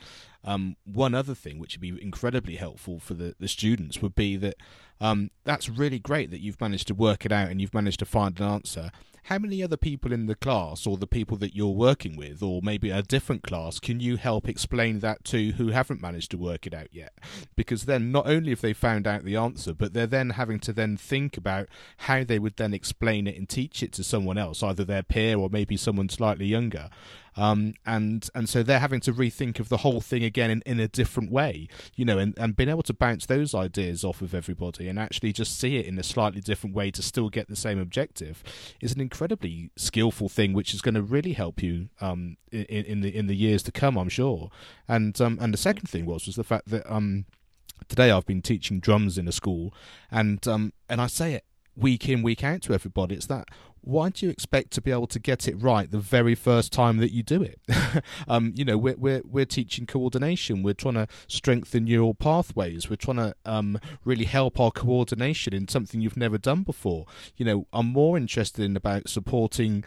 um, 0.46 0.78
one 0.86 1.14
other 1.14 1.36
thing 1.36 1.60
which 1.60 1.76
would 1.76 1.82
be 1.82 2.02
incredibly 2.02 2.56
helpful 2.56 3.00
for 3.00 3.14
the, 3.14 3.36
the 3.40 3.50
students 3.50 4.02
would 4.02 4.16
be 4.16 4.38
that 4.38 4.56
um, 5.02 5.32
that's 5.44 5.68
really 5.68 6.00
great 6.00 6.32
that 6.32 6.40
you've 6.40 6.62
managed 6.62 6.88
to 6.88 6.94
work 6.94 7.26
it 7.26 7.34
out 7.34 7.50
and 7.50 7.60
you've 7.60 7.74
managed 7.74 8.00
to 8.00 8.06
find 8.06 8.40
an 8.40 8.46
answer 8.46 8.90
how 9.24 9.38
many 9.38 9.64
other 9.64 9.78
people 9.78 10.12
in 10.12 10.26
the 10.26 10.36
class 10.36 10.86
or 10.86 10.98
the 10.98 11.08
people 11.08 11.38
that 11.38 11.56
you're 11.56 11.68
working 11.70 12.16
with 12.16 12.44
or 12.44 12.62
maybe 12.62 12.90
a 12.90 13.02
different 13.02 13.44
class 13.44 13.80
can 13.80 14.00
you 14.00 14.18
help 14.18 14.50
explain 14.50 15.00
that 15.00 15.24
to 15.26 15.52
who 15.54 15.70
haven't 15.70 16.02
managed 16.02 16.32
to 16.32 16.38
work 16.38 16.68
it 16.68 16.74
out 16.74 16.88
yet? 16.92 17.14
Because 17.56 17.86
then 17.86 18.12
not 18.12 18.28
only 18.28 18.50
have 18.50 18.62
they 18.62 18.74
found 18.74 19.08
out 19.08 19.24
the 19.24 19.36
answer 19.36 19.74
but 19.74 19.94
they're 19.94 20.08
then 20.08 20.32
having 20.32 20.60
to 20.60 20.74
then 20.74 20.98
think 20.98 21.38
about 21.38 21.68
how 21.98 22.24
they 22.24 22.40
would 22.40 22.58
then 22.58 22.74
explain 22.74 23.28
it 23.28 23.38
and 23.38 23.48
teach 23.48 23.82
it 23.82 23.94
to 23.94 24.04
someone 24.04 24.38
else 24.38 24.62
either 24.62 24.84
their 24.84 25.04
peer 25.04 25.38
or 25.38 25.50
maybe 25.50 25.78
someone 25.78 26.10
slightly 26.10 26.46
younger 26.46 26.90
um, 27.36 27.74
and 27.86 28.30
and 28.36 28.48
so 28.48 28.64
they're 28.64 28.80
having 28.80 29.00
to 29.02 29.14
rethink 29.14 29.60
of 29.60 29.70
the 29.70 29.78
whole 29.78 30.02
thing 30.02 30.24
again 30.24 30.50
in, 30.50 30.62
in 30.66 30.80
a 30.80 30.88
different 30.88 31.32
way, 31.32 31.68
you 31.96 32.06
know, 32.06 32.18
and, 32.18 32.38
and 32.38 32.56
being 32.56 32.70
able 32.70 32.84
to 32.84 32.94
bounce 32.94 33.26
those 33.26 33.54
ideas 33.54 34.04
off 34.04 34.22
of 34.22 34.34
everybody 34.34 34.88
and 34.88 35.00
actually 35.00 35.34
just 35.34 35.60
see 35.60 35.78
it 35.78 35.86
in 35.86 35.98
a 35.98 36.04
slightly 36.04 36.42
different 36.42 36.76
way 36.76 36.92
to 36.92 37.02
still 37.02 37.30
get 37.30 37.48
the 37.50 37.56
same 37.56 37.80
objective 37.80 38.44
is 38.82 38.94
an 38.94 39.02
incredibly 39.02 39.72
skillful 39.76 40.30
thing, 40.30 40.54
which 40.54 40.74
is 40.74 40.82
going 40.82 40.96
to 40.96 41.02
really 41.02 41.34
help 41.34 41.62
you 41.62 41.90
um, 42.02 42.38
in, 42.52 42.66
in 42.66 43.02
the 43.02 43.16
in 43.16 43.28
the 43.28 43.36
years 43.36 43.64
to 43.64 43.72
come, 43.72 43.98
I'm 43.98 44.10
sure. 44.10 44.50
And 44.88 45.20
um, 45.22 45.38
and 45.42 45.54
the 45.54 45.58
second 45.58 45.90
thing 45.90 46.06
was 46.06 46.26
was 46.26 46.36
the 46.36 46.44
fact 46.44 46.70
that 46.70 46.92
um, 46.92 47.26
today 47.88 48.12
I've 48.12 48.26
been 48.26 48.42
teaching 48.42 48.80
drums 48.80 49.18
in 49.18 49.28
a 49.28 49.32
school, 49.32 49.74
and 50.12 50.46
um, 50.48 50.74
and 50.90 51.02
I 51.02 51.08
say 51.08 51.34
it 51.34 51.46
week 51.76 52.08
in 52.08 52.22
week 52.22 52.44
out 52.44 52.62
to 52.64 52.74
everybody. 52.74 53.16
It's 53.16 53.28
that 53.28 53.48
why 53.84 54.10
do 54.10 54.26
you 54.26 54.32
expect 54.32 54.72
to 54.72 54.82
be 54.82 54.92
able 54.92 55.08
to 55.08 55.20
get 55.20 55.48
it 55.48 55.56
right 55.56 55.92
the 55.92 56.00
very 56.00 56.36
first 56.36 56.72
time 56.72 56.98
that 56.98 57.12
you 57.12 57.22
do 57.22 57.44
it? 57.44 57.60
um, 58.28 58.54
you 58.56 58.64
know, 58.64 58.78
we're, 58.78 58.96
we're, 58.96 59.22
we're 59.26 59.46
teaching 59.46 59.86
coordination. 59.86 60.64
We're 60.64 60.74
trying 60.74 60.94
to 60.96 61.08
strengthen 61.28 61.84
neural 61.84 62.14
pathways. 62.14 62.90
We're 62.90 62.96
trying 62.96 63.18
to 63.18 63.36
um, 63.46 63.78
really 64.06 64.26
help 64.26 64.60
our 64.60 64.72
coordination 64.72 65.54
in 65.54 65.68
something 65.68 66.00
you've 66.00 66.18
never 66.18 66.38
done 66.38 66.64
before. 66.64 67.06
You 67.36 67.46
know, 67.46 67.68
I'm 67.74 67.88
more 67.88 68.16
interested 68.16 68.64
in 68.64 68.78
about 68.78 69.10
supporting 69.10 69.84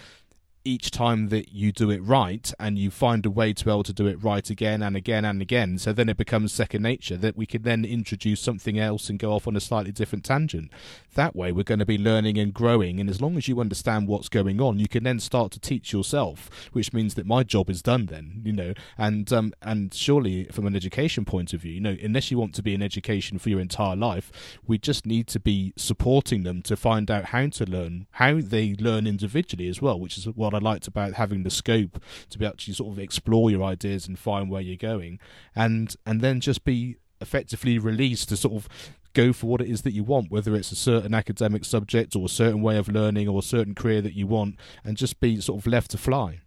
each 0.66 0.90
time 0.90 1.28
that 1.28 1.52
you 1.52 1.70
do 1.70 1.90
it 1.90 2.02
right 2.02 2.52
and 2.58 2.76
you 2.76 2.90
find 2.90 3.24
a 3.24 3.30
way 3.30 3.52
to 3.52 3.64
be 3.64 3.70
able 3.70 3.84
to 3.84 3.92
do 3.92 4.06
it 4.06 4.22
right 4.22 4.50
again 4.50 4.82
and 4.82 4.96
again 4.96 5.24
and 5.24 5.40
again. 5.40 5.78
So 5.78 5.92
then 5.92 6.08
it 6.08 6.16
becomes 6.16 6.52
second 6.52 6.82
nature 6.82 7.16
that 7.18 7.36
we 7.36 7.46
can 7.46 7.62
then 7.62 7.84
introduce 7.84 8.40
something 8.40 8.78
else 8.78 9.08
and 9.08 9.18
go 9.18 9.32
off 9.32 9.46
on 9.46 9.56
a 9.56 9.60
slightly 9.60 9.92
different 9.92 10.24
tangent. 10.24 10.72
That 11.14 11.36
way 11.36 11.52
we're 11.52 11.62
going 11.62 11.78
to 11.78 11.86
be 11.86 11.98
learning 11.98 12.36
and 12.36 12.52
growing 12.52 12.98
and 12.98 13.08
as 13.08 13.20
long 13.20 13.36
as 13.36 13.46
you 13.46 13.60
understand 13.60 14.08
what's 14.08 14.28
going 14.28 14.60
on 14.60 14.78
you 14.78 14.88
can 14.88 15.04
then 15.04 15.20
start 15.20 15.52
to 15.52 15.60
teach 15.60 15.92
yourself 15.92 16.50
which 16.72 16.92
means 16.92 17.14
that 17.14 17.26
my 17.26 17.42
job 17.42 17.70
is 17.70 17.80
done 17.80 18.06
then 18.06 18.42
you 18.44 18.52
know? 18.52 18.74
And 18.98 19.32
um 19.32 19.52
and 19.62 19.94
surely 19.94 20.44
from 20.46 20.66
an 20.66 20.74
education 20.74 21.24
point 21.24 21.52
of 21.52 21.60
view 21.60 21.72
you 21.72 21.80
know 21.80 21.96
unless 22.02 22.30
you 22.30 22.38
want 22.38 22.54
to 22.56 22.62
be 22.62 22.74
in 22.74 22.82
education 22.82 23.38
for 23.38 23.50
your 23.50 23.60
entire 23.60 23.96
life 23.96 24.58
we 24.66 24.78
just 24.78 25.06
need 25.06 25.28
to 25.28 25.40
be 25.40 25.72
supporting 25.76 26.42
them 26.42 26.60
to 26.62 26.76
find 26.76 27.10
out 27.10 27.26
how 27.26 27.46
to 27.46 27.64
learn 27.64 28.06
how 28.12 28.40
they 28.40 28.74
learn 28.78 29.06
individually 29.06 29.68
as 29.68 29.80
well 29.80 29.98
which 29.98 30.18
is 30.18 30.26
what 30.26 30.55
I 30.56 30.58
liked 30.58 30.88
about 30.88 31.14
having 31.14 31.42
the 31.42 31.50
scope 31.50 32.02
to 32.30 32.38
be 32.38 32.46
actually 32.46 32.74
sort 32.74 32.92
of 32.92 32.98
explore 32.98 33.50
your 33.50 33.62
ideas 33.62 34.08
and 34.08 34.18
find 34.18 34.50
where 34.50 34.62
you're 34.62 34.76
going, 34.76 35.18
and 35.54 35.94
and 36.04 36.20
then 36.20 36.40
just 36.40 36.64
be 36.64 36.96
effectively 37.20 37.78
released 37.78 38.28
to 38.30 38.36
sort 38.36 38.54
of 38.54 38.68
go 39.14 39.32
for 39.32 39.46
what 39.46 39.62
it 39.62 39.68
is 39.68 39.82
that 39.82 39.92
you 39.92 40.04
want, 40.04 40.30
whether 40.30 40.54
it's 40.54 40.70
a 40.70 40.76
certain 40.76 41.14
academic 41.14 41.64
subject 41.64 42.14
or 42.14 42.26
a 42.26 42.28
certain 42.28 42.60
way 42.60 42.76
of 42.76 42.88
learning 42.88 43.26
or 43.26 43.38
a 43.38 43.42
certain 43.42 43.74
career 43.74 44.02
that 44.02 44.12
you 44.12 44.26
want, 44.26 44.56
and 44.84 44.96
just 44.96 45.20
be 45.20 45.40
sort 45.40 45.58
of 45.58 45.66
left 45.66 45.90
to 45.90 45.98
fly. 45.98 46.40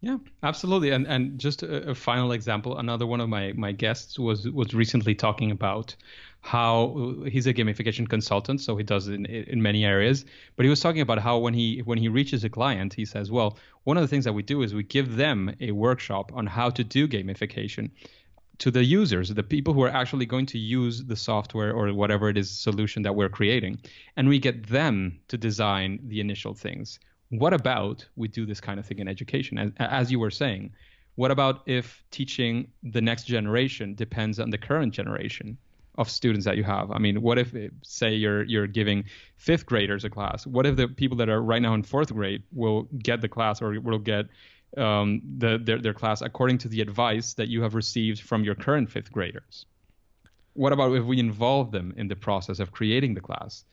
Yeah, 0.00 0.18
absolutely. 0.44 0.90
And 0.90 1.08
and 1.08 1.40
just 1.40 1.64
a, 1.64 1.90
a, 1.90 1.94
final 1.94 2.30
example, 2.30 2.78
another 2.78 3.04
one 3.04 3.20
of 3.20 3.28
my 3.28 3.52
my 3.54 3.72
guests 3.72 4.18
was 4.18 4.48
was 4.48 4.72
recently 4.72 5.14
talking 5.14 5.50
about 5.50 5.96
how 6.40 7.16
he's 7.26 7.46
a 7.46 7.54
gamification 7.54 8.08
consultant, 8.08 8.60
so 8.60 8.76
he 8.76 8.84
does 8.84 9.08
it 9.08 9.14
in 9.14 9.26
in 9.26 9.62
many 9.62 9.84
areas. 9.84 10.24
But 10.56 10.64
he 10.64 10.70
was 10.70 10.80
talking 10.80 11.00
about 11.00 11.18
how 11.18 11.38
when 11.38 11.54
he 11.54 11.80
when 11.80 11.98
he 11.98 12.08
reaches 12.08 12.44
a 12.44 12.48
client, 12.48 12.94
he 12.94 13.04
says, 13.04 13.30
well, 13.30 13.56
one 13.84 13.96
of 13.96 14.02
the 14.02 14.08
things 14.08 14.24
that 14.24 14.32
we 14.32 14.42
do 14.42 14.62
is 14.62 14.74
we 14.74 14.82
give 14.82 15.16
them 15.16 15.54
a 15.60 15.72
workshop 15.72 16.32
on 16.34 16.46
how 16.46 16.70
to 16.70 16.84
do 16.84 17.08
gamification 17.08 17.90
to 18.58 18.70
the 18.70 18.84
users, 18.84 19.28
the 19.28 19.42
people 19.42 19.72
who 19.72 19.82
are 19.82 19.94
actually 20.00 20.26
going 20.26 20.46
to 20.46 20.58
use 20.58 21.04
the 21.04 21.14
software 21.14 21.72
or 21.72 21.92
whatever 21.92 22.28
it 22.28 22.36
is 22.36 22.50
solution 22.50 23.02
that 23.02 23.14
we're 23.14 23.28
creating, 23.28 23.78
and 24.16 24.28
we 24.28 24.38
get 24.38 24.66
them 24.66 25.20
to 25.28 25.38
design 25.38 26.00
the 26.08 26.20
initial 26.20 26.54
things 26.54 26.98
what 27.30 27.52
about 27.52 28.06
we 28.16 28.28
do 28.28 28.46
this 28.46 28.60
kind 28.60 28.80
of 28.80 28.86
thing 28.86 28.98
in 28.98 29.08
education? 29.08 29.58
As, 29.58 29.72
as 29.78 30.12
you 30.12 30.18
were 30.18 30.30
saying, 30.30 30.72
what 31.16 31.30
about 31.30 31.62
if 31.66 32.02
teaching 32.10 32.68
the 32.82 33.00
next 33.00 33.24
generation 33.24 33.94
depends 33.94 34.38
on 34.38 34.50
the 34.50 34.58
current 34.58 34.94
generation 34.94 35.58
of 35.98 36.08
students 36.08 36.46
that 36.46 36.56
you 36.56 36.64
have? 36.64 36.90
I 36.90 36.98
mean, 36.98 37.20
what 37.20 37.38
if, 37.38 37.54
say, 37.82 38.14
you're 38.14 38.44
you're 38.44 38.68
giving 38.68 39.04
fifth 39.36 39.66
graders 39.66 40.04
a 40.04 40.10
class? 40.10 40.46
What 40.46 40.64
if 40.64 40.76
the 40.76 40.88
people 40.88 41.18
that 41.18 41.28
are 41.28 41.42
right 41.42 41.60
now 41.60 41.74
in 41.74 41.82
fourth 41.82 42.14
grade 42.14 42.42
will 42.52 42.84
get 42.98 43.20
the 43.20 43.28
class 43.28 43.60
or 43.60 43.78
will 43.80 43.98
get 43.98 44.26
um, 44.76 45.20
the, 45.38 45.58
their, 45.58 45.78
their 45.78 45.94
class 45.94 46.22
according 46.22 46.58
to 46.58 46.68
the 46.68 46.80
advice 46.80 47.34
that 47.34 47.48
you 47.48 47.62
have 47.62 47.74
received 47.74 48.20
from 48.20 48.44
your 48.44 48.54
current 48.54 48.90
fifth 48.90 49.10
graders? 49.12 49.66
What 50.54 50.72
about 50.72 50.94
if 50.94 51.04
we 51.04 51.18
involve 51.18 51.72
them 51.72 51.92
in 51.96 52.08
the 52.08 52.16
process 52.16 52.60
of 52.60 52.72
creating 52.72 53.14
the 53.14 53.20
class? 53.20 53.64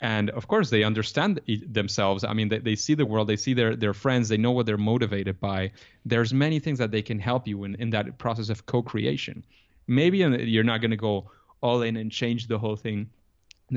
and 0.00 0.30
of 0.30 0.48
course 0.48 0.70
they 0.70 0.82
understand 0.82 1.40
themselves 1.68 2.24
i 2.24 2.32
mean 2.32 2.48
they, 2.48 2.58
they 2.58 2.74
see 2.74 2.94
the 2.94 3.06
world 3.06 3.28
they 3.28 3.36
see 3.36 3.54
their, 3.54 3.76
their 3.76 3.94
friends 3.94 4.28
they 4.28 4.36
know 4.36 4.50
what 4.50 4.66
they're 4.66 4.76
motivated 4.76 5.38
by 5.38 5.70
there's 6.04 6.34
many 6.34 6.58
things 6.58 6.78
that 6.80 6.90
they 6.90 7.00
can 7.00 7.18
help 7.18 7.46
you 7.46 7.62
in, 7.62 7.76
in 7.76 7.90
that 7.90 8.18
process 8.18 8.48
of 8.48 8.66
co-creation 8.66 9.44
maybe 9.86 10.18
you're 10.18 10.64
not 10.64 10.80
going 10.80 10.90
to 10.90 10.96
go 10.96 11.30
all 11.64 11.80
in 11.82 11.96
and 11.96 12.12
change 12.12 12.46
the 12.46 12.58
whole 12.58 12.76
thing 12.76 13.08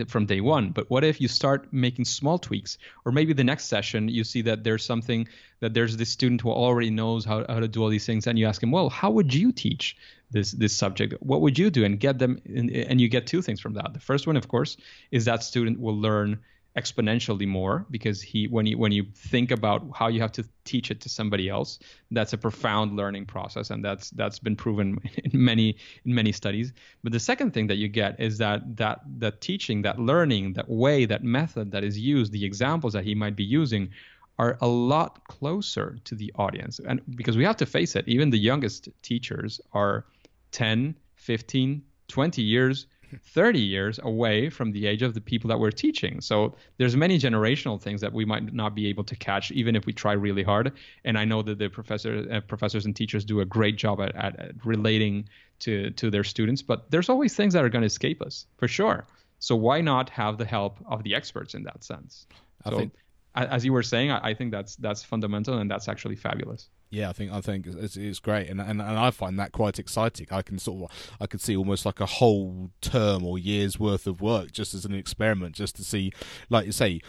from 0.07 0.25
day 0.25 0.41
one. 0.41 0.71
But 0.71 0.89
what 0.89 1.05
if 1.05 1.21
you 1.21 1.29
start 1.29 1.71
making 1.71 2.03
small 2.05 2.37
tweaks? 2.37 2.77
Or 3.05 3.11
maybe 3.13 3.31
the 3.33 3.45
next 3.45 3.65
session 3.65 4.09
you 4.09 4.25
see 4.25 4.41
that 4.41 4.63
there's 4.65 4.83
something 4.83 5.27
that 5.61 5.73
there's 5.73 5.95
this 5.95 6.09
student 6.09 6.41
who 6.41 6.51
already 6.51 6.89
knows 6.89 7.23
how, 7.23 7.45
how 7.47 7.61
to 7.61 7.67
do 7.69 7.81
all 7.81 7.89
these 7.89 8.05
things 8.05 8.27
and 8.27 8.37
you 8.37 8.45
ask 8.45 8.61
him 8.61 8.71
well 8.71 8.89
how 8.89 9.09
would 9.11 9.33
you 9.33 9.53
teach 9.53 9.95
this 10.29 10.51
this 10.51 10.75
subject? 10.75 11.13
What 11.21 11.39
would 11.41 11.57
you 11.57 11.69
do? 11.69 11.85
And 11.85 11.97
get 11.97 12.19
them 12.19 12.37
in, 12.45 12.69
and 12.89 12.99
you 12.99 13.07
get 13.07 13.25
two 13.25 13.41
things 13.41 13.61
from 13.61 13.75
that. 13.75 13.93
The 13.93 14.01
first 14.01 14.27
one 14.27 14.35
of 14.35 14.49
course 14.49 14.75
is 15.09 15.23
that 15.25 15.41
student 15.41 15.79
will 15.79 15.97
learn 15.97 16.39
exponentially 16.77 17.47
more 17.47 17.85
because 17.89 18.21
he 18.21 18.47
when 18.47 18.65
you 18.67 18.77
when 18.77 18.91
you 18.91 19.03
think 19.15 19.49
about 19.49 19.83
how 19.95 20.07
you 20.07 20.21
have 20.21 20.31
to 20.31 20.45
teach 20.63 20.91
it 20.91 21.01
to 21.01 21.09
somebody 21.09 21.49
else 21.49 21.79
that's 22.11 22.33
a 22.33 22.37
profound 22.37 22.95
learning 22.95 23.25
process 23.25 23.71
and 23.71 23.83
that's 23.83 24.11
that's 24.11 24.37
been 24.37 24.55
proven 24.55 24.99
in 25.23 25.43
many 25.43 25.75
in 26.05 26.13
many 26.13 26.31
studies. 26.31 26.73
But 27.03 27.13
the 27.13 27.19
second 27.19 27.53
thing 27.53 27.67
that 27.67 27.77
you 27.77 27.87
get 27.87 28.19
is 28.19 28.37
that 28.37 28.77
that 28.77 29.01
that 29.17 29.41
teaching 29.41 29.81
that 29.81 29.97
learning 29.99 30.53
that 30.53 30.69
way 30.69 31.05
that 31.05 31.23
method 31.23 31.71
that 31.71 31.83
is 31.83 31.97
used 31.97 32.31
the 32.31 32.45
examples 32.45 32.93
that 32.93 33.03
he 33.03 33.15
might 33.15 33.35
be 33.35 33.43
using 33.43 33.89
are 34.37 34.57
a 34.61 34.67
lot 34.67 35.23
closer 35.27 35.97
to 36.03 36.13
the 36.13 36.31
audience. 36.35 36.79
And 36.79 37.01
because 37.15 37.35
we 37.35 37.43
have 37.43 37.57
to 37.57 37.65
face 37.65 37.95
it 37.95 38.07
even 38.07 38.29
the 38.29 38.37
youngest 38.37 38.89
teachers 39.01 39.59
are 39.73 40.05
10 40.51 40.95
15 41.15 41.81
20 42.07 42.41
years 42.41 42.87
30 43.23 43.59
years 43.59 43.99
away 44.03 44.49
from 44.49 44.71
the 44.71 44.87
age 44.87 45.01
of 45.01 45.13
the 45.13 45.21
people 45.21 45.47
that 45.49 45.59
we're 45.59 45.71
teaching. 45.71 46.21
So 46.21 46.55
there's 46.77 46.95
many 46.95 47.17
generational 47.17 47.81
things 47.81 48.01
that 48.01 48.13
we 48.13 48.25
might 48.25 48.53
not 48.53 48.75
be 48.75 48.87
able 48.87 49.03
to 49.05 49.15
catch 49.15 49.51
even 49.51 49.75
if 49.75 49.85
we 49.85 49.93
try 49.93 50.13
really 50.13 50.43
hard. 50.43 50.73
And 51.05 51.17
I 51.17 51.25
know 51.25 51.41
that 51.41 51.57
the 51.57 51.69
professor, 51.69 52.25
uh, 52.31 52.41
professors 52.41 52.85
and 52.85 52.95
teachers 52.95 53.23
do 53.25 53.41
a 53.41 53.45
great 53.45 53.77
job 53.77 54.01
at, 54.01 54.15
at, 54.15 54.39
at, 54.39 54.65
relating 54.65 55.29
to, 55.59 55.91
to 55.91 56.09
their 56.09 56.23
students, 56.23 56.61
but 56.61 56.89
there's 56.91 57.09
always 57.09 57.35
things 57.35 57.53
that 57.53 57.63
are 57.63 57.69
going 57.69 57.81
to 57.81 57.87
escape 57.87 58.21
us 58.21 58.45
for 58.57 58.67
sure. 58.67 59.05
So 59.39 59.55
why 59.55 59.81
not 59.81 60.09
have 60.09 60.37
the 60.37 60.45
help 60.45 60.77
of 60.87 61.03
the 61.03 61.15
experts 61.15 61.53
in 61.53 61.63
that 61.63 61.83
sense? 61.83 62.25
I 62.65 62.69
so 62.71 62.77
think 62.77 62.93
as 63.37 63.63
you 63.63 63.71
were 63.71 63.83
saying, 63.83 64.11
I, 64.11 64.29
I 64.29 64.33
think 64.33 64.51
that's 64.51 64.75
that's 64.77 65.03
fundamental 65.03 65.57
and 65.59 65.69
that's 65.69 65.87
actually 65.87 66.15
fabulous. 66.15 66.69
Yeah, 66.89 67.09
I 67.09 67.13
think 67.13 67.31
I 67.31 67.41
think 67.41 67.67
it's, 67.67 67.97
it's 67.97 68.19
great, 68.19 68.49
and, 68.49 68.61
and 68.61 68.81
and 68.81 68.97
I 68.97 69.11
find 69.11 69.37
that 69.39 69.51
quite 69.51 69.77
exciting. 69.77 70.27
I 70.31 70.41
can 70.41 70.57
sort 70.57 70.89
of 70.89 71.15
I 71.19 71.27
could 71.27 71.41
see 71.41 71.55
almost 71.55 71.85
like 71.85 71.99
a 71.99 72.05
whole 72.05 72.69
term 72.79 73.25
or 73.25 73.37
year's 73.37 73.77
worth 73.77 74.07
of 74.07 74.21
work 74.21 74.51
just 74.53 74.73
as 74.73 74.85
an 74.85 74.93
experiment, 74.93 75.55
just 75.55 75.75
to 75.75 75.83
see, 75.83 76.13
like 76.49 76.65
you 76.65 76.71
say, 76.71 77.01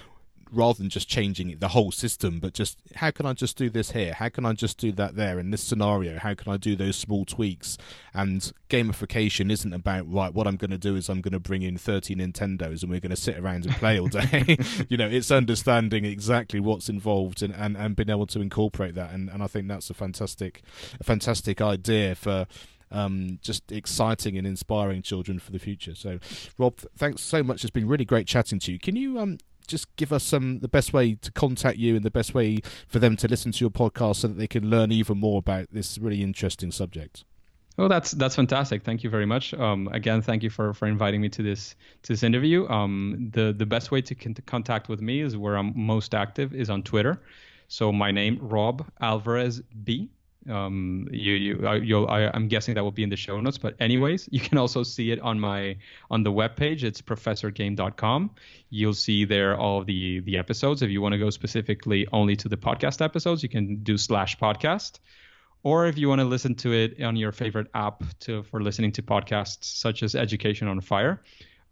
rather 0.51 0.79
than 0.79 0.89
just 0.89 1.09
changing 1.09 1.57
the 1.59 1.69
whole 1.69 1.91
system, 1.91 2.41
but 2.41 2.55
just 2.55 2.79
how 2.97 3.11
can 3.11 3.27
I 3.27 3.33
just 3.33 3.57
do 3.57 3.71
this 3.71 3.93
here? 3.93 4.13
How 4.13 4.29
can 4.29 4.45
I 4.45 4.53
just 4.53 4.79
do 4.79 4.93
that 4.93 5.17
there 5.17 5.39
in 5.39 5.51
this 5.51 5.63
scenario? 5.63 6.19
How 6.19 6.35
can 6.35 6.53
I 6.53 6.57
do 6.57 6.77
those 6.77 6.97
small 6.97 7.25
tweaks? 7.25 7.79
And 8.15 8.53
gamification 8.69 9.51
isn't 9.51 9.73
about 9.73 10.11
right. 10.13 10.33
What 10.33 10.47
I'm 10.47 10.57
going 10.57 10.71
to 10.71 10.79
do 10.79 10.97
is 10.97 11.09
I'm 11.09 11.21
going 11.21 11.33
to 11.33 11.41
bring 11.41 11.63
in 11.63 11.79
30 11.79 12.17
Nintendos 12.17 12.83
and 12.83 12.91
we're 12.91 13.01
going 13.01 13.11
to 13.11 13.17
sit 13.17 13.39
around 13.39 13.67
and 13.67 13.75
play 13.77 13.99
all 13.99 14.09
day. 14.09 14.57
you 14.89 14.97
know, 14.97 15.09
it's 15.09 15.31
understanding 15.31 16.05
exactly 16.05 16.61
what's 16.61 16.89
involved 16.89 17.43
and, 17.43 17.55
and, 17.55 17.77
and 17.77 17.97
being 17.97 18.11
able 18.11 18.27
to 18.27 18.41
incorporate 18.41 18.95
that. 18.95 19.13
And, 19.13 19.29
and 19.29 19.43
I 19.43 19.47
think 19.47 19.69
that's 19.69 19.91
a 19.91 19.95
fantastic, 19.95 20.63
a 21.01 21.05
fantastic 21.05 21.61
idea 21.61 22.15
for 22.15 22.47
um, 22.91 23.39
just 23.43 23.71
exciting 23.71 24.37
and 24.39 24.47
inspiring 24.47 25.03
children 25.03 25.39
for 25.39 25.53
the 25.53 25.59
future. 25.59 25.95
So, 25.95 26.19
Rob, 26.57 26.79
thanks 26.97 27.23
so 27.23 27.43
much. 27.43 27.65
It's 27.65 27.71
been 27.71 27.89
really 27.89 28.05
great 28.05 28.27
chatting 28.27 28.59
to 28.61 28.73
you. 28.73 28.79
Can 28.79 28.97
you 28.97 29.19
um, 29.19 29.39
just 29.69 29.95
give 29.97 30.13
us 30.13 30.25
some 30.25 30.59
the 30.61 30.69
best 30.69 30.93
way 30.93 31.15
to 31.15 31.31
contact 31.31 31.79
you 31.79 31.95
and 31.95 32.05
the 32.05 32.11
best 32.11 32.35
way 32.35 32.59
for 32.89 32.99
them 32.99 33.17
to 33.19 33.29
listen 33.29 33.53
to 33.53 33.61
your 33.61 33.71
podcast 33.71 34.17
so 34.17 34.29
that 34.29 34.39
they 34.39 34.49
can 34.49 34.69
learn 34.69 34.91
even 34.91 35.19
more 35.19 35.39
about 35.39 35.69
this 35.71 35.99
really 35.99 36.23
interesting 36.23 36.73
subject. 36.73 37.25
Well, 37.77 37.89
that's 37.89 38.11
that's 38.11 38.35
fantastic. 38.35 38.83
Thank 38.83 39.05
you 39.05 39.11
very 39.11 39.27
much. 39.27 39.55
Um, 39.55 39.89
again, 39.93 40.21
thank 40.21 40.43
you 40.43 40.51
for, 40.51 40.75
for 40.75 40.89
inviting 40.89 41.21
me 41.21 41.29
to 41.29 41.43
this 41.45 41.77
to 42.03 42.13
this 42.13 42.25
interview. 42.25 42.67
Um, 42.69 43.31
the 43.33 43.55
the 43.57 43.67
best 43.67 43.93
way 43.93 44.03
to, 44.03 44.15
con- 44.17 44.35
to 44.35 44.43
contact 44.43 44.89
with 44.89 45.01
me 45.01 45.21
is 45.21 45.37
where 45.37 45.57
I'm 45.57 45.73
most 45.77 46.13
active 46.13 46.53
is 46.55 46.71
on 46.71 46.83
Twitter. 46.83 47.21
So 47.69 47.93
my 47.93 48.11
name 48.11 48.39
Rob 48.41 48.85
Alvarez 49.01 49.61
B 49.85 50.11
um, 50.49 51.09
you, 51.11 51.33
you, 51.35 51.67
I, 51.67 51.77
you'll, 51.77 52.09
I, 52.09 52.31
am 52.35 52.49
guessing 52.49 52.75
that 52.75 52.83
will 52.83 52.91
be 52.91 53.03
in 53.03 53.11
the 53.11 53.17
show 53.17 53.41
notes. 53.41 53.59
But 53.59 53.75
anyways, 53.81 54.29
you 54.33 54.41
can 54.41 54.59
also 54.59 54.83
see 54.83 55.11
it 55.11 55.21
on 55.21 55.39
my 55.39 55.77
on 56.11 56.23
the 56.23 56.33
webpage. 56.33 56.83
It's 56.83 57.03
professorgame.com. 57.03 58.31
You'll 58.71 58.95
see 58.95 59.25
there 59.25 59.57
all 59.57 59.85
the 59.85 60.21
the 60.21 60.39
episodes. 60.39 60.83
If 60.83 60.91
you 60.91 61.01
want 61.01 61.13
to 61.13 61.19
go 61.19 61.31
specifically 61.31 62.07
only 62.13 62.37
to 62.37 62.49
the 62.49 62.57
podcast 62.57 63.03
episodes, 63.03 63.43
you 63.43 63.49
can 63.49 63.83
do 63.83 63.99
slash 63.99 64.39
podcast. 64.39 64.99
Or 65.65 65.87
if 65.87 65.99
you 65.99 66.09
want 66.09 66.21
to 66.21 66.25
listen 66.25 66.55
to 66.57 66.73
it 66.73 67.03
on 67.03 67.17
your 67.17 67.33
favorite 67.33 67.69
app 67.75 68.03
to 68.21 68.43
for 68.45 68.63
listening 68.63 68.93
to 68.93 69.03
podcasts 69.03 69.65
such 69.65 70.03
as 70.03 70.15
Education 70.15 70.69
on 70.69 70.81
Fire, 70.81 71.23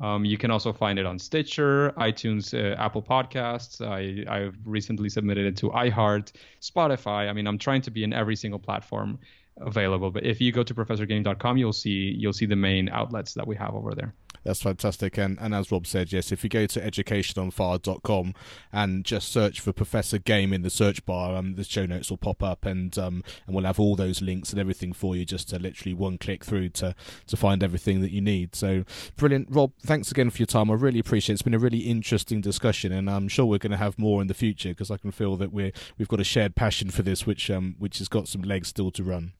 um, 0.00 0.24
you 0.24 0.36
can 0.36 0.50
also 0.50 0.72
find 0.72 0.98
it 0.98 1.06
on 1.06 1.18
Stitcher, 1.18 1.92
iTunes, 1.96 2.52
uh, 2.52 2.76
Apple 2.76 3.02
Podcasts. 3.02 3.80
I, 3.80 4.30
I've 4.30 4.56
recently 4.64 5.08
submitted 5.08 5.46
it 5.46 5.56
to 5.58 5.70
iHeart, 5.70 6.32
Spotify. 6.60 7.28
I 7.28 7.32
mean, 7.32 7.46
I'm 7.46 7.58
trying 7.58 7.82
to 7.82 7.90
be 7.90 8.04
in 8.04 8.12
every 8.12 8.36
single 8.36 8.58
platform 8.58 9.18
available. 9.58 10.10
But 10.10 10.26
if 10.26 10.40
you 10.40 10.52
go 10.52 10.62
to 10.62 10.74
professorgame.com, 10.74 11.56
you'll 11.56 11.72
see 11.72 12.14
you'll 12.18 12.34
see 12.34 12.46
the 12.46 12.56
main 12.56 12.88
outlets 12.90 13.32
that 13.34 13.46
we 13.46 13.56
have 13.56 13.74
over 13.74 13.94
there. 13.94 14.14
That's 14.46 14.62
fantastic. 14.62 15.18
And, 15.18 15.36
and 15.40 15.52
as 15.52 15.72
Rob 15.72 15.88
said, 15.88 16.12
yes, 16.12 16.30
if 16.30 16.44
you 16.44 16.48
go 16.48 16.66
to 16.66 16.80
educationonfire.com 16.80 18.34
and 18.72 19.04
just 19.04 19.32
search 19.32 19.58
for 19.58 19.72
Professor 19.72 20.18
Game 20.18 20.52
in 20.52 20.62
the 20.62 20.70
search 20.70 21.04
bar, 21.04 21.34
um, 21.34 21.56
the 21.56 21.64
show 21.64 21.84
notes 21.84 22.10
will 22.10 22.16
pop 22.16 22.44
up 22.44 22.64
and 22.64 22.96
um, 22.96 23.24
and 23.46 23.56
we'll 23.56 23.64
have 23.64 23.80
all 23.80 23.96
those 23.96 24.22
links 24.22 24.52
and 24.52 24.60
everything 24.60 24.92
for 24.92 25.16
you 25.16 25.24
just 25.24 25.48
to 25.48 25.58
literally 25.58 25.94
one 25.94 26.16
click 26.16 26.44
through 26.44 26.68
to, 26.68 26.94
to 27.26 27.36
find 27.36 27.64
everything 27.64 28.00
that 28.02 28.12
you 28.12 28.20
need. 28.20 28.54
So 28.54 28.84
brilliant. 29.16 29.48
Rob, 29.50 29.72
thanks 29.84 30.12
again 30.12 30.30
for 30.30 30.38
your 30.38 30.46
time. 30.46 30.70
I 30.70 30.74
really 30.74 31.00
appreciate 31.00 31.32
it. 31.32 31.34
It's 31.34 31.42
been 31.42 31.52
a 31.52 31.58
really 31.58 31.80
interesting 31.80 32.40
discussion 32.40 32.92
and 32.92 33.10
I'm 33.10 33.26
sure 33.26 33.46
we're 33.46 33.58
going 33.58 33.72
to 33.72 33.76
have 33.76 33.98
more 33.98 34.22
in 34.22 34.28
the 34.28 34.34
future 34.34 34.68
because 34.68 34.92
I 34.92 34.96
can 34.96 35.10
feel 35.10 35.36
that 35.38 35.52
we're, 35.52 35.72
we've 35.98 36.06
got 36.06 36.20
a 36.20 36.24
shared 36.24 36.54
passion 36.54 36.90
for 36.90 37.02
this, 37.02 37.26
which, 37.26 37.50
um, 37.50 37.74
which 37.80 37.98
has 37.98 38.06
got 38.06 38.28
some 38.28 38.42
legs 38.42 38.68
still 38.68 38.92
to 38.92 39.02
run. 39.02 39.32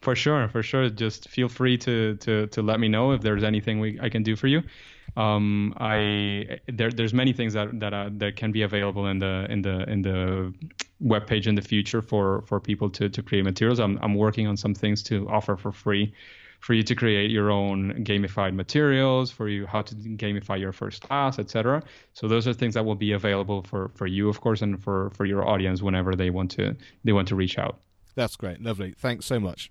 For 0.00 0.14
sure, 0.14 0.48
for 0.48 0.62
sure. 0.62 0.88
Just 0.88 1.28
feel 1.28 1.48
free 1.48 1.76
to 1.78 2.16
to 2.16 2.46
to 2.48 2.62
let 2.62 2.78
me 2.80 2.88
know 2.88 3.12
if 3.12 3.22
there's 3.22 3.42
anything 3.42 3.80
we 3.80 3.98
I 4.00 4.08
can 4.08 4.22
do 4.22 4.36
for 4.36 4.46
you. 4.46 4.62
Um, 5.16 5.74
I 5.78 6.60
there 6.68 6.90
there's 6.90 7.14
many 7.14 7.32
things 7.32 7.54
that 7.54 7.80
that 7.80 7.94
uh, 7.94 8.10
that 8.18 8.36
can 8.36 8.52
be 8.52 8.62
available 8.62 9.06
in 9.06 9.18
the 9.18 9.46
in 9.48 9.62
the 9.62 9.88
in 9.90 10.02
the 10.02 10.52
web 11.00 11.26
page 11.26 11.46
in 11.46 11.54
the 11.54 11.62
future 11.62 12.02
for 12.02 12.42
for 12.42 12.60
people 12.60 12.90
to 12.90 13.08
to 13.08 13.22
create 13.22 13.44
materials. 13.44 13.80
I'm 13.80 13.98
I'm 14.02 14.14
working 14.14 14.46
on 14.46 14.56
some 14.56 14.74
things 14.74 15.02
to 15.04 15.28
offer 15.28 15.56
for 15.56 15.72
free 15.72 16.12
for 16.60 16.74
you 16.74 16.82
to 16.82 16.94
create 16.94 17.30
your 17.30 17.50
own 17.50 17.92
gamified 18.04 18.54
materials, 18.54 19.30
for 19.30 19.48
you 19.48 19.66
how 19.66 19.82
to 19.82 19.94
gamify 19.94 20.58
your 20.58 20.72
first 20.72 21.02
class, 21.02 21.38
etc. 21.38 21.82
So 22.12 22.28
those 22.28 22.48
are 22.48 22.52
things 22.52 22.74
that 22.74 22.84
will 22.84 22.94
be 22.94 23.12
available 23.12 23.62
for 23.62 23.90
for 23.94 24.06
you, 24.06 24.28
of 24.28 24.40
course, 24.40 24.62
and 24.62 24.82
for 24.82 25.10
for 25.10 25.24
your 25.24 25.46
audience 25.48 25.82
whenever 25.82 26.14
they 26.14 26.30
want 26.30 26.50
to 26.52 26.76
they 27.04 27.12
want 27.12 27.28
to 27.28 27.34
reach 27.34 27.58
out. 27.58 27.80
That's 28.14 28.36
great, 28.36 28.60
lovely. 28.60 28.94
Thanks 28.98 29.26
so 29.26 29.38
much. 29.38 29.70